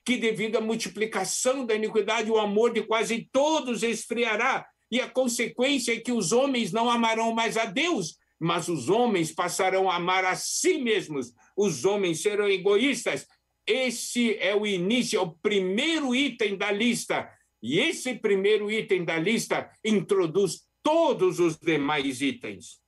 que, 0.05 0.17
devido 0.17 0.57
à 0.57 0.61
multiplicação 0.61 1.65
da 1.65 1.75
iniquidade, 1.75 2.29
o 2.29 2.37
amor 2.37 2.73
de 2.73 2.83
quase 2.83 3.29
todos 3.31 3.83
esfriará, 3.83 4.67
e 4.91 5.01
a 5.01 5.09
consequência 5.09 5.93
é 5.93 5.99
que 5.99 6.11
os 6.11 6.31
homens 6.31 6.71
não 6.71 6.89
amarão 6.89 7.33
mais 7.33 7.57
a 7.57 7.65
Deus, 7.65 8.17
mas 8.39 8.67
os 8.67 8.89
homens 8.89 9.31
passarão 9.31 9.89
a 9.89 9.95
amar 9.95 10.25
a 10.25 10.35
si 10.35 10.77
mesmos, 10.77 11.33
os 11.57 11.85
homens 11.85 12.21
serão 12.21 12.47
egoístas. 12.47 13.25
Esse 13.65 14.37
é 14.37 14.53
o 14.53 14.67
início, 14.67 15.17
é 15.17 15.21
o 15.21 15.31
primeiro 15.31 16.13
item 16.13 16.57
da 16.57 16.71
lista. 16.71 17.27
E 17.61 17.79
esse 17.79 18.15
primeiro 18.15 18.69
item 18.69 19.05
da 19.05 19.17
lista 19.17 19.71
introduz 19.83 20.63
todos 20.83 21.39
os 21.39 21.57
demais 21.57 22.21
itens. 22.21 22.82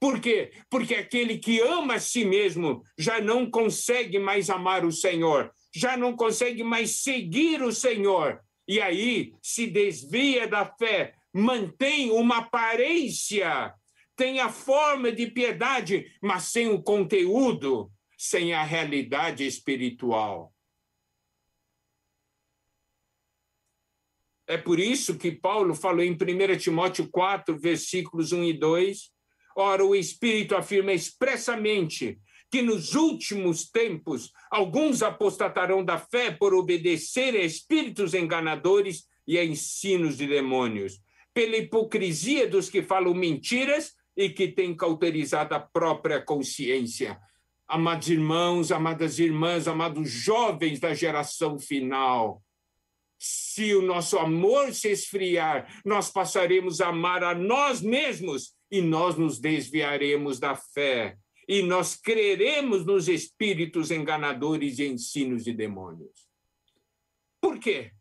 Por 0.00 0.18
quê? 0.18 0.52
Porque 0.70 0.94
aquele 0.94 1.38
que 1.38 1.60
ama 1.60 1.94
a 1.94 2.00
si 2.00 2.24
mesmo 2.24 2.82
já 2.98 3.20
não 3.20 3.48
consegue 3.48 4.18
mais 4.18 4.48
amar 4.48 4.84
o 4.84 4.90
Senhor, 4.90 5.52
já 5.74 5.96
não 5.96 6.16
consegue 6.16 6.64
mais 6.64 7.02
seguir 7.02 7.62
o 7.62 7.70
Senhor. 7.70 8.40
E 8.66 8.80
aí 8.80 9.34
se 9.42 9.66
desvia 9.66 10.48
da 10.48 10.64
fé, 10.64 11.14
mantém 11.32 12.10
uma 12.10 12.38
aparência 12.38 13.74
tem 14.20 14.38
a 14.38 14.50
forma 14.50 15.10
de 15.10 15.28
piedade, 15.28 16.14
mas 16.20 16.42
sem 16.42 16.68
o 16.68 16.82
conteúdo, 16.82 17.90
sem 18.18 18.52
a 18.52 18.62
realidade 18.62 19.46
espiritual. 19.46 20.54
É 24.46 24.58
por 24.58 24.78
isso 24.78 25.16
que 25.16 25.32
Paulo 25.32 25.74
falou 25.74 26.04
em 26.04 26.12
1 26.12 26.58
Timóteo 26.58 27.08
4, 27.08 27.58
versículos 27.58 28.30
1 28.30 28.44
e 28.44 28.52
2. 28.52 29.10
Ora, 29.56 29.84
o 29.84 29.94
Espírito 29.94 30.56
afirma 30.56 30.92
expressamente 30.92 32.18
que 32.50 32.62
nos 32.62 32.94
últimos 32.94 33.70
tempos 33.70 34.32
alguns 34.50 35.02
apostatarão 35.02 35.84
da 35.84 35.98
fé 35.98 36.30
por 36.30 36.52
obedecer 36.52 37.34
a 37.36 37.44
espíritos 37.44 38.12
enganadores 38.12 39.06
e 39.26 39.38
a 39.38 39.44
ensinos 39.44 40.16
de 40.16 40.26
demônios, 40.26 41.00
pela 41.32 41.56
hipocrisia 41.56 42.48
dos 42.48 42.68
que 42.68 42.82
falam 42.82 43.14
mentiras 43.14 43.92
e 44.16 44.28
que 44.28 44.48
tem 44.48 44.74
cauterizado 44.74 45.54
a 45.54 45.60
própria 45.60 46.20
consciência. 46.20 47.18
Amados 47.68 48.08
irmãos, 48.08 48.72
amadas 48.72 49.20
irmãs, 49.20 49.68
amados 49.68 50.10
jovens 50.10 50.80
da 50.80 50.92
geração 50.92 51.56
final, 51.56 52.42
se 53.16 53.74
o 53.74 53.82
nosso 53.82 54.18
amor 54.18 54.74
se 54.74 54.88
esfriar, 54.88 55.80
nós 55.84 56.10
passaremos 56.10 56.80
a 56.80 56.88
amar 56.88 57.22
a 57.22 57.34
nós 57.34 57.82
mesmos 57.82 58.54
e 58.70 58.80
nós 58.80 59.16
nos 59.16 59.38
desviaremos 59.38 60.38
da 60.38 60.54
fé 60.54 61.18
e 61.48 61.62
nós 61.62 61.96
creremos 61.96 62.86
nos 62.86 63.08
espíritos 63.08 63.90
enganadores 63.90 64.78
e 64.78 64.86
ensinos 64.86 65.42
de 65.42 65.52
demônios. 65.52 66.28
Por 67.40 67.58
quê? 67.58 67.92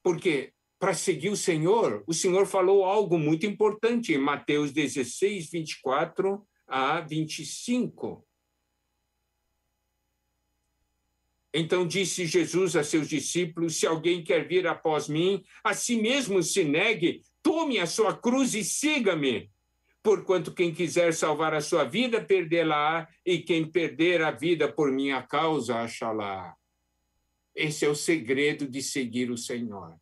Porque 0.00 0.52
para 0.78 0.94
seguir 0.94 1.30
o 1.30 1.36
Senhor, 1.36 2.04
o 2.06 2.14
Senhor 2.14 2.46
falou 2.46 2.84
algo 2.84 3.18
muito 3.18 3.46
importante 3.46 4.12
em 4.12 4.18
Mateus 4.18 4.70
16, 4.70 5.50
24 5.50 6.46
a 6.68 7.00
25. 7.00 8.24
Então 11.52 11.86
disse 11.86 12.26
Jesus 12.26 12.76
a 12.76 12.84
seus 12.84 13.08
discípulos: 13.08 13.76
Se 13.76 13.86
alguém 13.86 14.22
quer 14.22 14.46
vir 14.46 14.66
após 14.66 15.08
mim, 15.08 15.42
a 15.64 15.72
si 15.72 16.00
mesmo 16.00 16.42
se 16.42 16.62
negue, 16.62 17.22
tome 17.46 17.78
a 17.78 17.86
sua 17.86 18.12
cruz 18.12 18.54
e 18.54 18.64
siga-me. 18.64 19.52
Porquanto 20.02 20.52
quem 20.52 20.74
quiser 20.74 21.14
salvar 21.14 21.54
a 21.54 21.60
sua 21.60 21.84
vida, 21.84 22.20
perdê-la, 22.20 23.08
e 23.24 23.38
quem 23.38 23.70
perder 23.70 24.20
a 24.20 24.32
vida 24.32 24.72
por 24.72 24.90
minha 24.90 25.22
causa, 25.22 25.78
achará. 25.78 26.56
Esse 27.54 27.84
é 27.84 27.88
o 27.88 27.94
segredo 27.94 28.68
de 28.68 28.82
seguir 28.82 29.30
o 29.30 29.38
Senhor. 29.38 29.96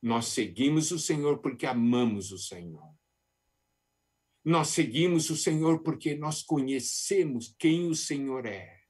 Nós 0.00 0.28
seguimos 0.28 0.90
o 0.90 0.98
Senhor 0.98 1.40
porque 1.40 1.66
amamos 1.66 2.32
o 2.32 2.38
Senhor. 2.38 2.94
Nós 4.42 4.68
seguimos 4.68 5.28
o 5.28 5.36
Senhor 5.36 5.82
porque 5.82 6.14
nós 6.14 6.42
conhecemos 6.42 7.54
quem 7.58 7.90
o 7.90 7.94
Senhor 7.94 8.46
é. 8.46 8.80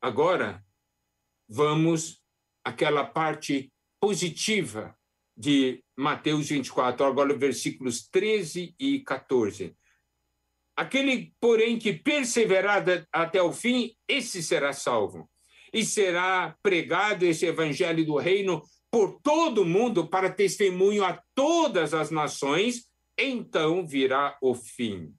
Agora, 0.00 0.66
vamos 1.48 2.20
àquela 2.64 3.04
parte 3.04 3.72
positiva 4.00 4.96
de 5.36 5.82
Mateus 5.96 6.48
24, 6.48 7.06
agora 7.06 7.36
versículos 7.36 8.08
13 8.08 8.74
e 8.78 9.00
14. 9.00 9.76
Aquele, 10.76 11.32
porém, 11.40 11.78
que 11.78 11.92
perseverar 11.92 12.84
até 13.12 13.42
o 13.42 13.52
fim, 13.52 13.94
esse 14.06 14.42
será 14.42 14.72
salvo 14.72 15.28
e 15.72 15.84
será 15.84 16.56
pregado 16.62 17.24
esse 17.24 17.46
evangelho 17.46 18.04
do 18.06 18.16
reino 18.16 18.62
por 18.90 19.20
todo 19.20 19.62
o 19.62 19.66
mundo 19.66 20.08
para 20.08 20.30
testemunho 20.30 21.04
a 21.04 21.20
todas 21.34 21.92
as 21.92 22.10
nações, 22.10 22.86
então 23.18 23.86
virá 23.86 24.38
o 24.40 24.54
fim. 24.54 25.12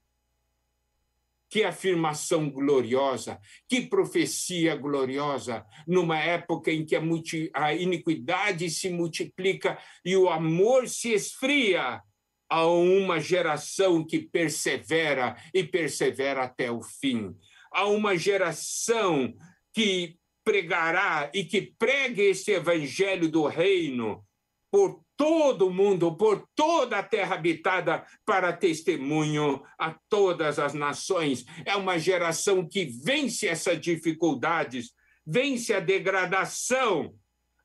Que 1.50 1.64
afirmação 1.64 2.50
gloriosa, 2.50 3.40
que 3.68 3.82
profecia 3.82 4.76
gloriosa, 4.76 5.66
numa 5.88 6.20
época 6.20 6.72
em 6.72 6.86
que 6.86 6.96
a, 6.96 7.02
multi, 7.02 7.50
a 7.54 7.74
iniquidade 7.74 8.70
se 8.70 8.90
multiplica 8.90 9.78
e 10.06 10.16
o 10.16 10.30
amor 10.30 10.88
se 10.88 11.12
esfria, 11.12 12.02
a 12.50 12.66
uma 12.66 13.20
geração 13.20 14.04
que 14.04 14.20
persevera 14.20 15.38
e 15.54 15.64
persevera 15.64 16.44
até 16.44 16.72
o 16.72 16.82
fim. 16.82 17.36
Há 17.72 17.86
uma 17.86 18.18
geração 18.18 19.32
que 19.72 20.18
pregará 20.44 21.30
e 21.34 21.46
que 21.46 21.62
pregue 21.78 22.24
esse 22.24 22.52
evangelho 22.52 23.30
do 23.30 23.46
reino 23.46 24.26
por 24.72 25.04
todo 25.20 25.70
mundo, 25.70 26.16
por 26.16 26.48
toda 26.56 27.00
a 27.00 27.04
terra 27.04 27.36
habitada, 27.36 28.06
para 28.26 28.54
testemunho 28.54 29.62
a 29.78 29.94
todas 30.08 30.58
as 30.58 30.74
nações. 30.74 31.44
É 31.66 31.76
uma 31.76 32.00
geração 32.00 32.66
que 32.66 32.86
vence 32.86 33.46
essas 33.46 33.82
dificuldades, 33.82 34.94
vence 35.28 35.74
a 35.74 35.82
degradação. 35.82 37.14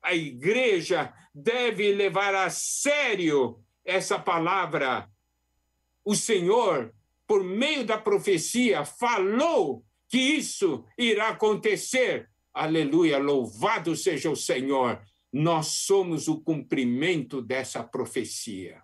A 0.03 0.13
igreja 0.13 1.13
deve 1.33 1.93
levar 1.93 2.35
a 2.35 2.49
sério 2.49 3.57
essa 3.85 4.19
palavra. 4.19 5.09
O 6.03 6.13
Senhor, 6.13 6.93
por 7.25 7.41
meio 7.41 7.85
da 7.85 7.97
profecia, 7.97 8.83
falou 8.83 9.81
que 10.09 10.19
isso 10.19 10.83
irá 10.97 11.29
acontecer 11.29 12.29
Aleluia, 12.55 13.17
louvado 13.17 13.97
seja 13.97 14.29
o 14.29 14.35
Senhor. 14.35 15.01
Nós 15.37 15.67
somos 15.67 16.29
o 16.29 16.39
cumprimento 16.39 17.41
dessa 17.41 17.83
profecia. 17.83 18.81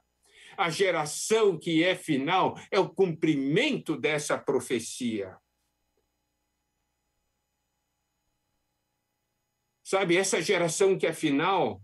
A 0.58 0.70
geração 0.70 1.58
que 1.58 1.82
é 1.82 1.96
final 1.96 2.60
é 2.70 2.78
o 2.78 2.90
cumprimento 2.90 3.96
dessa 3.96 4.38
profecia. 4.38 5.38
Sabe, 9.82 10.18
essa 10.18 10.42
geração 10.42 10.98
que 10.98 11.08
é 11.08 11.14
final 11.14 11.82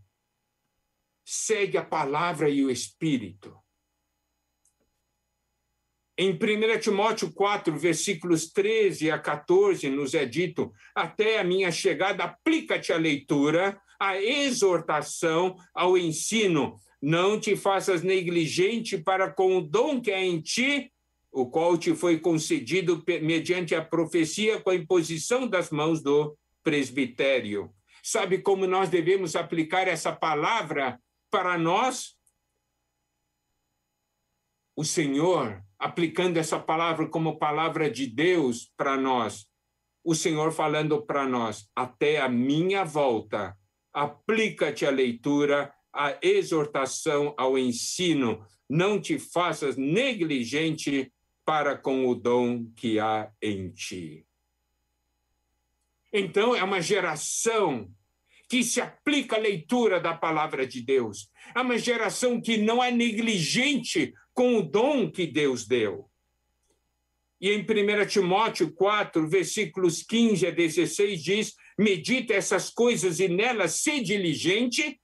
segue 1.24 1.78
a 1.78 1.86
palavra 1.86 2.50
e 2.50 2.66
o 2.66 2.70
espírito. 2.70 3.58
Em 6.18 6.34
1 6.34 6.80
Timóteo 6.82 7.32
4, 7.32 7.78
versículos 7.78 8.52
13 8.52 9.12
a 9.12 9.18
14, 9.18 9.90
nos 9.90 10.14
é 10.14 10.26
dito: 10.26 10.74
Até 10.94 11.40
a 11.40 11.44
minha 11.46 11.72
chegada, 11.72 12.26
aplica-te 12.26 12.92
à 12.92 12.98
leitura, 12.98 13.82
à 14.00 14.22
exortação, 14.22 15.56
ao 15.74 15.98
ensino. 15.98 16.80
Não 17.02 17.40
te 17.40 17.56
faças 17.56 18.02
negligente 18.02 18.98
para 18.98 19.32
com 19.32 19.58
o 19.58 19.62
dom 19.62 20.02
que 20.02 20.12
é 20.12 20.24
em 20.24 20.42
ti, 20.42 20.92
o 21.32 21.50
qual 21.50 21.78
te 21.78 21.96
foi 21.96 22.20
concedido 22.20 23.04
mediante 23.22 23.76
a 23.76 23.84
profecia 23.84 24.60
com 24.60 24.72
a 24.72 24.76
imposição 24.76 25.48
das 25.48 25.70
mãos 25.70 26.02
do 26.02 26.36
presbitério. 26.64 27.72
Sabe 28.02 28.40
como 28.40 28.66
nós 28.66 28.90
devemos 28.90 29.36
aplicar 29.36 29.88
essa 29.88 30.12
palavra 30.12 31.00
para 31.30 31.58
nós? 31.58 32.16
O 34.76 34.84
Senhor 34.84 35.62
aplicando 35.80 36.38
essa 36.38 36.60
palavra 36.60 37.08
como 37.08 37.38
palavra 37.38 37.90
de 37.90 38.08
Deus 38.08 38.72
para 38.76 38.98
nós, 38.98 39.48
o 40.04 40.16
Senhor 40.16 40.52
falando 40.52 41.02
para 41.02 41.28
nós: 41.28 41.70
até 41.76 42.20
a 42.20 42.30
minha 42.30 42.84
volta, 42.84 43.58
aplica-te 43.98 44.86
à 44.86 44.92
leitura, 44.92 45.74
à 45.92 46.16
exortação, 46.22 47.34
ao 47.36 47.58
ensino, 47.58 48.46
não 48.70 49.02
te 49.02 49.18
faças 49.18 49.76
negligente 49.76 51.12
para 51.44 51.76
com 51.76 52.06
o 52.06 52.14
dom 52.14 52.72
que 52.76 53.00
há 53.00 53.32
em 53.42 53.72
ti. 53.72 54.24
Então, 56.14 56.56
é 56.56 56.64
uma 56.64 56.80
geração 56.80 57.90
que 58.48 58.64
se 58.64 58.80
aplica 58.80 59.36
à 59.36 59.40
leitura 59.40 60.00
da 60.00 60.14
palavra 60.14 60.68
de 60.68 60.80
Deus. 60.82 61.32
É 61.56 61.60
uma 61.60 61.80
geração 61.80 62.40
que 62.40 62.56
não 62.56 62.84
é 62.84 62.92
negligente 62.92 64.14
com 64.32 64.58
o 64.58 64.62
dom 64.62 65.10
que 65.10 65.26
Deus 65.26 65.66
deu. 65.66 66.08
E 67.42 67.50
em 67.50 67.62
1 67.62 68.06
Timóteo 68.08 68.72
4, 68.72 69.28
versículos 69.28 70.04
15 70.04 70.46
a 70.46 70.52
16, 70.52 71.24
diz: 71.24 71.56
Medita 71.78 72.34
essas 72.34 72.70
coisas 72.70 73.20
e 73.20 73.28
nelas 73.28 73.82
se 73.82 74.00
diligente, 74.02 75.00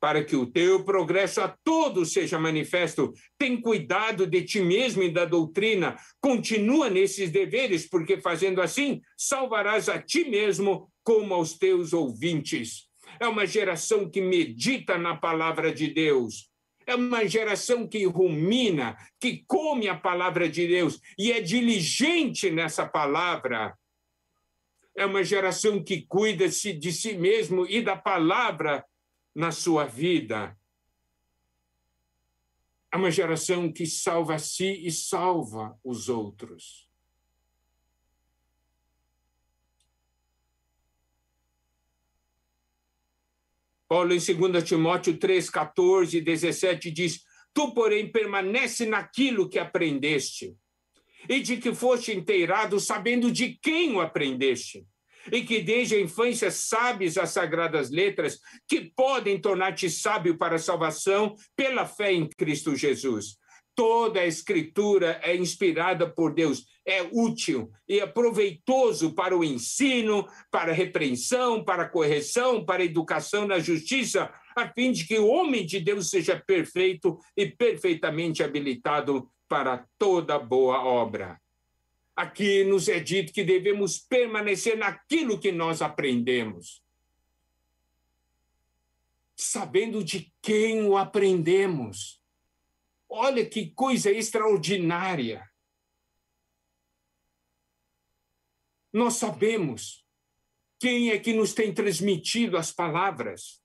para 0.00 0.24
que 0.24 0.34
o 0.34 0.46
teu 0.46 0.82
progresso 0.82 1.40
a 1.42 1.48
todos 1.62 2.12
seja 2.12 2.38
manifesto. 2.38 3.12
Tem 3.36 3.60
cuidado 3.60 4.26
de 4.26 4.42
ti 4.42 4.60
mesmo 4.60 5.02
e 5.02 5.10
da 5.10 5.24
doutrina. 5.24 5.96
Continua 6.20 6.88
nesses 6.88 7.30
deveres, 7.30 7.88
porque 7.88 8.18
fazendo 8.18 8.62
assim, 8.62 9.00
salvarás 9.16 9.88
a 9.88 10.00
ti 10.00 10.24
mesmo 10.24 10.90
como 11.04 11.34
aos 11.34 11.58
teus 11.58 11.92
ouvintes. 11.92 12.88
É 13.18 13.28
uma 13.28 13.46
geração 13.46 14.08
que 14.08 14.20
medita 14.20 14.96
na 14.96 15.16
palavra 15.16 15.72
de 15.72 15.88
Deus 15.88 16.50
é 16.90 16.94
uma 16.96 17.26
geração 17.26 17.86
que 17.86 18.04
rumina, 18.04 18.96
que 19.20 19.44
come 19.46 19.88
a 19.88 19.94
palavra 19.94 20.48
de 20.48 20.66
Deus 20.66 21.00
e 21.16 21.30
é 21.30 21.40
diligente 21.40 22.50
nessa 22.50 22.84
palavra. 22.84 23.76
É 25.00 25.06
uma 25.06 25.24
geração 25.24 25.82
que 25.82 26.02
cuida 26.02 26.50
-se 26.50 26.74
de 26.74 26.92
si 26.92 27.14
mesmo 27.14 27.66
e 27.66 27.80
da 27.80 27.96
palavra 27.96 28.84
na 29.34 29.50
sua 29.50 29.86
vida. 29.86 30.54
É 32.92 32.98
uma 32.98 33.10
geração 33.10 33.72
que 33.72 33.86
salva 33.86 34.34
a 34.34 34.38
si 34.38 34.86
e 34.86 34.92
salva 34.92 35.74
os 35.82 36.10
outros. 36.10 36.86
Paulo, 43.88 44.12
em 44.12 44.18
2 44.18 44.62
Timóteo 44.62 45.16
3, 45.16 45.48
14 45.48 46.18
e 46.18 46.20
17, 46.20 46.90
diz: 46.90 47.24
Tu, 47.54 47.72
porém, 47.72 48.12
permanece 48.12 48.84
naquilo 48.84 49.48
que 49.48 49.58
aprendeste, 49.58 50.54
e 51.26 51.40
de 51.40 51.56
que 51.56 51.74
foste 51.74 52.12
inteirado, 52.12 52.78
sabendo 52.78 53.32
de 53.32 53.54
quem 53.54 53.94
o 53.94 54.00
aprendeste, 54.02 54.86
e 55.30 55.42
que 55.42 55.60
desde 55.60 55.96
a 55.96 56.00
infância 56.00 56.50
sabes 56.50 57.18
as 57.18 57.30
sagradas 57.30 57.90
letras, 57.90 58.38
que 58.68 58.92
podem 58.94 59.40
tornar-te 59.40 59.90
sábio 59.90 60.36
para 60.36 60.56
a 60.56 60.58
salvação 60.58 61.34
pela 61.56 61.86
fé 61.86 62.12
em 62.12 62.28
Cristo 62.28 62.74
Jesus. 62.74 63.38
Toda 63.74 64.20
a 64.20 64.26
Escritura 64.26 65.20
é 65.22 65.34
inspirada 65.34 66.08
por 66.08 66.34
Deus, 66.34 66.66
é 66.84 67.02
útil 67.12 67.70
e 67.88 68.00
é 68.00 68.06
proveitoso 68.06 69.14
para 69.14 69.36
o 69.36 69.44
ensino, 69.44 70.26
para 70.50 70.72
a 70.72 70.74
repreensão, 70.74 71.64
para 71.64 71.84
a 71.84 71.88
correção, 71.88 72.64
para 72.64 72.82
a 72.82 72.84
educação 72.84 73.46
na 73.46 73.58
justiça, 73.58 74.30
a 74.56 74.68
fim 74.68 74.92
de 74.92 75.06
que 75.06 75.18
o 75.18 75.28
homem 75.28 75.64
de 75.64 75.80
Deus 75.80 76.10
seja 76.10 76.42
perfeito 76.44 77.18
e 77.36 77.46
perfeitamente 77.46 78.42
habilitado 78.42 79.28
para 79.48 79.86
toda 79.98 80.38
boa 80.38 80.84
obra. 80.84 81.40
Aqui 82.14 82.64
nos 82.64 82.88
é 82.88 83.00
dito 83.00 83.32
que 83.32 83.44
devemos 83.44 83.98
permanecer 83.98 84.76
naquilo 84.76 85.38
que 85.38 85.50
nós 85.50 85.80
aprendemos, 85.80 86.82
sabendo 89.36 90.04
de 90.04 90.32
quem 90.42 90.84
o 90.84 90.96
aprendemos 90.96 92.20
Olha 93.12 93.44
que 93.44 93.72
coisa 93.72 94.08
extraordinária. 94.08 95.50
Nós 98.92 99.14
sabemos 99.14 100.06
quem 100.78 101.10
é 101.10 101.18
que 101.18 101.32
nos 101.32 101.52
tem 101.52 101.74
transmitido 101.74 102.56
as 102.56 102.70
palavras. 102.70 103.60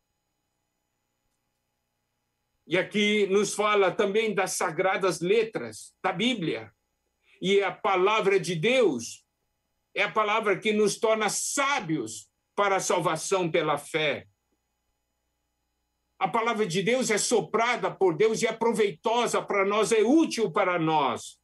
E 2.66 2.76
aqui 2.76 3.28
nos 3.28 3.54
fala 3.54 3.92
também 3.92 4.34
das 4.34 4.54
sagradas 4.54 5.22
letras 5.22 5.96
da 6.02 6.12
Bíblia. 6.12 6.75
E 7.42 7.62
a 7.62 7.72
palavra 7.72 8.40
de 8.40 8.56
Deus 8.56 9.26
é 9.94 10.04
a 10.04 10.12
palavra 10.12 10.58
que 10.58 10.74
nos 10.74 10.98
torna 10.98 11.30
sábios 11.30 12.30
para 12.56 12.78
a 12.78 12.82
salvação 12.82 13.50
pela 13.50 13.78
fé. 13.78 14.28
A 16.18 16.28
palavra 16.28 16.66
de 16.66 16.82
Deus 16.82 17.10
é 17.10 17.18
soprada 17.18 17.92
por 17.92 18.16
Deus 18.16 18.42
e 18.42 18.48
é 18.48 18.54
proveitosa 18.54 19.42
para 19.42 19.66
nós, 19.66 19.92
é 19.92 20.02
útil 20.02 20.52
para 20.52 20.80
nós. 20.80 21.40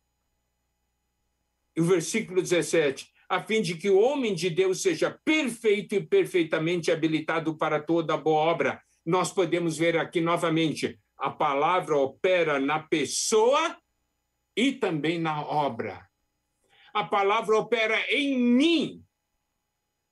E 1.75 1.81
o 1.81 1.85
versículo 1.85 2.41
17: 2.41 3.11
a 3.31 3.41
fim 3.41 3.61
de 3.61 3.75
que 3.75 3.89
o 3.89 3.99
homem 3.99 4.35
de 4.35 4.49
Deus 4.49 4.81
seja 4.81 5.17
perfeito 5.23 5.95
e 5.95 6.05
perfeitamente 6.05 6.91
habilitado 6.91 7.57
para 7.57 7.81
toda 7.81 8.17
boa 8.17 8.41
obra. 8.41 8.81
Nós 9.05 9.31
podemos 9.31 9.77
ver 9.77 9.97
aqui 9.97 10.19
novamente: 10.19 10.99
a 11.17 11.29
palavra 11.29 11.97
opera 11.97 12.59
na 12.59 12.79
pessoa 12.79 13.77
e 14.61 14.73
também 14.73 15.17
na 15.17 15.43
obra. 15.43 16.07
A 16.93 17.03
palavra 17.03 17.57
opera 17.57 17.99
em 18.11 18.37
mim 18.37 19.03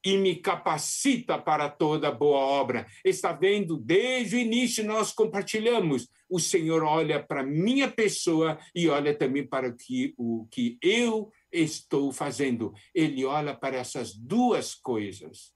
e 0.04 0.18
me 0.18 0.38
capacita 0.38 1.38
para 1.38 1.70
toda 1.70 2.12
boa 2.12 2.40
obra. 2.40 2.88
Está 3.06 3.32
vendo? 3.32 3.78
Desde 3.78 4.38
o 4.38 4.40
início 4.40 4.84
nós 4.84 5.12
compartilhamos. 5.12 6.10
O 6.28 6.40
Senhor 6.40 6.84
olha 6.84 7.22
para 7.22 7.44
minha 7.44 7.92
pessoa 7.92 8.58
e 8.74 8.90
olha 8.90 9.16
também 9.16 9.46
para 9.46 9.70
o 9.70 9.76
que, 9.76 10.16
o 10.18 10.48
que 10.50 10.80
eu 10.82 11.32
estou 11.52 12.12
fazendo. 12.12 12.74
Ele 12.96 13.24
olha 13.26 13.54
para 13.54 13.78
essas 13.78 14.16
duas 14.16 14.74
coisas, 14.74 15.54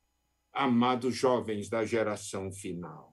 amados 0.53 1.15
jovens 1.15 1.67
da 1.67 1.83
geração 1.83 2.51
final. 2.51 3.12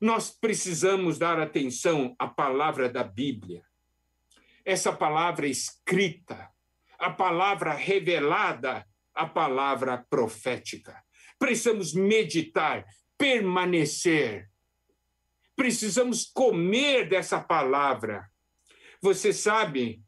Nós 0.00 0.30
precisamos 0.30 1.18
dar 1.18 1.40
atenção 1.40 2.14
à 2.18 2.28
palavra 2.28 2.88
da 2.88 3.02
Bíblia. 3.02 3.64
Essa 4.64 4.92
palavra 4.92 5.46
escrita, 5.48 6.48
a 6.98 7.10
palavra 7.10 7.72
revelada, 7.72 8.86
a 9.12 9.26
palavra 9.26 10.06
profética. 10.08 11.02
Precisamos 11.38 11.92
meditar, 11.92 12.86
permanecer. 13.16 14.48
Precisamos 15.56 16.24
comer 16.24 17.08
dessa 17.08 17.40
palavra. 17.40 18.30
Você 19.02 19.32
sabe, 19.32 20.00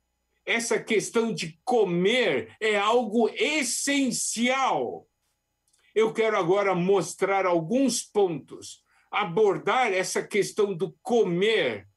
essa 0.46 0.78
questão 0.78 1.34
de 1.34 1.60
comer 1.64 2.54
é 2.60 2.76
algo 2.76 3.28
essencial. 3.30 5.08
Eu 5.92 6.12
quero 6.12 6.36
agora 6.36 6.74
mostrar 6.74 7.46
alguns 7.46 8.02
pontos, 8.02 8.84
abordar 9.10 9.92
essa 9.92 10.22
questão 10.22 10.74
do 10.74 10.92
comer 11.02 11.88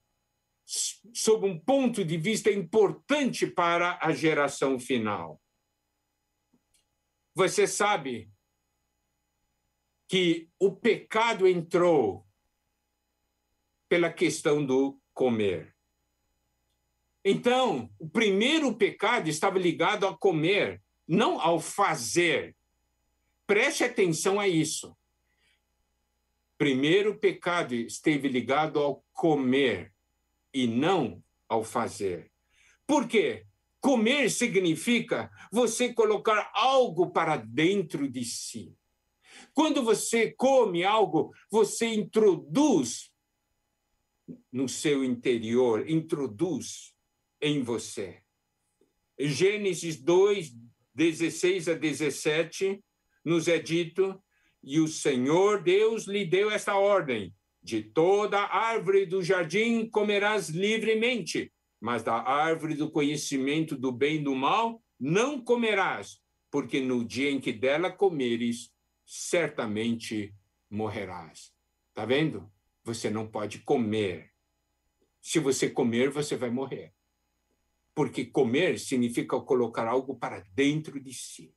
sob 0.66 1.45
um 1.45 1.59
ponto 1.59 2.03
de 2.03 2.18
vista 2.18 2.49
importante 2.49 3.45
para 3.45 3.99
a 4.01 4.11
geração 4.11 4.80
final. 4.80 5.41
Você 7.36 7.68
sabe 7.68 8.32
que 10.07 10.49
o 10.59 10.72
pecado 10.72 11.47
entrou 11.47 12.26
pela 13.89 14.11
questão 14.11 14.66
do 14.66 14.99
comer. 15.14 15.76
Então, 17.26 17.89
o 17.99 18.09
primeiro 18.09 18.76
pecado 18.76 19.30
estava 19.30 19.57
ligado 19.57 20.05
a 20.05 20.18
comer, 20.18 20.82
não 21.07 21.39
ao 21.39 21.59
fazer. 21.59 22.55
Preste 23.47 23.84
atenção 23.84 24.39
a 24.39 24.47
isso. 24.47 24.95
Primeiro 26.64 27.20
pecado 27.20 27.76
esteve 27.76 28.30
ligado 28.30 28.80
ao 28.80 29.03
comer 29.11 29.93
e 30.53 30.66
não 30.66 31.22
ao 31.49 31.61
fazer. 31.61 32.32
Por 32.88 33.05
quê? 33.05 33.45
Comer 33.82 34.32
significa 34.32 35.30
você 35.51 35.93
colocar 35.93 36.49
algo 36.55 37.11
para 37.11 37.36
dentro 37.36 38.09
de 38.09 38.24
si. 38.24 38.74
Quando 39.53 39.84
você 39.84 40.32
come 40.32 40.86
algo, 40.86 41.34
você 41.51 41.88
introduz 41.88 43.11
no 44.49 44.70
seu 44.70 45.03
interior, 45.03 45.89
introduz 45.89 46.95
em 47.41 47.61
você. 47.61 48.24
Gênesis 49.20 50.01
2, 50.01 50.55
16 50.95 51.68
a 51.68 51.74
17, 51.74 52.82
nos 53.26 53.49
é 53.49 53.59
dito: 53.59 54.22
E 54.64 54.80
o 54.80 54.88
Senhor 54.88 55.61
Deus 55.61 56.05
lhe 56.05 56.26
deu 56.26 56.49
esta 56.49 56.76
ordem: 56.78 57.34
De 57.61 57.82
toda 57.82 58.39
árvore 58.39 59.05
do 59.05 59.22
jardim 59.22 59.89
comerás 59.89 60.49
livremente, 60.49 61.51
mas 61.82 62.01
da 62.01 62.16
árvore 62.16 62.76
do 62.76 62.89
conhecimento 62.89 63.76
do 63.76 63.91
bem 63.91 64.16
e 64.16 64.24
do 64.24 64.34
mal 64.34 64.82
não 64.97 65.43
comerás, 65.43 66.22
porque 66.49 66.80
no 66.80 67.03
dia 67.03 67.30
em 67.30 67.41
que 67.41 67.51
dela 67.51 67.91
comeres, 67.91 68.72
certamente 69.05 70.34
morrerás. 70.70 71.53
Tá 71.93 72.05
vendo? 72.05 72.49
Você 72.86 73.09
não 73.09 73.28
pode 73.28 73.59
comer. 73.59 74.32
Se 75.22 75.39
você 75.39 75.70
comer, 75.70 76.09
você 76.09 76.38
vai 76.38 76.49
morrer. 76.49 76.93
Porque 77.93 78.26
comer 78.26 78.80
significa 78.80 79.39
colocar 79.41 79.88
algo 79.88 80.16
para 80.16 80.39
dentro 80.53 80.99
de 80.99 81.14
si. 81.14 81.53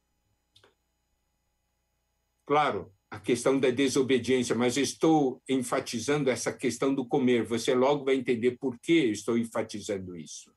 Claro, 2.45 2.93
a 3.11 3.19
questão 3.19 3.59
da 3.59 3.71
desobediência, 3.71 4.55
mas 4.55 4.77
estou 4.77 5.41
enfatizando 5.49 6.29
essa 6.29 6.53
questão 6.53 6.95
do 6.95 7.07
comer. 7.07 7.45
Você 7.45 7.75
logo 7.75 8.05
vai 8.05 8.17
entender 8.17 8.59
por 8.59 8.79
que 8.79 8.93
estou 8.93 9.39
enfatizando 9.39 10.17
isso. 10.17 10.53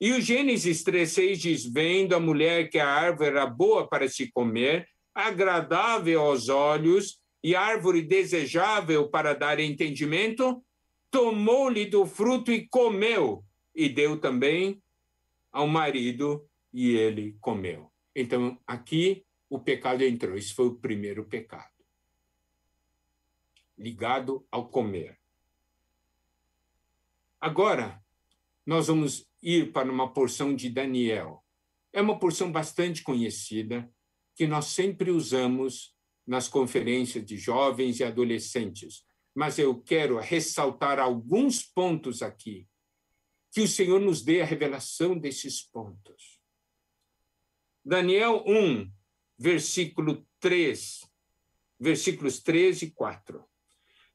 E 0.00 0.12
o 0.12 0.20
Gênesis 0.20 0.82
3,6 0.82 1.36
diz: 1.36 1.64
Vendo 1.64 2.14
a 2.14 2.20
mulher 2.20 2.68
que 2.68 2.78
a 2.78 2.88
árvore 2.88 3.30
era 3.30 3.46
boa 3.46 3.88
para 3.88 4.08
se 4.08 4.30
comer, 4.32 4.88
agradável 5.14 6.20
aos 6.20 6.48
olhos 6.48 7.20
e 7.42 7.54
árvore 7.54 8.02
desejável 8.02 9.08
para 9.08 9.34
dar 9.34 9.60
entendimento, 9.60 10.64
tomou-lhe 11.10 11.84
do 11.84 12.04
fruto 12.06 12.50
e 12.50 12.66
comeu, 12.68 13.44
e 13.74 13.88
deu 13.88 14.18
também 14.18 14.82
ao 15.52 15.68
marido, 15.68 16.44
e 16.72 16.96
ele 16.96 17.36
comeu. 17.40 17.92
Então, 18.16 18.58
aqui 18.66 19.24
o 19.54 19.60
pecado 19.60 20.02
entrou. 20.02 20.36
Esse 20.36 20.52
foi 20.52 20.66
o 20.66 20.74
primeiro 20.74 21.24
pecado. 21.24 21.72
Ligado 23.78 24.44
ao 24.50 24.68
comer. 24.68 25.20
Agora, 27.40 28.02
nós 28.66 28.88
vamos 28.88 29.28
ir 29.40 29.72
para 29.72 29.90
uma 29.90 30.12
porção 30.12 30.56
de 30.56 30.68
Daniel. 30.68 31.44
É 31.92 32.00
uma 32.00 32.18
porção 32.18 32.50
bastante 32.50 33.02
conhecida, 33.04 33.88
que 34.34 34.44
nós 34.46 34.66
sempre 34.66 35.12
usamos 35.12 35.94
nas 36.26 36.48
conferências 36.48 37.24
de 37.24 37.36
jovens 37.36 38.00
e 38.00 38.04
adolescentes. 38.04 39.06
Mas 39.32 39.58
eu 39.58 39.80
quero 39.80 40.18
ressaltar 40.18 40.98
alguns 40.98 41.62
pontos 41.62 42.22
aqui, 42.22 42.68
que 43.52 43.60
o 43.60 43.68
Senhor 43.68 44.00
nos 44.00 44.20
dê 44.20 44.40
a 44.40 44.44
revelação 44.44 45.16
desses 45.16 45.62
pontos. 45.62 46.40
Daniel 47.84 48.42
1, 48.46 48.90
versículo 49.38 50.26
3, 50.40 51.00
versículos 51.78 52.40
13 52.40 52.86
e 52.86 52.90
4. 52.90 53.44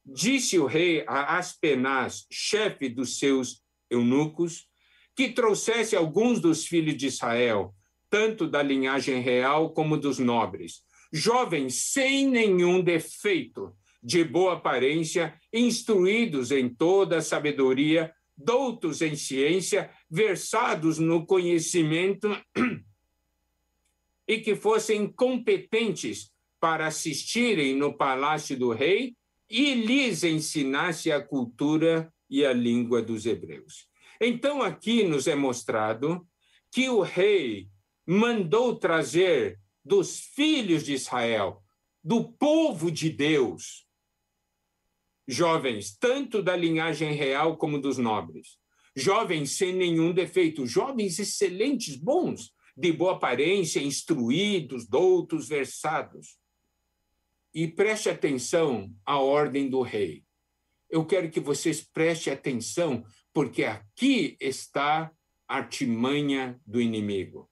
Disse 0.05 0.57
o 0.57 0.65
rei 0.65 1.03
a 1.07 1.37
Aspenaz, 1.37 2.25
chefe 2.31 2.89
dos 2.89 3.19
seus 3.19 3.63
eunucos, 3.89 4.67
que 5.15 5.29
trouxesse 5.29 5.95
alguns 5.95 6.39
dos 6.39 6.65
filhos 6.65 6.95
de 6.95 7.07
Israel, 7.07 7.75
tanto 8.09 8.47
da 8.47 8.63
linhagem 8.63 9.21
real 9.21 9.73
como 9.73 9.97
dos 9.97 10.17
nobres, 10.17 10.81
jovens 11.11 11.75
sem 11.91 12.27
nenhum 12.27 12.81
defeito, 12.81 13.75
de 14.01 14.23
boa 14.23 14.53
aparência, 14.53 15.37
instruídos 15.53 16.51
em 16.51 16.69
toda 16.69 17.17
a 17.17 17.21
sabedoria, 17.21 18.13
doutos 18.37 19.01
em 19.01 19.15
ciência, 19.15 19.91
versados 20.09 20.97
no 20.97 21.25
conhecimento 21.25 22.29
e 24.29 24.39
que 24.39 24.55
fossem 24.55 25.11
competentes 25.11 26.31
para 26.59 26.85
assistirem 26.85 27.75
no 27.75 27.97
palácio 27.97 28.55
do 28.55 28.71
rei 28.71 29.15
e 29.49 29.73
lhes 29.73 30.23
ensinasse 30.23 31.11
a 31.11 31.19
cultura 31.19 32.13
e 32.29 32.45
a 32.45 32.53
língua 32.53 33.01
dos 33.01 33.25
hebreus. 33.25 33.87
Então 34.21 34.61
aqui 34.61 35.03
nos 35.03 35.25
é 35.25 35.33
mostrado 35.33 36.27
que 36.71 36.87
o 36.89 37.01
rei 37.01 37.69
mandou 38.05 38.75
trazer 38.75 39.59
dos 39.83 40.19
filhos 40.19 40.83
de 40.83 40.93
Israel, 40.93 41.63
do 42.03 42.31
povo 42.33 42.91
de 42.91 43.09
Deus, 43.09 43.87
jovens, 45.27 45.97
tanto 45.97 46.43
da 46.43 46.55
linhagem 46.55 47.13
real 47.13 47.57
como 47.57 47.81
dos 47.81 47.97
nobres, 47.97 48.59
jovens 48.95 49.57
sem 49.57 49.73
nenhum 49.73 50.13
defeito, 50.13 50.67
jovens 50.67 51.17
excelentes, 51.17 51.95
bons, 51.95 52.53
de 52.79 52.93
boa 52.93 53.15
aparência, 53.15 53.81
instruídos, 53.81 54.87
doutos, 54.87 55.49
versados. 55.49 56.39
E 57.53 57.67
preste 57.67 58.09
atenção 58.09 58.89
à 59.05 59.19
ordem 59.19 59.69
do 59.69 59.81
rei. 59.81 60.23
Eu 60.89 61.05
quero 61.05 61.29
que 61.29 61.41
vocês 61.41 61.81
prestem 61.81 62.31
atenção, 62.31 63.03
porque 63.33 63.65
aqui 63.65 64.37
está 64.39 65.11
a 65.45 65.57
artimanha 65.57 66.59
do 66.65 66.79
inimigo. 66.79 67.51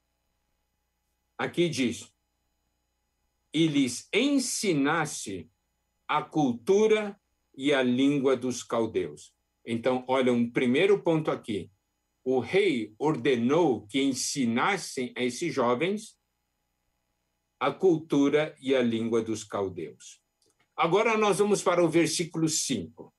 Aqui 1.36 1.68
diz: 1.68 2.10
e 3.52 3.66
lhes 3.66 4.08
ensinasse 4.10 5.50
a 6.06 6.22
cultura 6.22 7.20
e 7.54 7.74
a 7.74 7.82
língua 7.82 8.34
dos 8.34 8.62
caldeus. 8.62 9.34
Então, 9.62 10.06
olha, 10.08 10.32
um 10.32 10.50
primeiro 10.50 11.02
ponto 11.02 11.30
aqui 11.30 11.70
o 12.24 12.40
rei 12.40 12.92
ordenou 12.98 13.86
que 13.86 14.02
ensinassem 14.02 15.12
a 15.16 15.22
esses 15.22 15.52
jovens 15.52 16.16
a 17.58 17.72
cultura 17.72 18.54
e 18.60 18.74
a 18.74 18.82
língua 18.82 19.20
dos 19.20 19.42
caldeus. 19.42 20.20
Agora 20.76 21.16
nós 21.16 21.38
vamos 21.38 21.60
para 21.60 21.84
o 21.84 21.88
versículo 21.88 22.48
5. 22.48 23.12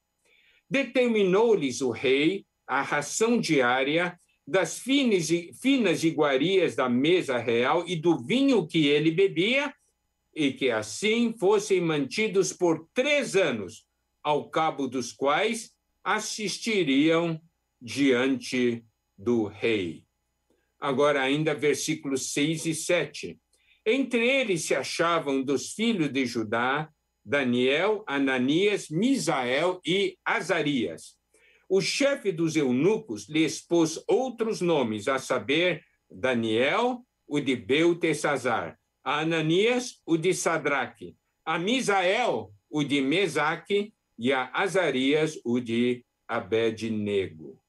Determinou-lhes 0.70 1.82
o 1.82 1.92
rei 1.92 2.46
a 2.66 2.82
ração 2.84 3.40
diária 3.40 4.18
das 4.48 4.80
finas, 4.80 5.28
finas 5.60 6.04
iguarias 6.04 6.76
da 6.76 6.88
mesa 6.88 7.38
real 7.38 7.84
e 7.88 7.96
do 7.96 8.18
vinho 8.18 8.66
que 8.68 8.88
ele 8.88 9.12
bebia, 9.12 9.74
e 10.36 10.54
que 10.54 10.70
assim 10.70 11.34
fossem 11.38 11.82
mantidos 11.82 12.54
por 12.54 12.88
três 12.94 13.36
anos, 13.36 13.86
ao 14.24 14.50
cabo 14.50 14.88
dos 14.88 15.12
quais 15.12 15.72
assistiriam 16.04 17.42
diante 17.82 18.86
do 19.20 19.44
rei. 19.44 20.06
Agora, 20.80 21.22
ainda 21.22 21.54
versículos 21.54 22.32
6 22.32 22.66
e 22.66 22.74
7. 22.74 23.40
Entre 23.86 24.26
eles 24.26 24.64
se 24.64 24.74
achavam 24.74 25.44
dos 25.44 25.74
filhos 25.74 26.12
de 26.12 26.26
Judá 26.26 26.90
Daniel, 27.26 28.04
Ananias, 28.08 28.90
Misael 28.90 29.80
e 29.86 30.18
Azarias. 30.26 31.16
O 31.68 31.82
chefe 31.82 32.32
dos 32.32 32.56
eunucos 32.56 33.30
lhe 33.30 33.44
expôs 33.44 34.04
outros 34.08 34.62
nomes, 34.62 35.08
a 35.08 35.20
saber, 35.20 35.84
Daniel, 36.10 37.06
o 37.28 37.40
de 37.40 37.56
Beltesazar, 37.56 38.80
a 39.04 39.20
Ananias, 39.20 40.02
o 40.06 40.18
de 40.18 40.34
Sadraque, 40.34 41.16
a 41.46 41.60
Misael, 41.60 42.52
o 42.70 42.84
de 42.84 43.02
Mesaque, 43.02 43.94
e 44.18 44.34
a 44.34 44.50
Azarias, 44.54 45.40
o 45.46 45.60
de 45.60 46.04
Abednego. 46.28 47.62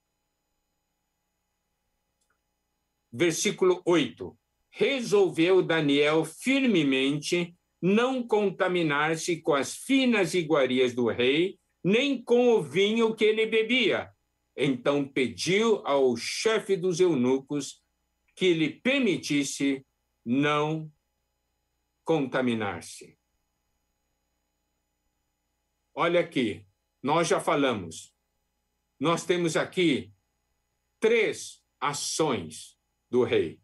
Versículo 3.13 3.83
8. 3.85 4.37
Resolveu 4.71 5.63
Daniel 5.63 6.25
firmemente 6.25 7.55
não 7.81 8.27
contaminar-se 8.27 9.41
com 9.41 9.55
as 9.55 9.75
finas 9.75 10.35
iguarias 10.35 10.95
do 10.95 11.09
rei, 11.09 11.59
nem 11.83 12.23
com 12.23 12.51
o 12.51 12.63
vinho 12.63 13.15
que 13.15 13.25
ele 13.25 13.47
bebia. 13.47 14.11
Então 14.57 15.07
pediu 15.07 15.87
ao 15.87 16.17
chefe 16.17 16.77
dos 16.77 17.01
eunucos 17.01 17.83
que 18.35 18.53
lhe 18.53 18.71
permitisse 18.71 19.85
não 20.25 20.93
contaminar-se. 22.05 23.19
Olha 25.95 26.21
aqui, 26.21 26.67
nós 27.03 27.29
já 27.29 27.41
falamos. 27.41 28.15
Nós 28.99 29.25
temos 29.25 29.57
aqui 29.57 30.13
três 30.99 31.63
ações 31.81 32.79
do 33.11 33.25
rei 33.25 33.61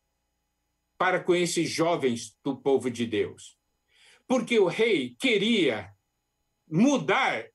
para 0.99 1.23
com 1.23 1.35
esses 1.35 1.69
jovens 1.69 2.37
do 2.43 2.57
povo 2.57 2.91
de 2.91 3.07
Deus. 3.07 3.57
Porque 4.27 4.59
o 4.59 4.67
rei 4.67 5.15
queria 5.19 5.93
mudar 6.69 7.47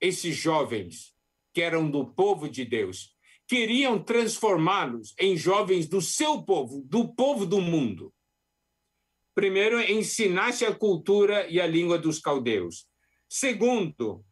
esses 0.00 0.36
jovens 0.36 1.14
que 1.52 1.60
eram 1.60 1.90
do 1.90 2.06
povo 2.06 2.48
de 2.48 2.64
Deus 2.64 3.14
queriam 3.50 4.00
transformá-los 4.00 5.12
em 5.18 5.36
jovens 5.36 5.88
do 5.88 6.00
seu 6.00 6.40
povo, 6.40 6.84
do 6.86 7.12
povo 7.12 7.44
do 7.44 7.60
mundo. 7.60 8.14
Primeiro, 9.34 9.80
ensinasse 9.80 10.64
a 10.64 10.72
cultura 10.72 11.48
e 11.48 11.60
a 11.60 11.66
língua 11.66 11.98
dos 11.98 12.20
caldeus. 12.20 12.86
Segundo, 13.28 14.24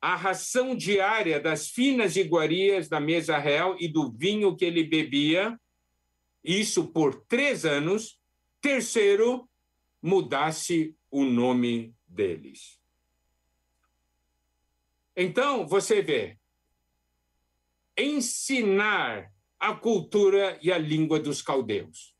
a 0.00 0.16
ração 0.16 0.74
diária 0.74 1.38
das 1.38 1.68
finas 1.68 2.16
iguarias 2.16 2.88
da 2.88 2.98
mesa 2.98 3.36
real 3.36 3.76
e 3.78 3.86
do 3.86 4.10
vinho 4.10 4.56
que 4.56 4.64
ele 4.64 4.84
bebia, 4.84 5.60
isso 6.42 6.88
por 6.88 7.24
três 7.26 7.64
anos. 7.64 8.20
Terceiro, 8.60 9.48
mudasse 10.00 10.96
o 11.10 11.24
nome 11.24 11.94
deles. 12.06 12.80
Então, 15.16 15.66
você 15.66 16.00
vê, 16.00 16.38
ensinar 17.96 19.30
a 19.58 19.74
cultura 19.74 20.58
e 20.62 20.72
a 20.72 20.78
língua 20.78 21.20
dos 21.20 21.42
caldeus 21.42 22.16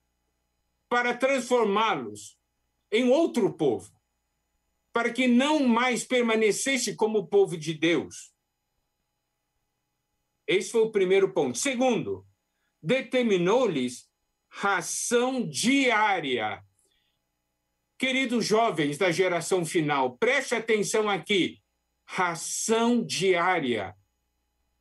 para 0.88 1.16
transformá-los 1.16 2.38
em 2.90 3.08
outro 3.08 3.56
povo 3.56 3.90
para 4.92 5.10
que 5.10 5.26
não 5.26 5.66
mais 5.66 6.04
permanecesse 6.04 6.94
como 6.94 7.26
povo 7.26 7.56
de 7.56 7.72
Deus. 7.72 8.32
Esse 10.46 10.70
foi 10.70 10.82
o 10.82 10.92
primeiro 10.92 11.32
ponto. 11.32 11.56
Segundo, 11.56 12.26
determinou-lhes 12.82 14.11
ração 14.52 15.48
diária. 15.48 16.62
Queridos 17.98 18.44
jovens 18.44 18.98
da 18.98 19.10
geração 19.10 19.64
final, 19.64 20.16
preste 20.18 20.54
atenção 20.54 21.08
aqui. 21.08 21.60
Ração 22.04 23.02
diária. 23.04 23.96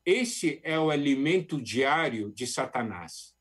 Esse 0.06 0.60
é 0.64 0.78
o 0.80 0.90
alimento 0.90 1.62
diário 1.62 2.32
de 2.32 2.46
Satanás 2.46 3.32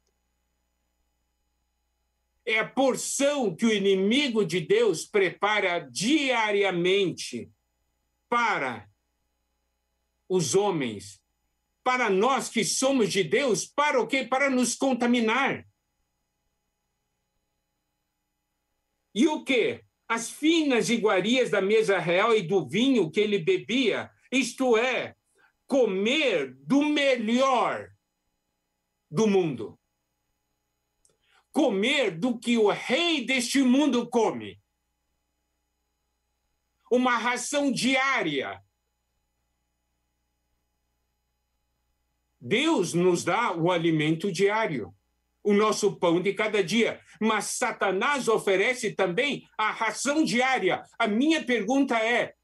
é 2.51 2.59
a 2.59 2.68
porção 2.68 3.55
que 3.55 3.64
o 3.64 3.72
inimigo 3.72 4.45
de 4.45 4.61
Deus 4.61 5.05
prepara 5.05 5.78
diariamente 5.78 7.49
para 8.28 8.89
os 10.28 10.55
homens, 10.55 11.22
para 11.85 12.11
nós 12.11 12.49
que 12.49 12.64
somos 12.64 13.12
de 13.12 13.22
Deus, 13.22 13.66
para 13.66 14.01
o 14.01 14.07
quê? 14.07 14.24
Para 14.24 14.51
nos 14.51 14.74
contaminar. 14.74 15.66
E 19.15 19.27
o 19.27 19.45
quê? 19.45 19.85
As 20.09 20.31
finas 20.31 20.91
iguarias 20.91 21.51
da 21.51 21.61
mesa 21.61 21.99
real 21.99 22.35
e 22.35 22.43
do 22.43 22.69
vinho 22.69 23.11
que 23.11 23.21
ele 23.21 23.39
bebia, 23.39 24.11
isto 24.31 24.77
é, 24.77 25.15
comer 25.67 26.55
do 26.67 26.85
melhor 26.85 27.91
do 29.11 29.27
mundo 29.27 29.81
comer 31.53 32.17
do 32.19 32.39
que 32.39 32.57
o 32.57 32.71
rei 32.71 33.25
deste 33.25 33.63
mundo 33.63 34.09
come. 34.09 34.61
Uma 36.91 37.17
ração 37.19 37.71
diária. 37.71 38.63
Deus 42.41 42.95
nos 42.95 43.23
dá 43.23 43.53
o 43.53 43.71
alimento 43.71 44.33
diário, 44.33 44.95
o 45.43 45.53
nosso 45.55 45.97
pão 45.97 46.20
de 46.20 46.34
cada 46.34 46.62
dia, 46.62 47.01
mas 47.20 47.47
Satanás 47.47 48.28
oferece 48.28 48.93
também 48.95 49.49
a 49.57 49.70
ração 49.70 50.22
diária. 50.22 50.82
A 50.99 51.07
minha 51.07 51.45
pergunta 51.45 51.99
é: 51.99 52.34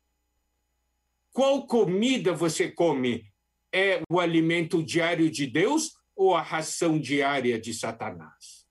qual 1.33 1.67
comida 1.67 2.33
você 2.33 2.71
come? 2.71 3.31
É 3.73 4.01
o 4.09 4.19
alimento 4.19 4.83
diário 4.83 5.31
de 5.31 5.47
Deus 5.47 5.93
ou 6.15 6.35
a 6.35 6.41
ração 6.41 6.99
diária 6.99 7.61
de 7.61 7.75
Satanás? 7.75 8.67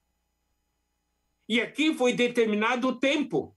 E 1.48 1.62
aqui 1.62 1.94
foi 1.94 2.14
determinado 2.14 2.88
o 2.88 3.00
tempo. 3.00 3.56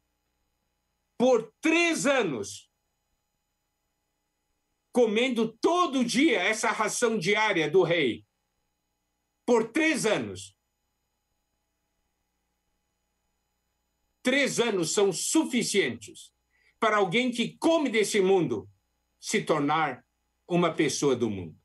Por 1.16 1.52
três 1.60 2.06
anos. 2.06 2.70
Comendo 4.92 5.56
todo 5.56 6.04
dia 6.04 6.40
essa 6.42 6.70
ração 6.70 7.18
diária 7.18 7.70
do 7.70 7.82
rei. 7.82 8.26
Por 9.46 9.72
três 9.72 10.04
anos. 10.04 10.57
Três 14.22 14.58
anos 14.60 14.92
são 14.92 15.12
suficientes 15.12 16.32
para 16.78 16.96
alguém 16.98 17.30
que 17.30 17.56
come 17.56 17.88
desse 17.88 18.20
mundo 18.20 18.68
se 19.18 19.42
tornar 19.42 20.04
uma 20.46 20.72
pessoa 20.72 21.14
do 21.16 21.28
mundo. 21.28 21.56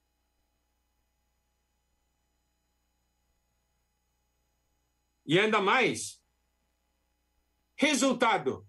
E 5.25 5.39
ainda 5.39 5.61
mais, 5.61 6.21
resultado. 7.75 8.67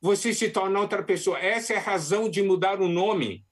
Você 0.00 0.32
se 0.32 0.50
torna 0.50 0.80
outra 0.80 1.02
pessoa. 1.02 1.38
Essa 1.38 1.74
é 1.74 1.76
a 1.76 1.80
razão 1.80 2.28
de 2.28 2.42
mudar 2.42 2.80
o 2.80 2.88
nome. 2.88 3.46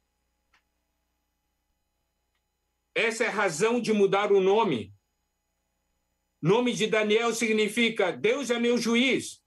Essa 2.94 3.24
é 3.24 3.28
a 3.28 3.32
razão 3.32 3.80
de 3.80 3.92
mudar 3.92 4.32
o 4.32 4.40
nome. 4.40 4.94
Nome 6.40 6.72
de 6.72 6.86
Daniel 6.86 7.34
significa 7.34 8.12
Deus 8.12 8.50
é 8.50 8.58
meu 8.58 8.78
juiz. 8.78 9.42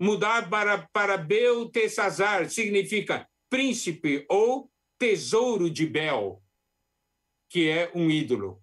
Mudar 0.00 0.48
para, 0.48 0.88
para 0.92 1.16
Beltesazar 1.16 2.48
significa 2.50 3.28
príncipe 3.48 4.24
ou 4.28 4.70
tesouro 4.98 5.70
de 5.70 5.86
Bel, 5.86 6.42
que 7.48 7.68
é 7.68 7.90
um 7.94 8.10
ídolo 8.10 8.62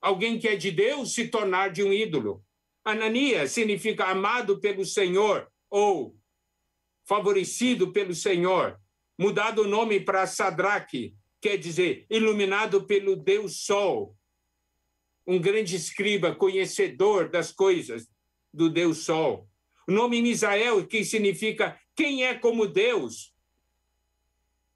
alguém 0.00 0.38
que 0.38 0.48
é 0.48 0.56
de 0.56 0.70
Deus 0.70 1.14
se 1.14 1.28
tornar 1.28 1.70
de 1.70 1.82
um 1.82 1.92
ídolo. 1.92 2.42
Ananias 2.84 3.52
significa 3.52 4.06
amado 4.06 4.58
pelo 4.60 4.84
Senhor 4.84 5.50
ou 5.68 6.16
favorecido 7.06 7.92
pelo 7.92 8.14
Senhor. 8.14 8.80
Mudado 9.18 9.62
o 9.62 9.68
nome 9.68 10.00
para 10.00 10.26
Sadraque, 10.26 11.14
quer 11.40 11.58
dizer 11.58 12.06
iluminado 12.08 12.86
pelo 12.86 13.14
Deus 13.14 13.64
Sol. 13.64 14.16
Um 15.26 15.38
grande 15.38 15.76
escriba, 15.76 16.34
conhecedor 16.34 17.28
das 17.28 17.52
coisas 17.52 18.08
do 18.52 18.68
Deus 18.68 18.98
Sol. 18.98 19.48
O 19.86 19.92
nome 19.92 20.22
Misael, 20.22 20.86
que 20.86 21.04
significa 21.04 21.80
quem 21.94 22.24
é 22.24 22.34
como 22.34 22.66
Deus. 22.66 23.34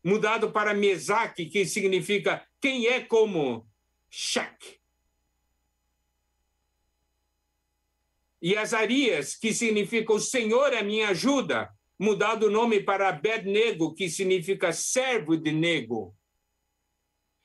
Mudado 0.02 0.50
para 0.50 0.74
Mesaque, 0.74 1.46
que 1.46 1.64
significa 1.64 2.46
quem 2.60 2.86
é 2.86 3.00
como 3.00 3.66
Shak, 4.10 4.78
e 8.44 8.58
Azarias, 8.58 9.34
que 9.34 9.54
significa 9.54 10.12
o 10.12 10.20
Senhor 10.20 10.74
é 10.74 10.82
minha 10.82 11.08
ajuda, 11.08 11.70
mudado 11.98 12.48
o 12.48 12.50
nome 12.50 12.78
para 12.78 13.08
Abednego, 13.08 13.94
que 13.94 14.06
significa 14.10 14.70
servo 14.70 15.34
de 15.34 15.50
nego. 15.50 16.14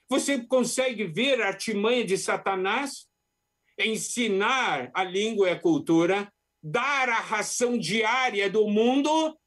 Você 0.09 0.43
consegue 0.43 1.05
ver 1.05 1.39
a 1.39 1.47
artimanha 1.47 2.03
de 2.03 2.17
Satanás? 2.17 3.07
Ensinar 3.77 4.89
a 4.93 5.03
língua 5.03 5.47
e 5.47 5.51
a 5.51 5.59
cultura, 5.59 6.33
dar 6.61 7.07
a 7.07 7.19
ração 7.19 7.77
diária 7.77 8.49
do 8.49 8.67
mundo 8.67 9.39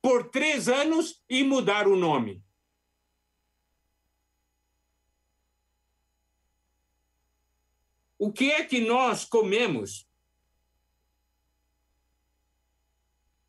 por 0.00 0.30
três 0.30 0.66
anos 0.66 1.22
e 1.28 1.44
mudar 1.44 1.86
o 1.86 1.94
nome. 1.94 2.42
O 8.18 8.32
que 8.32 8.50
é 8.50 8.64
que 8.64 8.80
nós 8.80 9.24
comemos 9.24 10.06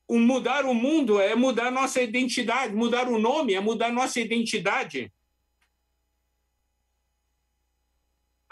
O 0.06 0.20
mudar 0.20 0.66
o 0.66 0.76
mundo 0.76 1.20
é 1.20 1.34
mudar 1.34 1.72
nossa 1.72 2.00
identidade, 2.00 2.76
mudar 2.76 3.08
o 3.08 3.18
nome 3.18 3.56
é 3.56 3.60
mudar 3.60 3.92
nossa 3.92 4.20
identidade. 4.20 5.12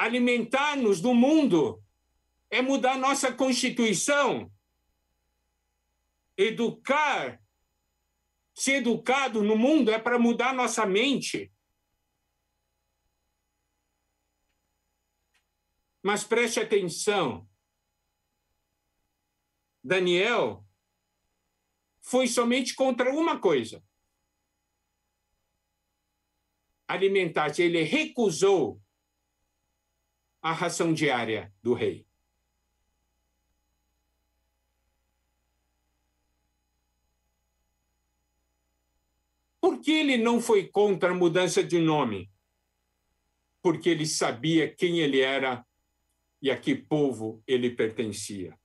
Alimentar-nos 0.01 0.99
do 0.99 1.13
mundo 1.13 1.79
é 2.49 2.59
mudar 2.59 2.97
nossa 2.97 3.31
constituição. 3.31 4.51
Educar, 6.35 7.39
ser 8.51 8.77
educado 8.77 9.43
no 9.43 9.55
mundo 9.55 9.91
é 9.91 9.99
para 9.99 10.17
mudar 10.17 10.55
nossa 10.55 10.87
mente. 10.87 11.53
Mas 16.01 16.23
preste 16.23 16.59
atenção. 16.59 17.47
Daniel 19.83 20.65
foi 22.01 22.27
somente 22.27 22.73
contra 22.73 23.13
uma 23.13 23.39
coisa: 23.39 23.83
alimentar-se. 26.87 27.61
Ele 27.61 27.83
recusou 27.83 28.81
a 30.41 30.51
ração 30.53 30.93
diária 30.93 31.53
do 31.61 31.73
rei. 31.73 32.05
Por 39.59 39.79
que 39.79 39.91
ele 39.91 40.17
não 40.17 40.41
foi 40.41 40.67
contra 40.67 41.11
a 41.11 41.15
mudança 41.15 41.63
de 41.63 41.77
nome? 41.77 42.31
porque 43.61 43.89
ele 43.89 44.05
sabia 44.05 44.73
quem 44.73 44.99
ele 44.99 45.19
era 45.19 45.65
e 46.41 46.49
a 46.49 46.57
que 46.57 46.75
povo 46.75 47.43
ele 47.45 47.69
pertencia. 47.69 48.57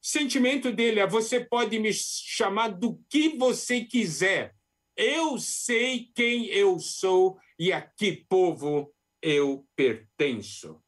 Sentimento 0.00 0.72
dele 0.72 1.00
é: 1.00 1.06
você 1.06 1.40
pode 1.40 1.78
me 1.78 1.92
chamar 1.92 2.68
do 2.68 3.00
que 3.08 3.36
você 3.36 3.84
quiser. 3.84 4.54
Eu 4.96 5.38
sei 5.38 6.10
quem 6.14 6.46
eu 6.46 6.78
sou 6.80 7.38
e 7.58 7.72
a 7.72 7.80
que 7.80 8.24
povo 8.28 8.92
eu 9.22 9.64
pertenço. 9.76 10.82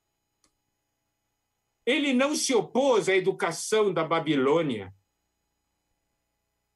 Ele 1.90 2.12
não 2.12 2.36
se 2.36 2.54
opôs 2.54 3.08
à 3.08 3.16
educação 3.16 3.92
da 3.92 4.04
Babilônia, 4.04 4.94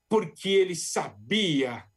porque 0.09 0.49
ele 0.49 0.75
sabia 0.75 1.89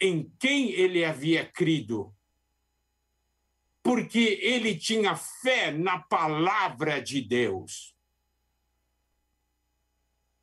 em 0.00 0.28
quem 0.40 0.72
ele 0.72 1.04
havia 1.04 1.46
crido, 1.46 2.12
porque 3.80 4.40
ele 4.42 4.76
tinha 4.76 5.14
fé 5.14 5.70
na 5.70 6.00
palavra 6.00 7.00
de 7.00 7.20
Deus. 7.20 7.96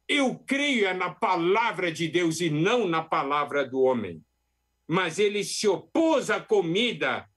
Eu 0.08 0.40
creio 0.40 0.94
na 0.94 1.14
palavra 1.14 1.92
de 1.92 2.08
Deus 2.08 2.40
e 2.40 2.50
não 2.50 2.88
na 2.88 3.04
palavra 3.04 3.68
do 3.68 3.82
homem. 3.82 4.24
Mas 4.88 5.20
ele 5.20 5.44
se 5.44 5.68
opôs 5.68 6.30
à 6.30 6.40
comida 6.40 7.30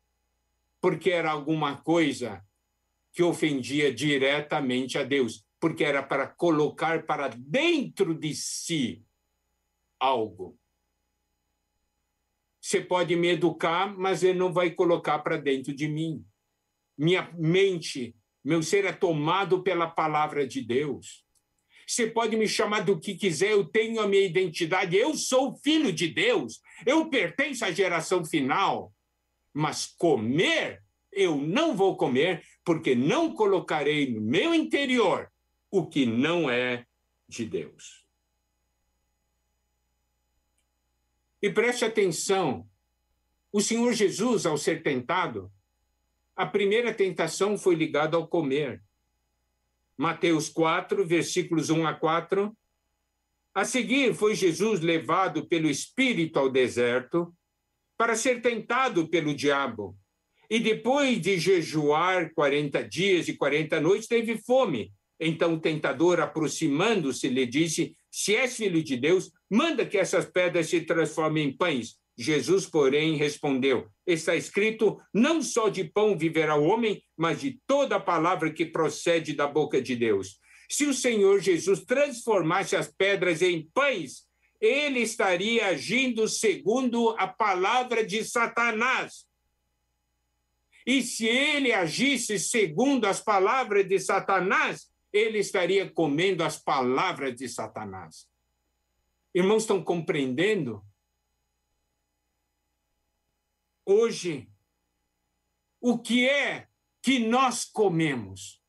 porque 0.80 1.10
era 1.10 1.32
alguma 1.32 1.76
coisa 1.78 2.45
que 3.16 3.22
ofendia 3.22 3.90
diretamente 3.90 4.98
a 4.98 5.02
Deus, 5.02 5.42
porque 5.58 5.82
era 5.82 6.02
para 6.02 6.26
colocar 6.26 7.06
para 7.06 7.28
dentro 7.28 8.12
de 8.12 8.34
si 8.34 9.02
algo. 9.98 10.58
Você 12.60 12.78
pode 12.78 13.16
me 13.16 13.28
educar, 13.28 13.96
mas 13.96 14.22
ele 14.22 14.38
não 14.38 14.52
vai 14.52 14.70
colocar 14.70 15.20
para 15.20 15.38
dentro 15.38 15.74
de 15.74 15.88
mim. 15.88 16.22
Minha 16.98 17.32
mente, 17.38 18.14
meu 18.44 18.62
ser 18.62 18.84
é 18.84 18.92
tomado 18.92 19.62
pela 19.62 19.88
palavra 19.88 20.46
de 20.46 20.60
Deus. 20.60 21.24
Você 21.86 22.10
pode 22.10 22.36
me 22.36 22.46
chamar 22.46 22.80
do 22.80 23.00
que 23.00 23.14
quiser, 23.14 23.52
eu 23.52 23.64
tenho 23.64 23.98
a 23.98 24.06
minha 24.06 24.26
identidade, 24.26 24.94
eu 24.94 25.14
sou 25.14 25.56
filho 25.64 25.90
de 25.90 26.08
Deus, 26.08 26.60
eu 26.84 27.08
pertenço 27.08 27.64
à 27.64 27.72
geração 27.72 28.22
final. 28.26 28.92
Mas 29.54 29.86
comer 29.86 30.84
eu 31.16 31.36
não 31.36 31.74
vou 31.74 31.96
comer, 31.96 32.44
porque 32.62 32.94
não 32.94 33.32
colocarei 33.32 34.12
no 34.12 34.20
meu 34.20 34.54
interior 34.54 35.32
o 35.70 35.86
que 35.86 36.04
não 36.04 36.48
é 36.48 36.86
de 37.26 37.44
Deus. 37.44 38.06
E 41.42 41.50
preste 41.50 41.84
atenção: 41.84 42.68
o 43.50 43.60
Senhor 43.60 43.92
Jesus, 43.94 44.44
ao 44.44 44.58
ser 44.58 44.82
tentado, 44.82 45.50
a 46.36 46.44
primeira 46.44 46.92
tentação 46.92 47.56
foi 47.56 47.74
ligada 47.74 48.16
ao 48.16 48.28
comer. 48.28 48.82
Mateus 49.96 50.50
4, 50.50 51.06
versículos 51.06 51.70
1 51.70 51.86
a 51.86 51.94
4. 51.94 52.54
A 53.54 53.64
seguir, 53.64 54.14
foi 54.14 54.34
Jesus 54.34 54.80
levado 54.80 55.46
pelo 55.46 55.70
Espírito 55.70 56.38
ao 56.38 56.50
deserto 56.50 57.34
para 57.96 58.14
ser 58.14 58.42
tentado 58.42 59.08
pelo 59.08 59.34
diabo. 59.34 59.96
E 60.48 60.60
depois 60.60 61.20
de 61.20 61.38
jejuar 61.38 62.32
40 62.34 62.82
dias 62.88 63.28
e 63.28 63.34
40 63.34 63.80
noites, 63.80 64.06
teve 64.06 64.38
fome. 64.38 64.92
Então 65.18 65.54
o 65.54 65.60
tentador, 65.60 66.20
aproximando-se, 66.20 67.28
lhe 67.28 67.46
disse: 67.46 67.96
Se 68.10 68.36
és 68.36 68.56
filho 68.56 68.82
de 68.82 68.96
Deus, 68.96 69.32
manda 69.50 69.84
que 69.84 69.98
essas 69.98 70.26
pedras 70.26 70.68
se 70.68 70.80
transformem 70.82 71.48
em 71.48 71.56
pães. 71.56 71.96
Jesus, 72.18 72.66
porém, 72.66 73.16
respondeu: 73.16 73.88
Está 74.06 74.36
escrito: 74.36 75.00
Não 75.12 75.42
só 75.42 75.68
de 75.68 75.84
pão 75.84 76.16
viverá 76.16 76.56
o 76.56 76.64
homem, 76.64 77.02
mas 77.16 77.40
de 77.40 77.58
toda 77.66 77.96
a 77.96 78.00
palavra 78.00 78.52
que 78.52 78.66
procede 78.66 79.32
da 79.32 79.46
boca 79.46 79.80
de 79.80 79.96
Deus. 79.96 80.38
Se 80.68 80.84
o 80.84 80.94
Senhor 80.94 81.40
Jesus 81.40 81.84
transformasse 81.84 82.74
as 82.76 82.88
pedras 82.88 83.40
em 83.40 83.68
pães, 83.72 84.24
ele 84.60 85.00
estaria 85.00 85.66
agindo 85.66 86.26
segundo 86.26 87.10
a 87.18 87.26
palavra 87.26 88.04
de 88.04 88.24
Satanás 88.24 89.26
e 90.86 91.02
se 91.02 91.26
ele 91.26 91.72
agisse 91.72 92.38
segundo 92.38 93.06
as 93.06 93.20
palavras 93.20 93.88
de 93.88 93.98
Satanás, 93.98 94.88
ele 95.12 95.38
estaria 95.40 95.90
comendo 95.90 96.44
as 96.44 96.62
palavras 96.62 97.34
de 97.34 97.48
Satanás. 97.48 98.28
Irmãos, 99.34 99.64
estão 99.64 99.82
compreendendo? 99.82 100.80
Hoje, 103.84 104.48
o 105.80 105.98
que 105.98 106.28
é 106.28 106.68
que 107.02 107.18
nós 107.18 107.64
comemos? 107.64 108.62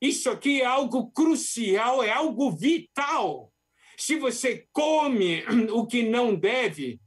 Isso 0.00 0.28
aqui 0.28 0.60
é 0.60 0.66
algo 0.66 1.10
crucial, 1.12 2.02
é 2.02 2.10
algo 2.10 2.50
vital. 2.50 3.52
Se 3.96 4.16
você 4.16 4.68
come 4.72 5.44
o 5.72 5.86
que 5.86 6.02
não 6.02 6.34
deve, 6.34 7.00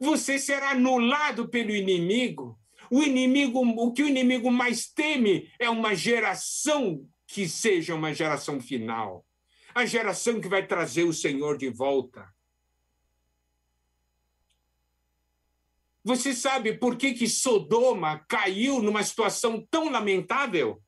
você 0.00 0.38
será 0.38 0.70
anulado 0.70 1.46
pelo 1.46 1.70
inimigo. 1.70 2.58
O 2.90 3.02
inimigo, 3.02 3.60
o 3.60 3.92
que 3.92 4.02
o 4.02 4.08
inimigo 4.08 4.50
mais 4.50 4.88
teme 4.88 5.52
é 5.58 5.68
uma 5.68 5.94
geração 5.94 7.06
que 7.26 7.46
seja 7.46 7.94
uma 7.94 8.12
geração 8.14 8.58
final. 8.58 9.24
A 9.74 9.84
geração 9.84 10.40
que 10.40 10.48
vai 10.48 10.66
trazer 10.66 11.04
o 11.04 11.12
Senhor 11.12 11.56
de 11.58 11.68
volta. 11.68 12.26
Você 16.02 16.32
sabe 16.32 16.72
por 16.72 16.96
que, 16.96 17.12
que 17.12 17.28
Sodoma 17.28 18.24
caiu 18.26 18.82
numa 18.82 19.04
situação 19.04 19.64
tão 19.70 19.90
lamentável? 19.90 20.82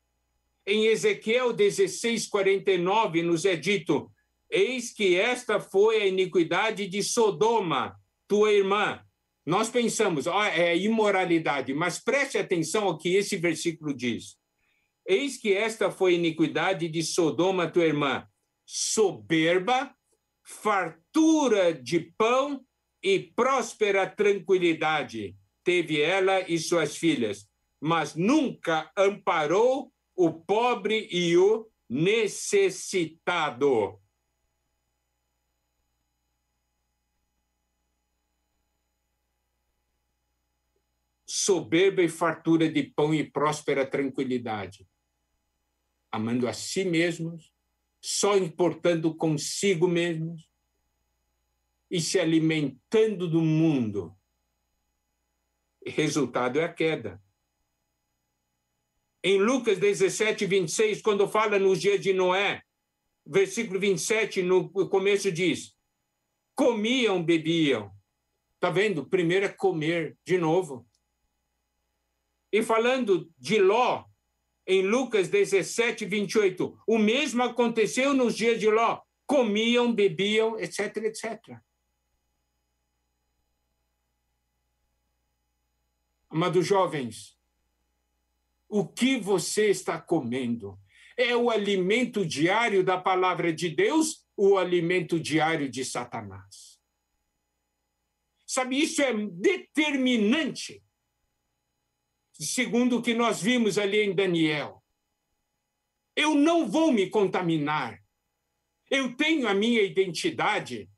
Em 0.65 0.87
Ezequiel 0.87 1.53
16, 1.53 2.27
49, 2.27 3.21
nos 3.21 3.45
é 3.45 3.55
dito: 3.55 4.11
Eis 4.49 4.91
que 4.91 5.15
esta 5.15 5.59
foi 5.59 6.01
a 6.01 6.07
iniquidade 6.07 6.87
de 6.87 7.03
Sodoma, 7.03 7.95
tua 8.33 8.51
irmã. 8.51 8.99
Nós 9.45 9.69
pensamos, 9.69 10.25
ó, 10.25 10.43
é 10.43 10.75
imoralidade, 10.75 11.71
mas 11.71 11.99
preste 11.99 12.35
atenção 12.35 12.85
ao 12.85 12.97
que 12.97 13.15
esse 13.15 13.37
versículo 13.37 13.93
diz. 13.93 14.37
Eis 15.05 15.37
que 15.37 15.53
esta 15.53 15.91
foi 15.91 16.13
a 16.13 16.17
iniquidade 16.17 16.89
de 16.89 17.03
Sodoma, 17.03 17.69
tua 17.69 17.85
irmã, 17.85 18.27
soberba, 18.65 19.93
fartura 20.41 21.75
de 21.75 21.99
pão 22.17 22.65
e 23.03 23.19
próspera 23.19 24.09
tranquilidade 24.09 25.35
teve 25.63 26.01
ela 26.01 26.41
e 26.41 26.57
suas 26.57 26.97
filhas, 26.97 27.47
mas 27.79 28.15
nunca 28.15 28.91
amparou 28.97 29.93
o 30.15 30.33
pobre 30.33 31.07
e 31.11 31.37
o 31.37 31.67
necessitado. 31.87 33.99
Soberba 41.35 42.03
e 42.03 42.07
fartura 42.07 42.69
de 42.69 42.83
pão 42.83 43.11
e 43.11 43.23
próspera 43.23 43.87
tranquilidade, 43.87 44.87
amando 46.11 46.47
a 46.47 46.53
si 46.53 46.85
mesmos, 46.85 47.51
só 47.99 48.37
importando 48.37 49.15
consigo 49.15 49.87
mesmos 49.87 50.47
e 51.89 51.99
se 51.99 52.19
alimentando 52.19 53.27
do 53.27 53.41
mundo. 53.41 54.15
Resultado 55.83 56.59
é 56.59 56.65
a 56.65 56.71
queda. 56.71 57.19
Em 59.23 59.39
Lucas 59.39 59.79
17, 59.79 60.45
26, 60.45 61.01
quando 61.01 61.27
fala 61.27 61.57
nos 61.57 61.81
dias 61.81 61.99
de 61.99 62.13
Noé, 62.13 62.61
versículo 63.25 63.79
27, 63.79 64.43
no 64.43 64.69
começo 64.69 65.31
diz: 65.31 65.75
comiam, 66.53 67.23
bebiam. 67.23 67.91
Está 68.53 68.69
vendo? 68.69 69.03
Primeiro 69.07 69.47
é 69.47 69.49
comer, 69.49 70.15
de 70.23 70.37
novo. 70.37 70.87
E 72.53 72.61
falando 72.61 73.33
de 73.35 73.57
Ló, 73.57 74.05
em 74.67 74.83
Lucas 74.83 75.27
17, 75.27 76.05
28, 76.05 76.79
o 76.87 76.99
mesmo 76.99 77.41
aconteceu 77.41 78.13
nos 78.13 78.35
dias 78.35 78.59
de 78.59 78.69
Ló. 78.69 79.01
Comiam, 79.25 79.91
bebiam, 79.91 80.59
etc, 80.59 80.97
etc. 80.97 81.59
Amados 86.29 86.67
jovens, 86.67 87.35
o 88.69 88.87
que 88.87 89.17
você 89.17 89.71
está 89.71 89.99
comendo? 89.99 90.79
É 91.17 91.35
o 91.35 91.49
alimento 91.49 92.23
diário 92.23 92.83
da 92.83 92.99
palavra 92.99 93.51
de 93.51 93.69
Deus 93.69 94.27
ou 94.37 94.51
o 94.51 94.57
alimento 94.59 95.19
diário 95.19 95.67
de 95.69 95.83
Satanás? 95.83 96.79
Sabe, 98.45 98.79
isso 98.79 99.01
é 99.01 99.11
determinante 99.11 100.83
segundo 102.33 102.97
o 102.97 103.01
que 103.01 103.13
nós 103.13 103.41
vimos 103.41 103.77
ali 103.77 104.01
em 104.01 104.13
Daniel. 104.13 104.83
Eu 106.15 106.35
não 106.35 106.67
vou 106.67 106.91
me 106.91 107.09
contaminar. 107.09 107.99
Eu 108.89 109.15
tenho 109.15 109.47
a 109.47 109.53
minha 109.53 109.81
identidade. 109.81 110.89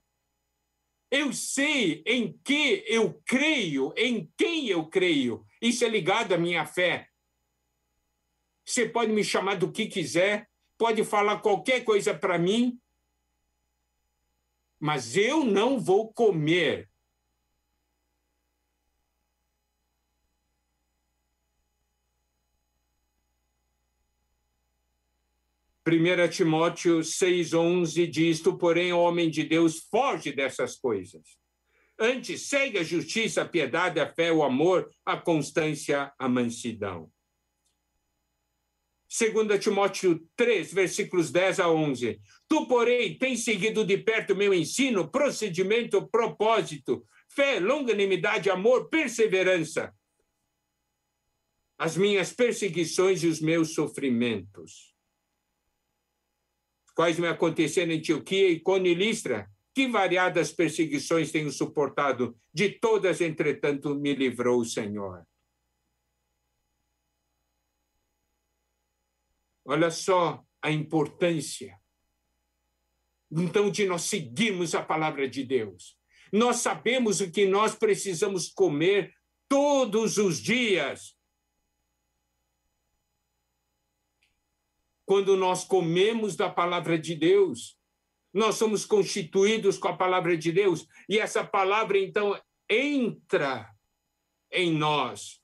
Eu 1.09 1.31
sei 1.31 2.03
em 2.05 2.37
que 2.43 2.83
eu 2.87 3.21
creio, 3.25 3.93
em 3.95 4.29
quem 4.37 4.67
eu 4.67 4.87
creio. 4.87 5.45
Isso 5.61 5.85
é 5.85 5.87
ligado 5.87 6.33
à 6.33 6.37
minha 6.37 6.65
fé. 6.65 7.09
Você 8.65 8.89
pode 8.89 9.11
me 9.11 9.23
chamar 9.23 9.55
do 9.55 9.71
que 9.71 9.85
quiser, 9.85 10.49
pode 10.77 11.03
falar 11.03 11.39
qualquer 11.39 11.83
coisa 11.83 12.13
para 12.13 12.37
mim, 12.37 12.79
mas 14.79 15.15
eu 15.15 15.43
não 15.43 15.79
vou 15.79 16.11
comer. 16.11 16.89
Primeira 25.85 26.27
Timóteo 26.27 27.03
6:11 27.03 28.07
diz: 28.07 28.41
"Tu, 28.41 28.57
porém, 28.57 28.91
homem 28.91 29.29
de 29.29 29.43
Deus, 29.43 29.87
foge 29.91 30.31
dessas 30.31 30.75
coisas. 30.75 31.37
Antes 31.99 32.47
segue 32.47 32.79
a 32.79 32.83
justiça, 32.83 33.43
a 33.43 33.47
piedade, 33.47 33.99
a 33.99 34.11
fé, 34.11 34.33
o 34.33 34.41
amor, 34.41 34.89
a 35.05 35.15
constância, 35.15 36.11
a 36.17 36.27
mansidão." 36.27 37.11
2 39.07 39.59
Timóteo 39.59 40.27
3, 40.35 40.73
versículos 40.73 41.31
10 41.31 41.59
a 41.59 41.69
11. 41.69 42.19
Tu, 42.47 42.67
porém, 42.67 43.15
tens 43.15 43.43
seguido 43.43 43.85
de 43.85 43.95
perto 43.99 44.35
meu 44.35 44.55
ensino, 44.55 45.07
procedimento, 45.07 46.09
propósito, 46.09 47.05
fé, 47.29 47.59
longanimidade, 47.59 48.49
amor, 48.49 48.89
perseverança, 48.89 49.93
as 51.77 51.95
minhas 51.95 52.33
perseguições 52.33 53.21
e 53.21 53.27
os 53.27 53.39
meus 53.39 53.75
sofrimentos. 53.75 54.94
Quais 56.95 57.19
me 57.19 57.27
aconteceram 57.27 57.91
em 57.91 57.97
Antioquia, 57.97 58.49
e 58.49 58.63
e 58.63 58.93
Listra, 58.93 59.51
que 59.73 59.87
variadas 59.87 60.53
perseguições 60.53 61.31
tenho 61.31 61.51
suportado, 61.51 62.39
de 62.53 62.69
todas, 62.69 63.19
entretanto, 63.19 63.93
me 63.93 64.15
livrou 64.15 64.61
o 64.61 64.65
Senhor. 64.65 65.27
Olha 69.65 69.91
só 69.91 70.41
a 70.61 70.71
importância, 70.71 71.77
então, 73.29 73.69
de 73.69 73.85
nós 73.85 74.03
seguirmos 74.03 74.73
a 74.73 74.81
palavra 74.81 75.27
de 75.27 75.43
Deus. 75.43 75.97
Nós 76.31 76.57
sabemos 76.57 77.19
o 77.19 77.29
que 77.29 77.45
nós 77.45 77.75
precisamos 77.75 78.47
comer 78.47 79.13
todos 79.49 80.17
os 80.17 80.39
dias. 80.39 81.14
Quando 85.05 85.35
nós 85.35 85.63
comemos 85.63 86.35
da 86.35 86.49
palavra 86.49 86.97
de 86.97 87.15
Deus, 87.15 87.77
nós 88.33 88.55
somos 88.55 88.85
constituídos 88.85 89.77
com 89.77 89.87
a 89.87 89.97
palavra 89.97 90.35
de 90.35 90.51
Deus, 90.51 90.87
e 91.07 91.19
essa 91.19 91.43
palavra, 91.43 91.97
então, 91.97 92.39
entra 92.69 93.69
em 94.51 94.73
nós 94.73 95.39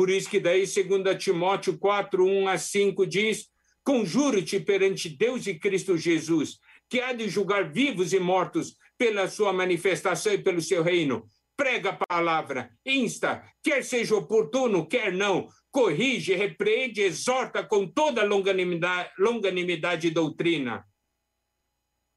por 0.00 0.08
isso 0.08 0.30
que 0.30 0.40
daí, 0.40 0.64
2 0.64 1.22
Timóteo 1.22 1.76
4, 1.76 2.24
1 2.24 2.48
a 2.48 2.56
5 2.56 3.06
diz, 3.06 3.50
conjuro-te 3.84 4.58
perante 4.58 5.10
Deus 5.10 5.46
e 5.46 5.58
Cristo 5.58 5.94
Jesus, 5.94 6.58
que 6.88 7.00
há 7.00 7.12
de 7.12 7.28
julgar 7.28 7.70
vivos 7.70 8.14
e 8.14 8.18
mortos 8.18 8.78
pela 8.96 9.28
sua 9.28 9.52
manifestação 9.52 10.32
e 10.32 10.38
pelo 10.38 10.62
seu 10.62 10.82
reino. 10.82 11.26
Prega 11.54 11.90
a 11.90 12.06
palavra, 12.06 12.70
insta, 12.86 13.44
quer 13.62 13.84
seja 13.84 14.16
oportuno, 14.16 14.86
quer 14.86 15.12
não, 15.12 15.48
corrige, 15.70 16.34
repreende, 16.34 17.00
exorta 17.00 17.64
com 17.64 17.86
toda 17.86 18.24
longanimidade, 18.24 19.10
longanimidade 19.18 20.08
e 20.08 20.10
doutrina. 20.10 20.84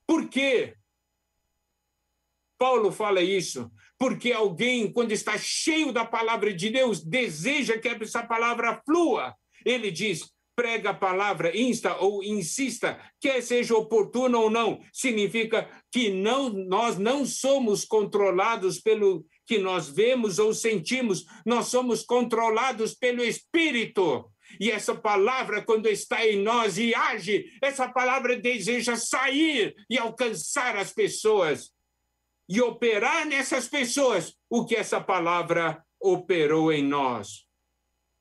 Por 0.08 0.28
quê? 0.30 0.76
Paulo 2.58 2.92
fala 2.92 3.22
isso 3.22 3.72
porque 4.04 4.34
alguém, 4.34 4.92
quando 4.92 5.14
está 5.14 5.38
cheio 5.38 5.94
da 5.94 6.04
palavra 6.04 6.54
de 6.54 6.70
Deus, 6.70 7.02
deseja 7.02 7.78
que 7.78 7.88
essa 7.88 8.22
palavra 8.22 8.82
flua. 8.86 9.34
Ele 9.66 9.90
diz: 9.90 10.30
prega 10.56 10.90
a 10.90 10.94
palavra, 10.94 11.58
insta 11.58 11.96
ou 11.96 12.22
insista, 12.22 13.00
quer 13.20 13.42
seja 13.42 13.78
oportuno 13.78 14.42
ou 14.42 14.50
não, 14.50 14.82
significa 14.92 15.70
que 15.90 16.10
não, 16.10 16.50
nós 16.50 16.98
não 16.98 17.26
somos 17.26 17.86
controlados 17.86 18.80
pelo 18.80 19.26
que 19.46 19.58
nós 19.58 19.90
vemos 19.90 20.40
ou 20.40 20.54
sentimos, 20.54 21.26
nós 21.46 21.68
somos 21.68 22.04
controlados 22.04 22.94
pelo 22.94 23.24
Espírito. 23.24 24.30
E 24.60 24.70
essa 24.70 24.96
palavra, 24.96 25.64
quando 25.64 25.88
está 25.88 26.26
em 26.26 26.42
nós 26.42 26.78
e 26.78 26.94
age, 26.94 27.46
essa 27.62 27.90
palavra 27.90 28.36
deseja 28.36 28.96
sair 28.96 29.76
e 29.90 29.98
alcançar 29.98 30.76
as 30.78 30.94
pessoas 30.94 31.72
e 32.48 32.62
operar 32.62 33.26
nessas 33.26 33.68
pessoas 33.68 34.36
o 34.50 34.66
que 34.66 34.76
essa 34.76 35.00
palavra 35.00 35.84
operou 36.00 36.72
em 36.72 36.84
nós. 36.84 37.46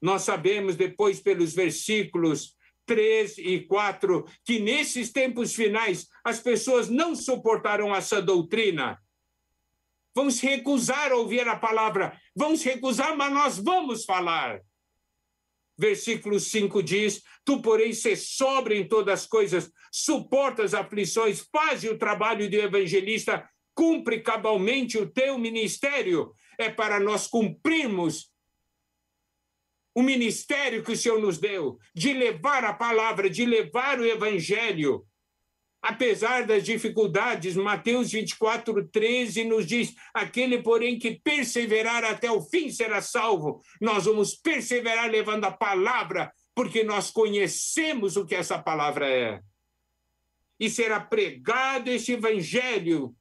Nós 0.01 0.23
sabemos 0.23 0.77
depois 0.77 1.21
pelos 1.21 1.55
versículos 1.55 2.57
3 2.87 3.39
e 3.39 3.61
4 3.61 4.25
que 4.45 4.59
nesses 4.59 5.13
tempos 5.13 5.55
finais 5.55 6.07
as 6.25 6.41
pessoas 6.41 6.89
não 6.89 7.15
suportarão 7.15 7.95
essa 7.95 8.23
doutrina. 8.23 8.99
Se 10.31 10.47
recusar 10.47 11.13
ouvir 11.13 11.47
a 11.49 11.57
palavra, 11.57 12.19
se 12.57 12.69
recusar, 12.69 13.17
mas 13.17 13.33
nós 13.33 13.59
vamos 13.59 14.05
falar. 14.05 14.61
Versículo 15.79 16.39
5 16.39 16.83
diz: 16.83 17.23
Tu, 17.45 17.61
porém, 17.63 17.93
se 17.93 18.15
sobre 18.15 18.79
em 18.79 18.87
todas 18.87 19.23
as 19.23 19.27
coisas, 19.27 19.71
suporta 19.91 20.63
as 20.63 20.75
aflições, 20.75 21.47
faz 21.51 21.83
o 21.85 21.97
trabalho 21.97 22.49
de 22.49 22.57
evangelista, 22.57 23.49
cumpre 23.75 24.21
cabalmente 24.21 24.99
o 24.99 25.11
teu 25.11 25.39
ministério. 25.39 26.33
É 26.59 26.69
para 26.69 27.01
nós 27.01 27.27
cumprirmos 27.27 28.31
o 29.95 30.03
ministério 30.03 30.83
que 30.83 30.93
o 30.93 30.97
Senhor 30.97 31.21
nos 31.21 31.39
deu, 31.39 31.79
de 31.95 32.13
levar 32.13 32.65
a 32.65 32.73
palavra, 32.73 33.29
de 33.29 33.45
levar 33.45 33.99
o 33.99 34.07
evangelho. 34.07 35.07
Apesar 35.83 36.47
das 36.47 36.63
dificuldades, 36.63 37.57
Mateus 37.57 38.13
24, 38.13 38.87
13 38.87 39.43
nos 39.43 39.67
diz: 39.67 39.97
aquele, 40.15 40.63
porém, 40.63 40.97
que 40.97 41.19
perseverar 41.19 42.05
até 42.05 42.31
o 42.31 42.41
fim 42.41 42.71
será 42.71 43.03
salvo. 43.03 43.61
Nós 43.81 44.05
vamos 44.05 44.33
perseverar 44.33 45.11
levando 45.11 45.45
a 45.45 45.51
palavra, 45.51 46.33
porque 46.55 46.85
nós 46.85 47.11
conhecemos 47.11 48.17
o 48.17 48.25
que 48.25 48.37
essa 48.37 48.63
palavra 48.63 49.09
é. 49.09 49.43
E 50.61 50.71
será 50.71 51.01
pregado 51.01 51.91
esse 51.91 52.13
evangelho 52.13 53.13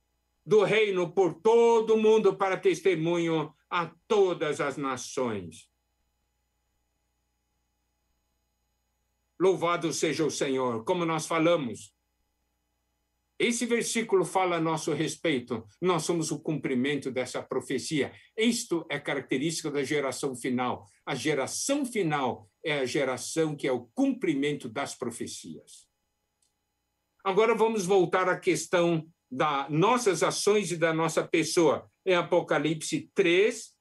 do 0.45 0.63
reino 0.63 1.11
por 1.11 1.33
todo 1.33 1.95
o 1.95 2.01
mundo 2.01 2.35
para 2.35 2.57
testemunho 2.57 3.51
a 3.71 3.89
todas 4.07 4.61
as 4.61 4.77
nações. 4.77 5.67
Louvado 9.39 9.91
seja 9.91 10.23
o 10.23 10.29
Senhor, 10.29 10.83
como 10.83 11.03
nós 11.03 11.25
falamos. 11.25 11.91
Esse 13.41 13.65
versículo 13.65 14.23
fala 14.23 14.57
a 14.57 14.61
nosso 14.61 14.93
respeito. 14.93 15.65
Nós 15.81 16.03
somos 16.03 16.29
o 16.29 16.39
cumprimento 16.39 17.09
dessa 17.09 17.41
profecia. 17.41 18.13
Isto 18.37 18.85
é 18.87 18.99
característica 18.99 19.71
da 19.71 19.83
geração 19.83 20.35
final. 20.35 20.85
A 21.03 21.15
geração 21.15 21.83
final 21.83 22.47
é 22.63 22.73
a 22.73 22.85
geração 22.85 23.55
que 23.55 23.67
é 23.67 23.71
o 23.71 23.87
cumprimento 23.95 24.69
das 24.69 24.93
profecias. 24.93 25.89
Agora 27.23 27.55
vamos 27.55 27.83
voltar 27.83 28.29
à 28.29 28.39
questão 28.39 29.11
das 29.31 29.67
nossas 29.71 30.21
ações 30.21 30.71
e 30.71 30.77
da 30.77 30.93
nossa 30.93 31.27
pessoa. 31.27 31.89
Em 32.05 32.13
Apocalipse 32.13 33.09
3, 33.15 33.75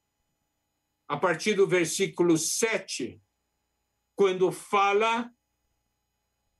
a 1.06 1.18
partir 1.18 1.52
do 1.52 1.68
versículo 1.68 2.38
7, 2.38 3.20
quando 4.16 4.50
fala 4.50 5.30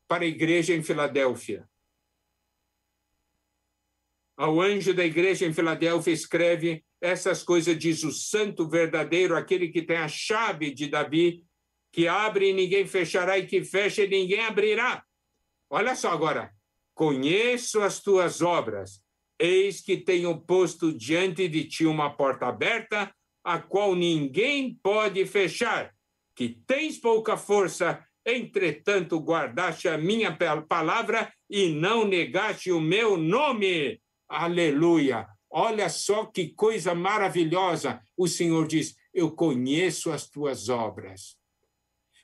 para 0.07 0.25
a 0.25 0.29
igreja 0.29 0.75
em 0.75 0.83
Filadélfia. 0.83 1.70
Ao 4.41 4.59
anjo 4.59 4.95
da 4.95 5.05
igreja 5.05 5.45
em 5.45 5.53
Filadélfia 5.53 6.15
escreve 6.15 6.83
essas 6.99 7.43
coisas, 7.43 7.79
diz 7.79 8.03
o 8.05 8.11
santo 8.11 8.67
verdadeiro, 8.67 9.37
aquele 9.37 9.69
que 9.69 9.83
tem 9.83 9.99
a 9.99 10.09
chave 10.09 10.73
de 10.73 10.89
Davi, 10.89 11.45
que 11.93 12.09
abre 12.09 12.49
e 12.49 12.53
ninguém 12.55 12.87
fechará, 12.87 13.39
e 13.39 13.47
que 13.47 13.63
fecha 13.63 14.03
e 14.03 14.09
ninguém 14.09 14.41
abrirá. 14.41 15.05
Olha 15.69 15.95
só 15.95 16.11
agora, 16.11 16.51
Conheço 16.95 17.81
as 17.81 18.01
tuas 18.01 18.41
obras, 18.41 19.03
eis 19.39 19.83
que 19.83 19.99
tenho 19.99 20.39
posto 20.39 20.91
diante 20.91 21.47
de 21.47 21.65
ti 21.65 21.85
uma 21.85 22.09
porta 22.11 22.47
aberta, 22.47 23.15
a 23.45 23.59
qual 23.59 23.95
ninguém 23.95 24.79
pode 24.83 25.25
fechar, 25.27 25.95
que 26.35 26.49
tens 26.67 26.99
pouca 26.99 27.37
força, 27.37 28.03
entretanto 28.25 29.19
guardaste 29.19 29.87
a 29.87 29.99
minha 29.99 30.35
palavra 30.67 31.31
e 31.49 31.69
não 31.69 32.07
negaste 32.07 32.73
o 32.73 32.81
meu 32.81 33.19
nome. 33.19 34.01
Aleluia! 34.31 35.27
Olha 35.51 35.89
só 35.89 36.25
que 36.25 36.51
coisa 36.51 36.95
maravilhosa. 36.95 38.01
O 38.17 38.29
Senhor 38.29 38.69
diz: 38.69 38.95
Eu 39.13 39.33
conheço 39.33 40.13
as 40.13 40.31
tuas 40.31 40.69
obras. 40.69 41.37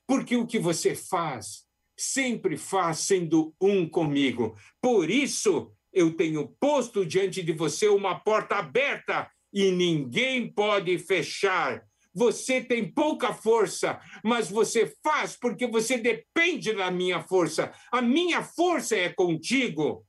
Porque 0.06 0.36
o 0.36 0.46
que 0.46 0.60
você 0.60 0.94
faz 0.94 1.66
sempre 1.98 2.56
faz 2.56 3.00
sendo 3.00 3.52
um 3.60 3.88
comigo. 3.88 4.56
Por 4.80 5.10
isso, 5.10 5.72
eu 5.92 6.14
tenho 6.14 6.46
posto 6.60 7.04
diante 7.04 7.42
de 7.42 7.52
você 7.52 7.88
uma 7.88 8.20
porta 8.20 8.54
aberta 8.54 9.28
e 9.52 9.72
ninguém 9.72 10.48
pode 10.48 10.96
fechar. 10.98 11.82
Você 12.14 12.60
tem 12.60 12.88
pouca 12.88 13.34
força, 13.34 14.00
mas 14.22 14.48
você 14.48 14.94
faz 15.02 15.36
porque 15.36 15.66
você 15.66 15.98
depende 15.98 16.72
da 16.72 16.88
minha 16.88 17.20
força. 17.20 17.72
A 17.90 18.00
minha 18.00 18.44
força 18.44 18.94
é 18.94 19.08
contigo. 19.08 20.06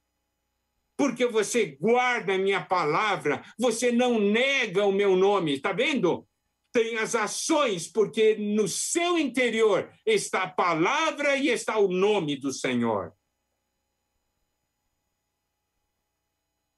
Porque 0.97 1.27
você 1.27 1.77
guarda 1.79 2.33
a 2.33 2.37
minha 2.39 2.65
palavra, 2.65 3.43
você 3.57 3.91
não 3.91 4.19
nega 4.19 4.83
o 4.83 4.91
meu 4.91 5.15
nome, 5.15 5.53
está 5.53 5.71
vendo? 5.71 6.27
Tem 6.73 6.97
as 6.97 7.13
ações, 7.13 7.87
porque 7.87 8.35
no 8.35 8.67
seu 8.67 9.17
interior 9.17 9.89
está 10.05 10.43
a 10.43 10.49
palavra 10.49 11.37
e 11.37 11.49
está 11.49 11.77
o 11.77 11.87
nome 11.87 12.35
do 12.35 12.51
Senhor. 12.51 13.13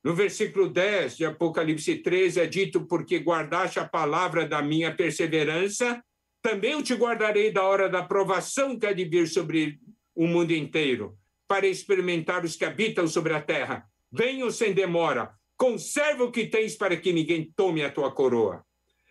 No 0.04 0.14
versículo 0.14 0.70
10 0.70 1.18
de 1.18 1.26
Apocalipse 1.26 1.96
13 1.98 2.42
é 2.42 2.48
dito: 2.48 2.86
Porque 2.86 3.18
guardaste 3.20 3.80
a 3.80 3.88
palavra 3.88 4.48
da 4.48 4.62
minha 4.62 4.96
perseverança, 4.96 6.04
também 6.42 6.72
eu 6.72 6.84
te 6.84 6.94
guardarei 6.94 7.52
da 7.52 7.64
hora 7.64 7.90
da 7.90 8.04
provação 8.04 8.78
que 8.78 8.86
há 8.86 8.94
de 8.94 9.04
vir 9.04 9.28
sobre 9.28 9.80
o 10.16 10.28
mundo 10.28 10.52
inteiro, 10.52 11.18
para 11.48 11.68
experimentar 11.68 12.46
os 12.46 12.56
que 12.56 12.66
habitam 12.66 13.08
sobre 13.08 13.34
a 13.34 13.42
terra. 13.42 13.89
Venham 14.12 14.50
sem 14.52 14.74
demora, 14.74 15.32
conserva 15.58 16.24
o 16.24 16.32
que 16.32 16.48
tens 16.48 16.76
para 16.76 16.98
que 16.98 17.14
ninguém 17.14 17.52
tome 17.56 17.84
a 17.84 17.92
tua 17.92 18.12
coroa. 18.12 18.64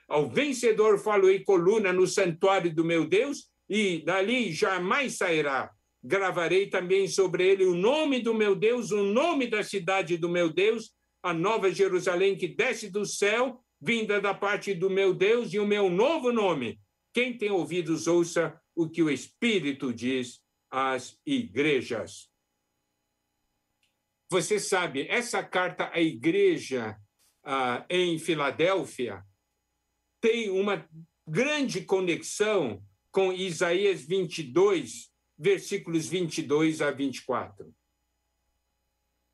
Ao 0.09 0.29
vencedor 0.29 0.99
faloei 0.99 1.41
coluna 1.41 1.93
no 1.93 2.07
santuário 2.07 2.75
do 2.75 2.85
meu 2.85 3.07
Deus, 3.07 3.49
e 3.69 3.99
dali 3.99 4.53
jamais 4.53 5.19
sairá 5.19 5.71
gravarei 6.03 6.69
também 6.69 7.09
sobre 7.09 7.47
ele 7.47 7.65
o 7.65 7.75
nome 7.75 8.21
do 8.21 8.33
meu 8.33 8.55
Deus, 8.55 8.91
o 8.91 9.03
nome 9.03 9.47
da 9.47 9.63
cidade 9.63 10.17
do 10.17 10.29
meu 10.29 10.51
Deus, 10.53 10.93
a 11.23 11.33
nova 11.33 11.71
Jerusalém 11.71 12.37
que 12.37 12.49
desce 12.49 12.91
do 12.91 13.05
céu, 13.05 13.61
vinda 13.81 14.21
da 14.21 14.33
parte 14.33 14.75
do 14.75 14.89
meu 14.89 15.13
Deus, 15.13 15.53
e 15.53 15.59
o 15.59 15.67
meu 15.67 15.91
novo 15.91 16.33
nome. 16.33 16.81
Quem 17.13 17.37
tem 17.37 17.51
ouvidos, 17.51 18.07
ouça 18.07 18.59
o 18.75 18.89
que 18.89 19.03
o 19.03 19.11
Espírito 19.11 19.93
diz 19.93 20.41
às 20.71 21.19
igrejas. 21.27 22.29
Você 24.31 24.61
sabe, 24.61 25.07
essa 25.09 25.43
carta 25.43 25.91
à 25.93 26.01
igreja 26.01 26.97
ah, 27.43 27.85
em 27.89 28.19
Filadélfia 28.19 29.25
tem 30.21 30.51
uma 30.51 30.87
grande 31.27 31.83
conexão 31.83 32.83
com 33.11 33.33
Isaías 33.33 34.03
22, 34.03 35.11
versículos 35.39 36.07
22 36.07 36.83
a 36.83 36.91
24. 36.91 37.75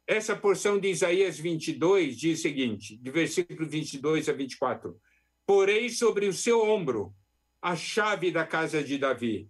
Essa 0.07 0.37
porção 0.37 0.79
de 0.79 0.89
Isaías 0.89 1.39
22 1.39 2.17
diz 2.17 2.39
o 2.39 2.43
seguinte, 2.43 2.97
de 2.97 3.11
versículo 3.11 3.69
22 3.69 4.29
a 4.29 4.33
24: 4.33 5.01
Porei 5.47 5.89
sobre 5.89 6.27
o 6.27 6.33
seu 6.33 6.63
ombro 6.63 7.15
a 7.61 7.75
chave 7.75 8.31
da 8.31 8.47
casa 8.47 8.85
de 8.85 8.99
Davi. 8.99 9.49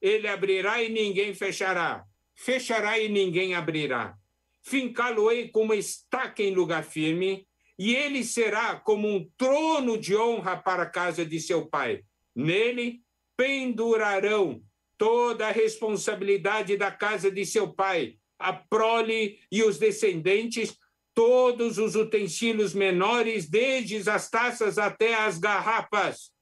Ele 0.00 0.26
abrirá 0.26 0.82
e 0.82 0.88
ninguém 0.88 1.34
fechará, 1.34 2.04
fechará 2.34 2.98
e 2.98 3.08
ninguém 3.08 3.54
abrirá. 3.54 4.18
Fincá-lo-ei 4.62 5.48
como 5.48 5.74
estaca 5.74 6.42
em 6.42 6.54
lugar 6.54 6.84
firme, 6.84 7.46
e 7.78 7.94
ele 7.94 8.22
será 8.22 8.76
como 8.76 9.08
um 9.08 9.28
trono 9.36 9.98
de 9.98 10.16
honra 10.16 10.56
para 10.56 10.84
a 10.84 10.90
casa 10.90 11.26
de 11.26 11.40
seu 11.40 11.66
pai. 11.66 12.04
Nele 12.34 13.02
pendurarão 13.36 14.62
toda 14.96 15.48
a 15.48 15.52
responsabilidade 15.52 16.76
da 16.76 16.90
casa 16.92 17.30
de 17.30 17.44
seu 17.44 17.72
pai, 17.72 18.18
a 18.38 18.52
prole 18.52 19.40
e 19.50 19.62
os 19.62 19.78
descendentes, 19.78 20.78
todos 21.12 21.78
os 21.78 21.96
utensílios 21.96 22.72
menores, 22.72 23.48
desde 23.48 24.08
as 24.08 24.30
taças 24.30 24.78
até 24.78 25.14
as 25.14 25.38
garrafas. 25.38 26.32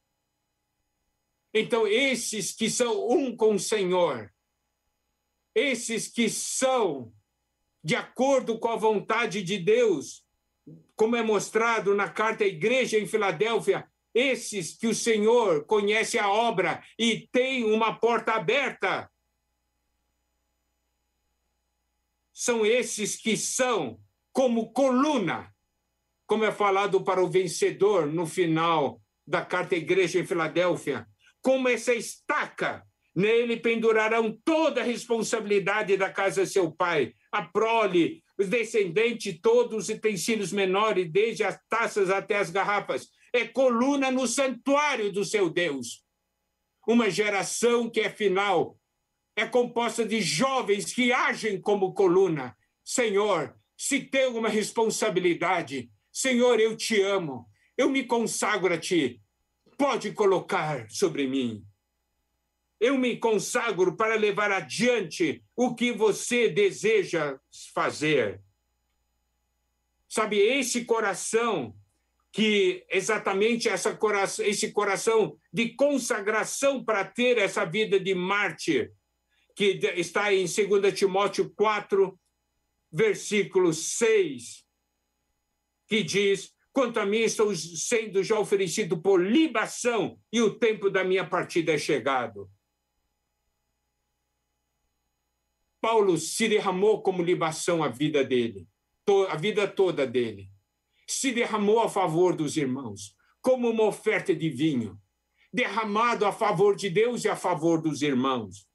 Então, 1.52 1.86
esses 1.86 2.52
que 2.52 2.70
são 2.70 3.08
um 3.10 3.34
com 3.34 3.54
o 3.54 3.58
Senhor, 3.58 4.32
esses 5.54 6.06
que 6.06 6.28
são 6.28 7.12
de 7.82 7.96
acordo 7.96 8.58
com 8.58 8.68
a 8.68 8.76
vontade 8.76 9.42
de 9.42 9.58
Deus, 9.58 10.24
como 10.94 11.16
é 11.16 11.22
mostrado 11.22 11.94
na 11.94 12.08
carta 12.08 12.44
à 12.44 12.46
igreja 12.46 12.98
em 12.98 13.06
Filadélfia, 13.06 13.88
esses 14.14 14.76
que 14.76 14.86
o 14.86 14.94
Senhor 14.94 15.64
conhece 15.64 16.18
a 16.18 16.28
obra 16.28 16.82
e 16.98 17.28
tem 17.32 17.64
uma 17.64 17.98
porta 17.98 18.32
aberta. 18.32 19.10
São 22.32 22.66
esses 22.66 23.16
que 23.16 23.36
são 23.36 24.00
como 24.32 24.72
coluna, 24.72 25.54
como 26.26 26.44
é 26.44 26.52
falado 26.52 27.02
para 27.02 27.22
o 27.22 27.30
vencedor 27.30 28.06
no 28.06 28.26
final 28.26 29.00
da 29.26 29.44
carta 29.44 29.74
à 29.74 29.78
igreja 29.78 30.18
em 30.18 30.26
Filadélfia, 30.26 31.06
como 31.40 31.68
essa 31.68 31.94
estaca. 31.94 32.84
Nele 33.14 33.56
pendurarão 33.56 34.38
toda 34.44 34.80
a 34.80 34.84
responsabilidade 34.84 35.96
da 35.96 36.10
casa 36.10 36.44
de 36.44 36.50
seu 36.50 36.70
pai, 36.70 37.12
a 37.32 37.42
prole, 37.42 38.22
os 38.38 38.48
descendentes, 38.48 39.38
todos 39.40 39.88
os 39.88 39.88
utensílios 39.88 40.52
menores, 40.52 41.10
desde 41.10 41.44
as 41.44 41.58
taças 41.68 42.10
até 42.10 42.36
as 42.36 42.50
garrafas 42.50 43.08
é 43.32 43.46
coluna 43.46 44.10
no 44.10 44.26
santuário 44.26 45.12
do 45.12 45.24
seu 45.24 45.48
Deus. 45.48 46.04
Uma 46.86 47.10
geração 47.10 47.88
que 47.88 48.00
é 48.00 48.10
final 48.10 48.76
é 49.36 49.46
composta 49.46 50.04
de 50.04 50.20
jovens 50.20 50.92
que 50.92 51.12
agem 51.12 51.60
como 51.60 51.94
coluna. 51.94 52.56
Senhor, 52.84 53.54
se 53.76 54.00
tem 54.00 54.24
alguma 54.24 54.48
responsabilidade, 54.48 55.90
Senhor, 56.12 56.58
eu 56.58 56.76
te 56.76 57.00
amo, 57.00 57.46
eu 57.76 57.88
me 57.88 58.04
consagro 58.04 58.74
a 58.74 58.78
ti, 58.78 59.22
pode 59.78 60.12
colocar 60.12 60.90
sobre 60.90 61.26
mim. 61.26 61.64
Eu 62.80 62.96
me 62.96 63.16
consagro 63.18 63.94
para 63.94 64.14
levar 64.14 64.50
adiante 64.50 65.44
o 65.54 65.74
que 65.74 65.92
você 65.92 66.48
deseja 66.48 67.38
fazer. 67.74 68.40
Sabe, 70.08 70.38
esse 70.38 70.84
coração 70.84 71.76
que 72.32 72.84
exatamente 72.88 73.68
essa 73.68 73.98
esse 74.38 74.72
coração 74.72 75.36
de 75.52 75.70
consagração 75.74 76.82
para 76.82 77.04
ter 77.04 77.38
essa 77.38 77.64
vida 77.64 77.98
de 77.98 78.14
mártir, 78.14 78.92
que 79.54 79.80
está 79.96 80.32
em 80.32 80.46
2 80.46 80.94
Timóteo 80.94 81.50
4, 81.50 82.18
versículo 82.90 83.74
6, 83.74 84.64
que 85.88 86.02
diz: 86.02 86.54
Quanto 86.72 87.00
a 87.00 87.06
mim, 87.06 87.18
estou 87.18 87.54
sendo 87.54 88.22
já 88.22 88.38
oferecido 88.38 89.00
por 89.00 89.20
libação, 89.20 90.18
e 90.32 90.40
o 90.40 90.54
tempo 90.54 90.88
da 90.88 91.02
minha 91.02 91.26
partida 91.26 91.72
é 91.72 91.78
chegado. 91.78 92.48
Paulo 95.80 96.16
se 96.18 96.48
derramou 96.48 97.02
como 97.02 97.22
libação 97.22 97.82
a 97.82 97.88
vida 97.88 98.24
dele, 98.24 98.66
a 99.28 99.36
vida 99.36 99.66
toda 99.66 100.06
dele 100.06 100.50
se 101.10 101.32
derramou 101.32 101.80
a 101.80 101.88
favor 101.88 102.36
dos 102.36 102.56
irmãos, 102.56 103.16
como 103.42 103.68
uma 103.68 103.84
oferta 103.84 104.32
de 104.32 104.48
vinho, 104.48 104.96
derramado 105.52 106.24
a 106.24 106.30
favor 106.30 106.76
de 106.76 106.88
Deus 106.88 107.24
e 107.24 107.28
a 107.28 107.34
favor 107.34 107.82
dos 107.82 108.00
irmãos. 108.00 108.68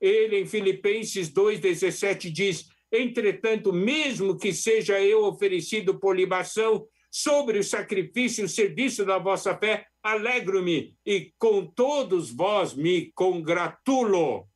Ele, 0.00 0.38
em 0.38 0.46
Filipenses 0.46 1.28
2,17, 1.28 2.30
diz: 2.30 2.68
Entretanto, 2.92 3.72
mesmo 3.72 4.38
que 4.38 4.52
seja 4.52 5.00
eu 5.00 5.24
oferecido 5.24 5.98
por 5.98 6.14
libação 6.14 6.86
sobre 7.10 7.58
o 7.58 7.64
sacrifício 7.64 8.42
e 8.42 8.44
o 8.44 8.48
serviço 8.48 9.04
da 9.04 9.18
vossa 9.18 9.56
fé, 9.58 9.84
alegro-me 10.02 10.96
e 11.04 11.32
com 11.36 11.66
todos 11.66 12.30
vós 12.30 12.74
me 12.74 13.10
congratulo. 13.12 14.46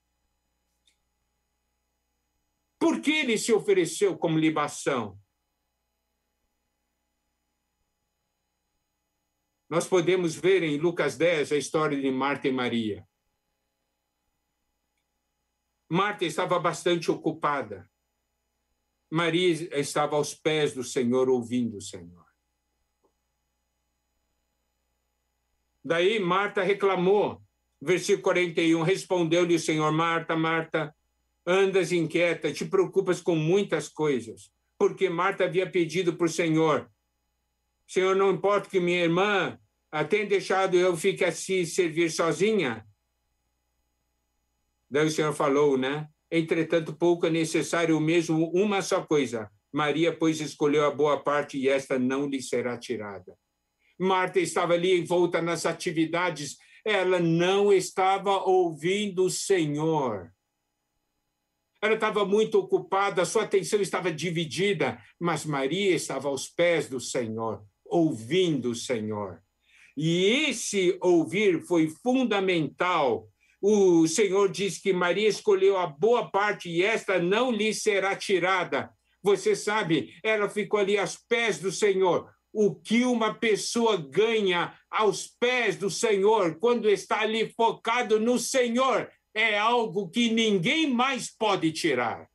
Por 2.86 3.00
que 3.00 3.10
ele 3.10 3.36
se 3.36 3.52
ofereceu 3.52 4.16
como 4.16 4.38
libação? 4.38 5.20
Nós 9.68 9.88
podemos 9.88 10.36
ver 10.36 10.62
em 10.62 10.78
Lucas 10.78 11.16
10 11.18 11.50
a 11.50 11.56
história 11.56 12.00
de 12.00 12.08
Marta 12.12 12.46
e 12.46 12.52
Maria. 12.52 13.04
Marta 15.90 16.24
estava 16.24 16.60
bastante 16.60 17.10
ocupada. 17.10 17.90
Maria 19.10 19.50
estava 19.76 20.14
aos 20.14 20.32
pés 20.32 20.72
do 20.72 20.84
Senhor, 20.84 21.28
ouvindo 21.28 21.78
o 21.78 21.82
Senhor. 21.82 22.24
Daí 25.84 26.20
Marta 26.20 26.62
reclamou. 26.62 27.42
Versículo 27.82 28.22
41, 28.22 28.80
respondeu-lhe 28.82 29.56
o 29.56 29.60
Senhor, 29.60 29.90
Marta, 29.90 30.36
Marta, 30.36 30.95
andas 31.46 31.92
inquieta, 31.92 32.52
te 32.52 32.64
preocupas 32.64 33.20
com 33.20 33.36
muitas 33.36 33.88
coisas, 33.88 34.50
porque 34.78 35.08
Marta 35.08 35.44
havia 35.44 35.70
pedido 35.70 36.14
para 36.14 36.26
o 36.26 36.28
Senhor, 36.28 36.90
Senhor, 37.86 38.16
não 38.16 38.32
importa 38.32 38.68
que 38.68 38.80
minha 38.80 39.04
irmã 39.04 39.58
tenha 40.08 40.26
deixado 40.26 40.76
eu 40.76 40.96
fique 40.96 41.24
assim 41.24 41.64
servir 41.64 42.10
sozinha. 42.10 42.84
Daí 44.90 45.06
o 45.06 45.10
Senhor 45.10 45.32
falou, 45.32 45.78
né? 45.78 46.08
Entretanto, 46.30 46.92
pouco 46.92 47.26
é 47.26 47.30
necessário 47.30 47.98
mesmo 48.00 48.50
uma 48.52 48.82
só 48.82 49.04
coisa. 49.04 49.48
Maria, 49.72 50.16
pois, 50.16 50.40
escolheu 50.40 50.84
a 50.84 50.90
boa 50.90 51.22
parte 51.22 51.58
e 51.58 51.68
esta 51.68 51.98
não 51.98 52.28
lhe 52.28 52.42
será 52.42 52.76
tirada. 52.76 53.36
Marta 53.98 54.40
estava 54.40 54.74
ali 54.74 54.98
envolta 54.98 55.40
nas 55.40 55.64
atividades, 55.64 56.56
ela 56.84 57.20
não 57.20 57.72
estava 57.72 58.36
ouvindo 58.44 59.24
o 59.24 59.30
Senhor. 59.30 60.32
Ela 61.86 61.94
estava 61.94 62.24
muito 62.24 62.58
ocupada, 62.58 63.24
sua 63.24 63.44
atenção 63.44 63.80
estava 63.80 64.10
dividida, 64.10 65.00
mas 65.20 65.46
Maria 65.46 65.94
estava 65.94 66.26
aos 66.26 66.48
pés 66.48 66.88
do 66.88 66.98
Senhor, 66.98 67.62
ouvindo 67.84 68.70
o 68.70 68.74
Senhor. 68.74 69.40
E 69.96 70.48
esse 70.48 70.98
ouvir 71.00 71.62
foi 71.62 71.88
fundamental. 72.02 73.28
O 73.62 74.08
Senhor 74.08 74.50
diz 74.50 74.78
que 74.78 74.92
Maria 74.92 75.28
escolheu 75.28 75.76
a 75.76 75.86
boa 75.86 76.28
parte 76.28 76.68
e 76.68 76.82
esta 76.82 77.20
não 77.20 77.52
lhe 77.52 77.72
será 77.72 78.16
tirada. 78.16 78.90
Você 79.22 79.54
sabe, 79.54 80.12
ela 80.24 80.48
ficou 80.48 80.80
ali 80.80 80.98
aos 80.98 81.16
pés 81.16 81.60
do 81.60 81.70
Senhor. 81.70 82.28
O 82.52 82.74
que 82.74 83.04
uma 83.04 83.32
pessoa 83.32 83.96
ganha 83.96 84.74
aos 84.90 85.28
pés 85.38 85.76
do 85.76 85.88
Senhor 85.88 86.58
quando 86.58 86.90
está 86.90 87.20
ali 87.20 87.48
focado 87.56 88.18
no 88.18 88.40
Senhor 88.40 89.08
é 89.36 89.58
algo 89.58 90.08
que 90.08 90.30
ninguém 90.30 90.90
mais 90.90 91.30
pode 91.30 91.70
tirar. 91.70 92.26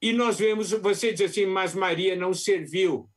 E 0.00 0.12
nós 0.12 0.38
vemos, 0.38 0.70
você 0.70 1.12
diz 1.12 1.32
assim, 1.32 1.44
mas 1.44 1.74
Maria 1.74 2.14
não 2.14 2.32
serviu. 2.32 3.10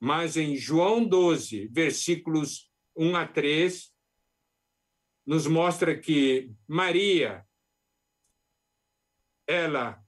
Mas 0.00 0.36
em 0.36 0.56
João 0.56 1.04
12, 1.04 1.68
versículos 1.68 2.72
1 2.96 3.14
a 3.14 3.24
3, 3.24 3.94
nos 5.24 5.46
mostra 5.46 5.96
que 5.96 6.50
Maria, 6.66 7.46
ela, 9.46 10.02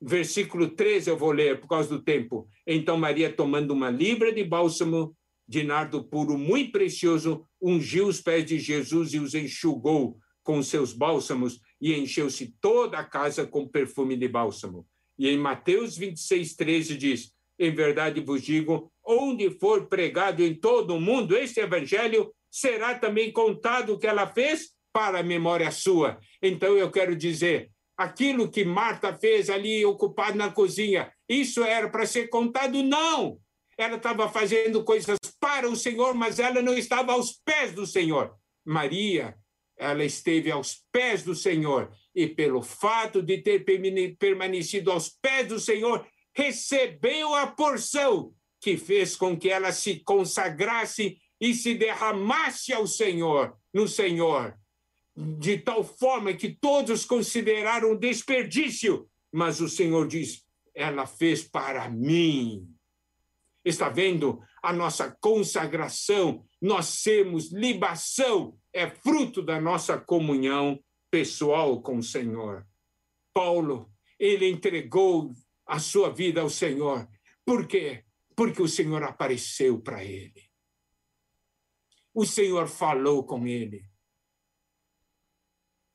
versículo 0.00 0.70
13 0.70 1.10
eu 1.10 1.18
vou 1.18 1.32
ler 1.32 1.60
por 1.60 1.68
causa 1.68 1.90
do 1.90 2.02
tempo. 2.02 2.48
Então 2.66 2.96
Maria, 2.96 3.30
tomando 3.30 3.72
uma 3.72 3.90
libra 3.90 4.32
de 4.32 4.42
bálsamo 4.42 5.14
de 5.50 5.64
nardo 5.64 6.04
puro 6.04 6.38
muito 6.38 6.70
precioso, 6.70 7.44
ungiu 7.60 8.06
os 8.06 8.20
pés 8.20 8.46
de 8.46 8.56
Jesus 8.56 9.12
e 9.14 9.18
os 9.18 9.34
enxugou 9.34 10.16
com 10.44 10.62
seus 10.62 10.92
bálsamos 10.92 11.60
e 11.80 11.92
encheu-se 11.92 12.54
toda 12.60 12.96
a 12.96 13.04
casa 13.04 13.44
com 13.44 13.66
perfume 13.66 14.16
de 14.16 14.28
bálsamo. 14.28 14.86
E 15.18 15.28
em 15.28 15.36
Mateus 15.36 15.98
26, 15.98 16.54
13 16.54 16.96
diz: 16.96 17.32
Em 17.58 17.74
verdade 17.74 18.20
vos 18.20 18.40
digo, 18.42 18.92
onde 19.04 19.50
for 19.58 19.88
pregado 19.88 20.40
em 20.40 20.54
todo 20.54 20.94
o 20.94 21.00
mundo 21.00 21.36
este 21.36 21.58
evangelho, 21.58 22.32
será 22.48 22.96
também 22.96 23.32
contado 23.32 23.94
o 23.94 23.98
que 23.98 24.06
ela 24.06 24.28
fez 24.28 24.70
para 24.92 25.18
a 25.18 25.24
memória 25.24 25.72
sua. 25.72 26.20
Então 26.40 26.76
eu 26.76 26.92
quero 26.92 27.16
dizer, 27.16 27.72
aquilo 27.96 28.48
que 28.48 28.64
Marta 28.64 29.12
fez 29.18 29.50
ali 29.50 29.84
ocupada 29.84 30.36
na 30.36 30.52
cozinha, 30.52 31.12
isso 31.28 31.64
era 31.64 31.90
para 31.90 32.06
ser 32.06 32.28
contado? 32.28 32.84
Não! 32.84 33.40
Ela 33.82 33.96
estava 33.96 34.28
fazendo 34.28 34.84
coisas 34.84 35.18
para 35.38 35.68
o 35.68 35.76
Senhor, 35.76 36.14
mas 36.14 36.38
ela 36.38 36.60
não 36.62 36.74
estava 36.74 37.12
aos 37.12 37.32
pés 37.44 37.72
do 37.72 37.86
Senhor. 37.86 38.34
Maria, 38.64 39.36
ela 39.76 40.04
esteve 40.04 40.50
aos 40.50 40.84
pés 40.92 41.22
do 41.22 41.34
Senhor 41.34 41.90
e 42.14 42.26
pelo 42.26 42.62
fato 42.62 43.22
de 43.22 43.38
ter 43.38 43.64
permanecido 44.18 44.90
aos 44.90 45.08
pés 45.08 45.48
do 45.48 45.58
Senhor, 45.58 46.06
recebeu 46.34 47.34
a 47.34 47.46
porção 47.46 48.34
que 48.60 48.76
fez 48.76 49.16
com 49.16 49.38
que 49.38 49.48
ela 49.48 49.72
se 49.72 50.00
consagrasse 50.00 51.18
e 51.40 51.54
se 51.54 51.74
derramasse 51.74 52.72
ao 52.72 52.86
Senhor, 52.86 53.56
no 53.72 53.88
Senhor, 53.88 54.54
de 55.16 55.56
tal 55.58 55.82
forma 55.82 56.34
que 56.34 56.50
todos 56.50 57.06
consideraram 57.06 57.96
desperdício, 57.96 59.08
mas 59.32 59.60
o 59.60 59.68
Senhor 59.68 60.06
diz: 60.06 60.44
ela 60.74 61.06
fez 61.06 61.42
para 61.42 61.88
mim 61.88 62.68
Está 63.64 63.88
vendo 63.88 64.40
a 64.62 64.72
nossa 64.72 65.10
consagração? 65.20 66.44
Nós 66.60 66.86
sermos 66.86 67.52
libação 67.52 68.58
é 68.72 68.88
fruto 68.88 69.42
da 69.42 69.60
nossa 69.60 69.98
comunhão 69.98 70.82
pessoal 71.10 71.82
com 71.82 71.98
o 71.98 72.02
Senhor. 72.02 72.66
Paulo, 73.32 73.90
ele 74.18 74.48
entregou 74.48 75.32
a 75.66 75.78
sua 75.78 76.10
vida 76.10 76.40
ao 76.40 76.50
Senhor. 76.50 77.08
Por 77.44 77.66
quê? 77.66 78.04
Porque 78.36 78.62
o 78.62 78.68
Senhor 78.68 79.02
apareceu 79.02 79.80
para 79.80 80.04
ele. 80.04 80.50
O 82.14 82.24
Senhor 82.24 82.66
falou 82.68 83.24
com 83.24 83.46
ele. 83.46 83.84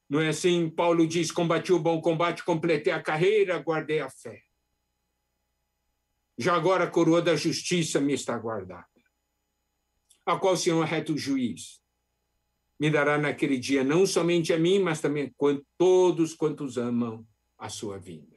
Não 0.10 0.22
é 0.22 0.30
assim? 0.30 0.70
Paulo 0.70 1.08
diz: 1.08 1.32
combati 1.32 1.74
o 1.74 1.80
bom 1.80 2.00
combate, 2.00 2.44
completei 2.44 2.94
a 2.94 3.02
carreira, 3.02 3.58
guardei 3.60 4.00
a 4.00 4.10
fé. 4.10 4.45
Já 6.38 6.56
agora 6.56 6.84
a 6.84 6.92
coroa 6.92 7.22
da 7.22 7.36
justiça 7.36 8.02
me 8.02 8.14
está 8.14 8.38
guardada, 8.38 8.88
a 10.26 10.38
qual 10.38 10.54
o 10.54 10.58
Senhor 10.58 10.84
reto 10.84 11.18
juiz 11.18 11.82
me 12.78 12.90
dará 12.90 13.18
naquele 13.18 13.58
dia, 13.58 13.84
não 13.84 14.06
somente 14.06 14.52
a 14.52 14.60
mim, 14.60 14.80
mas 14.80 15.00
também 15.00 15.28
a 15.28 15.62
todos 15.78 16.34
quantos 16.34 16.78
amam 16.78 17.26
a 17.58 17.70
sua 17.70 17.98
vinda. 17.98 18.36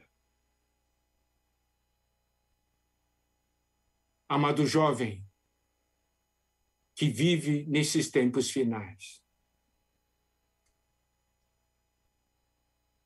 Amado 4.29 4.65
jovem, 4.65 5.25
que 6.95 7.09
vive 7.09 7.65
nesses 7.67 8.09
tempos 8.09 8.49
finais. 8.49 9.23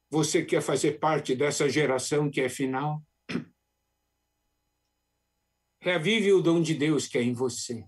Você 0.10 0.46
quer 0.46 0.62
fazer 0.62 1.00
parte 1.00 1.36
dessa 1.36 1.68
geração 1.68 2.30
que 2.30 2.41
é 2.41 2.50
final? 2.50 3.04
Reavive 5.84 6.32
o 6.32 6.42
dom 6.42 6.62
de 6.62 6.74
Deus 6.74 7.08
que 7.08 7.18
é 7.18 7.22
em 7.22 7.34
você, 7.34 7.86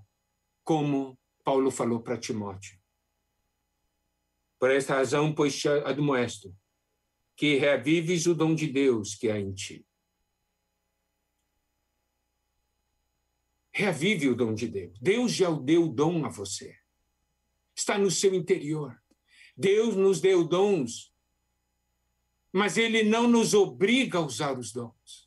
como 0.66 1.18
Paulo 1.46 1.72
falou 1.72 2.02
para 2.02 2.18
Timóteo. 2.18 2.78
Por 4.60 4.70
esta 4.70 4.96
razão, 4.96 5.34
pois 5.34 5.58
te 5.58 5.70
admoesto, 5.70 6.54
que 7.38 7.56
reavives 7.56 8.26
o 8.26 8.36
dom 8.36 8.54
de 8.54 8.68
Deus 8.68 9.16
que 9.16 9.30
há 9.30 9.39
em 9.39 9.54
ti. 9.54 9.88
Reavive 13.72 14.28
o 14.28 14.36
dom 14.36 14.54
de 14.54 14.68
Deus. 14.68 15.00
Deus 15.00 15.32
já 15.32 15.50
deu 15.50 15.86
o 15.86 15.88
dom 15.88 16.26
a 16.26 16.30
você. 16.30 16.78
Está 17.74 17.98
no 17.98 18.12
seu 18.12 18.36
interior. 18.36 19.02
Deus 19.56 19.96
nos 19.96 20.20
deu 20.20 20.43
dons, 20.43 21.14
mas 22.52 22.76
Ele 22.76 23.04
não 23.04 23.26
nos 23.26 23.54
obriga 23.54 24.18
a 24.18 24.26
usar 24.26 24.60
os 24.60 24.74
dons. 24.74 25.24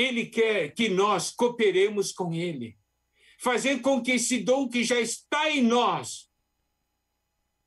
Ele 0.00 0.24
quer 0.24 0.72
que 0.72 0.88
nós 0.88 1.30
cooperemos 1.30 2.10
com 2.10 2.32
Ele, 2.32 2.78
fazer 3.38 3.80
com 3.80 4.02
que 4.02 4.12
esse 4.12 4.38
dom 4.38 4.66
que 4.66 4.82
já 4.82 4.98
está 4.98 5.50
em 5.50 5.62
nós 5.62 6.30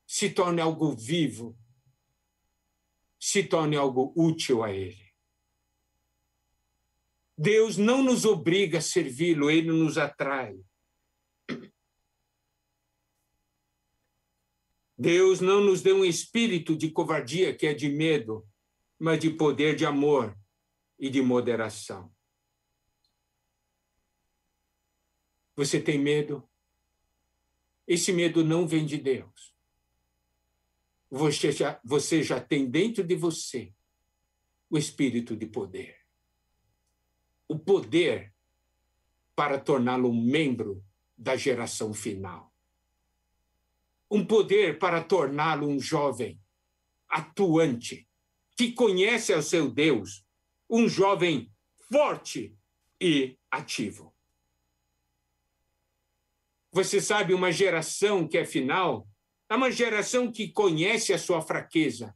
se 0.07 0.31
torne 0.31 0.60
algo 0.60 0.95
vivo, 0.95 1.55
se 3.19 3.43
torne 3.43 3.76
algo 3.76 4.11
útil 4.15 4.64
a 4.64 4.72
Ele. 4.72 5.03
Deus 7.38 7.77
não 7.77 8.03
nos 8.03 8.26
obriga 8.26 8.80
a 8.80 8.81
servi-lo, 8.81 9.51
Ele 9.51 9.72
nos 9.72 9.97
atrai. 9.97 10.55
Deus 14.97 15.39
não 15.39 15.61
nos 15.64 15.81
deu 15.81 15.97
um 15.97 16.05
espírito 16.05 16.76
de 16.76 16.89
covardia, 16.89 17.55
que 17.55 17.68
é 17.68 17.73
de 17.73 17.89
medo, 17.89 18.47
mas 18.99 19.19
de 19.19 19.30
poder, 19.30 19.76
de 19.76 19.85
amor 19.85 20.38
e 20.97 21.10
de 21.10 21.22
moderação. 21.22 22.12
Você 25.55 25.80
tem 25.80 25.99
medo? 25.99 26.47
Esse 27.88 28.11
medo 28.11 28.43
não 28.43 28.67
vem 28.67 28.85
de 28.85 28.97
Deus. 28.97 29.53
Você 31.09 31.51
já, 31.51 31.80
você 31.84 32.23
já 32.23 32.39
tem 32.39 32.69
dentro 32.69 33.03
de 33.03 33.15
você 33.15 33.73
o 34.69 34.77
espírito 34.77 35.35
de 35.35 35.45
poder. 35.45 35.95
O 37.47 37.59
poder 37.59 38.34
para 39.35 39.59
torná-lo 39.59 40.09
um 40.09 40.21
membro 40.23 40.84
da 41.17 41.35
geração 41.35 41.93
final. 41.93 42.51
Um 44.09 44.25
poder 44.25 44.80
para 44.80 45.03
torná-lo 45.03 45.67
um 45.67 45.80
jovem 45.80 46.39
atuante, 47.07 48.07
que 48.55 48.71
conhece 48.71 49.34
o 49.34 49.41
seu 49.41 49.69
Deus, 49.69 50.25
um 50.69 50.88
jovem 50.88 51.51
forte 51.91 52.57
e 52.99 53.38
ativo. 53.51 54.12
Você 56.73 56.99
sabe, 56.99 57.35
uma 57.35 57.51
geração 57.51 58.27
que 58.27 58.35
é 58.35 58.45
final 58.45 59.07
é 59.47 59.55
uma 59.55 59.69
geração 59.69 60.31
que 60.31 60.51
conhece 60.51 61.13
a 61.13 61.19
sua 61.19 61.39
fraqueza. 61.39 62.15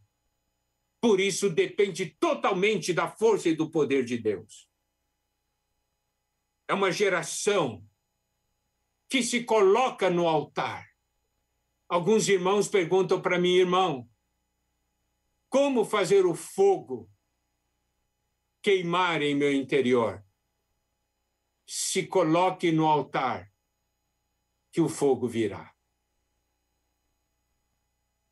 Por 0.99 1.19
isso, 1.19 1.47
depende 1.47 2.07
totalmente 2.19 2.91
da 2.91 3.07
força 3.07 3.49
e 3.49 3.55
do 3.55 3.69
poder 3.69 4.03
de 4.03 4.17
Deus. 4.17 4.67
É 6.67 6.73
uma 6.73 6.91
geração 6.91 7.87
que 9.07 9.21
se 9.21 9.43
coloca 9.43 10.09
no 10.09 10.27
altar. 10.27 10.89
Alguns 11.87 12.27
irmãos 12.27 12.67
perguntam 12.67 13.21
para 13.21 13.37
mim, 13.37 13.57
irmão, 13.57 14.09
Como 15.49 15.85
fazer 15.85 16.25
o 16.25 16.33
fogo 16.33 17.09
queimar 18.61 19.21
em 19.21 19.35
meu 19.35 19.53
interior? 19.53 20.25
Se 21.65 22.07
coloque 22.07 22.71
no 22.71 22.85
altar, 22.85 23.49
que 24.77 24.81
o 24.81 24.87
fogo 24.87 25.27
virá. 25.27 25.73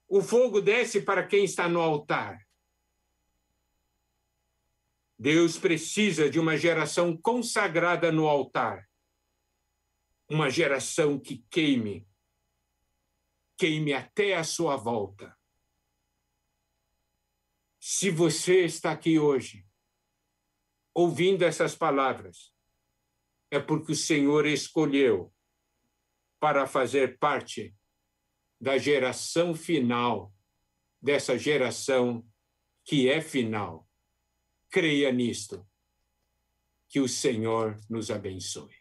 O 0.08 0.22
fogo 0.22 0.62
desce 0.62 1.02
para 1.02 1.26
quem 1.26 1.44
está 1.44 1.68
no 1.68 1.82
altar. 1.82 2.48
Deus 5.18 5.58
precisa 5.58 6.30
de 6.30 6.40
uma 6.40 6.56
geração 6.56 7.18
consagrada 7.18 8.12
no 8.12 8.28
altar. 8.28 8.88
Uma 10.30 10.48
geração 10.52 11.20
que 11.20 11.44
queime, 11.50 12.08
queime 13.58 13.94
até 13.94 14.36
a 14.36 14.44
sua 14.44 14.76
volta. 14.76 15.36
Se 17.80 18.12
você 18.12 18.66
está 18.66 18.92
aqui 18.92 19.18
hoje, 19.18 19.66
ouvindo 20.94 21.44
essas 21.44 21.74
palavras, 21.74 22.54
é 23.50 23.60
porque 23.60 23.94
o 23.94 23.96
Senhor 23.96 24.46
escolheu 24.46 25.35
para 26.46 26.68
fazer 26.68 27.18
parte 27.18 27.76
da 28.62 28.78
geração 28.78 29.56
final, 29.56 30.32
dessa 31.02 31.40
geração 31.40 32.24
que 32.84 33.10
é 33.10 33.20
final. 33.20 33.90
Creia 34.70 35.12
nisto. 35.12 35.68
Que 36.88 37.00
o 37.00 37.10
Senhor 37.10 37.76
nos 37.90 38.12
abençoe. 38.12 38.76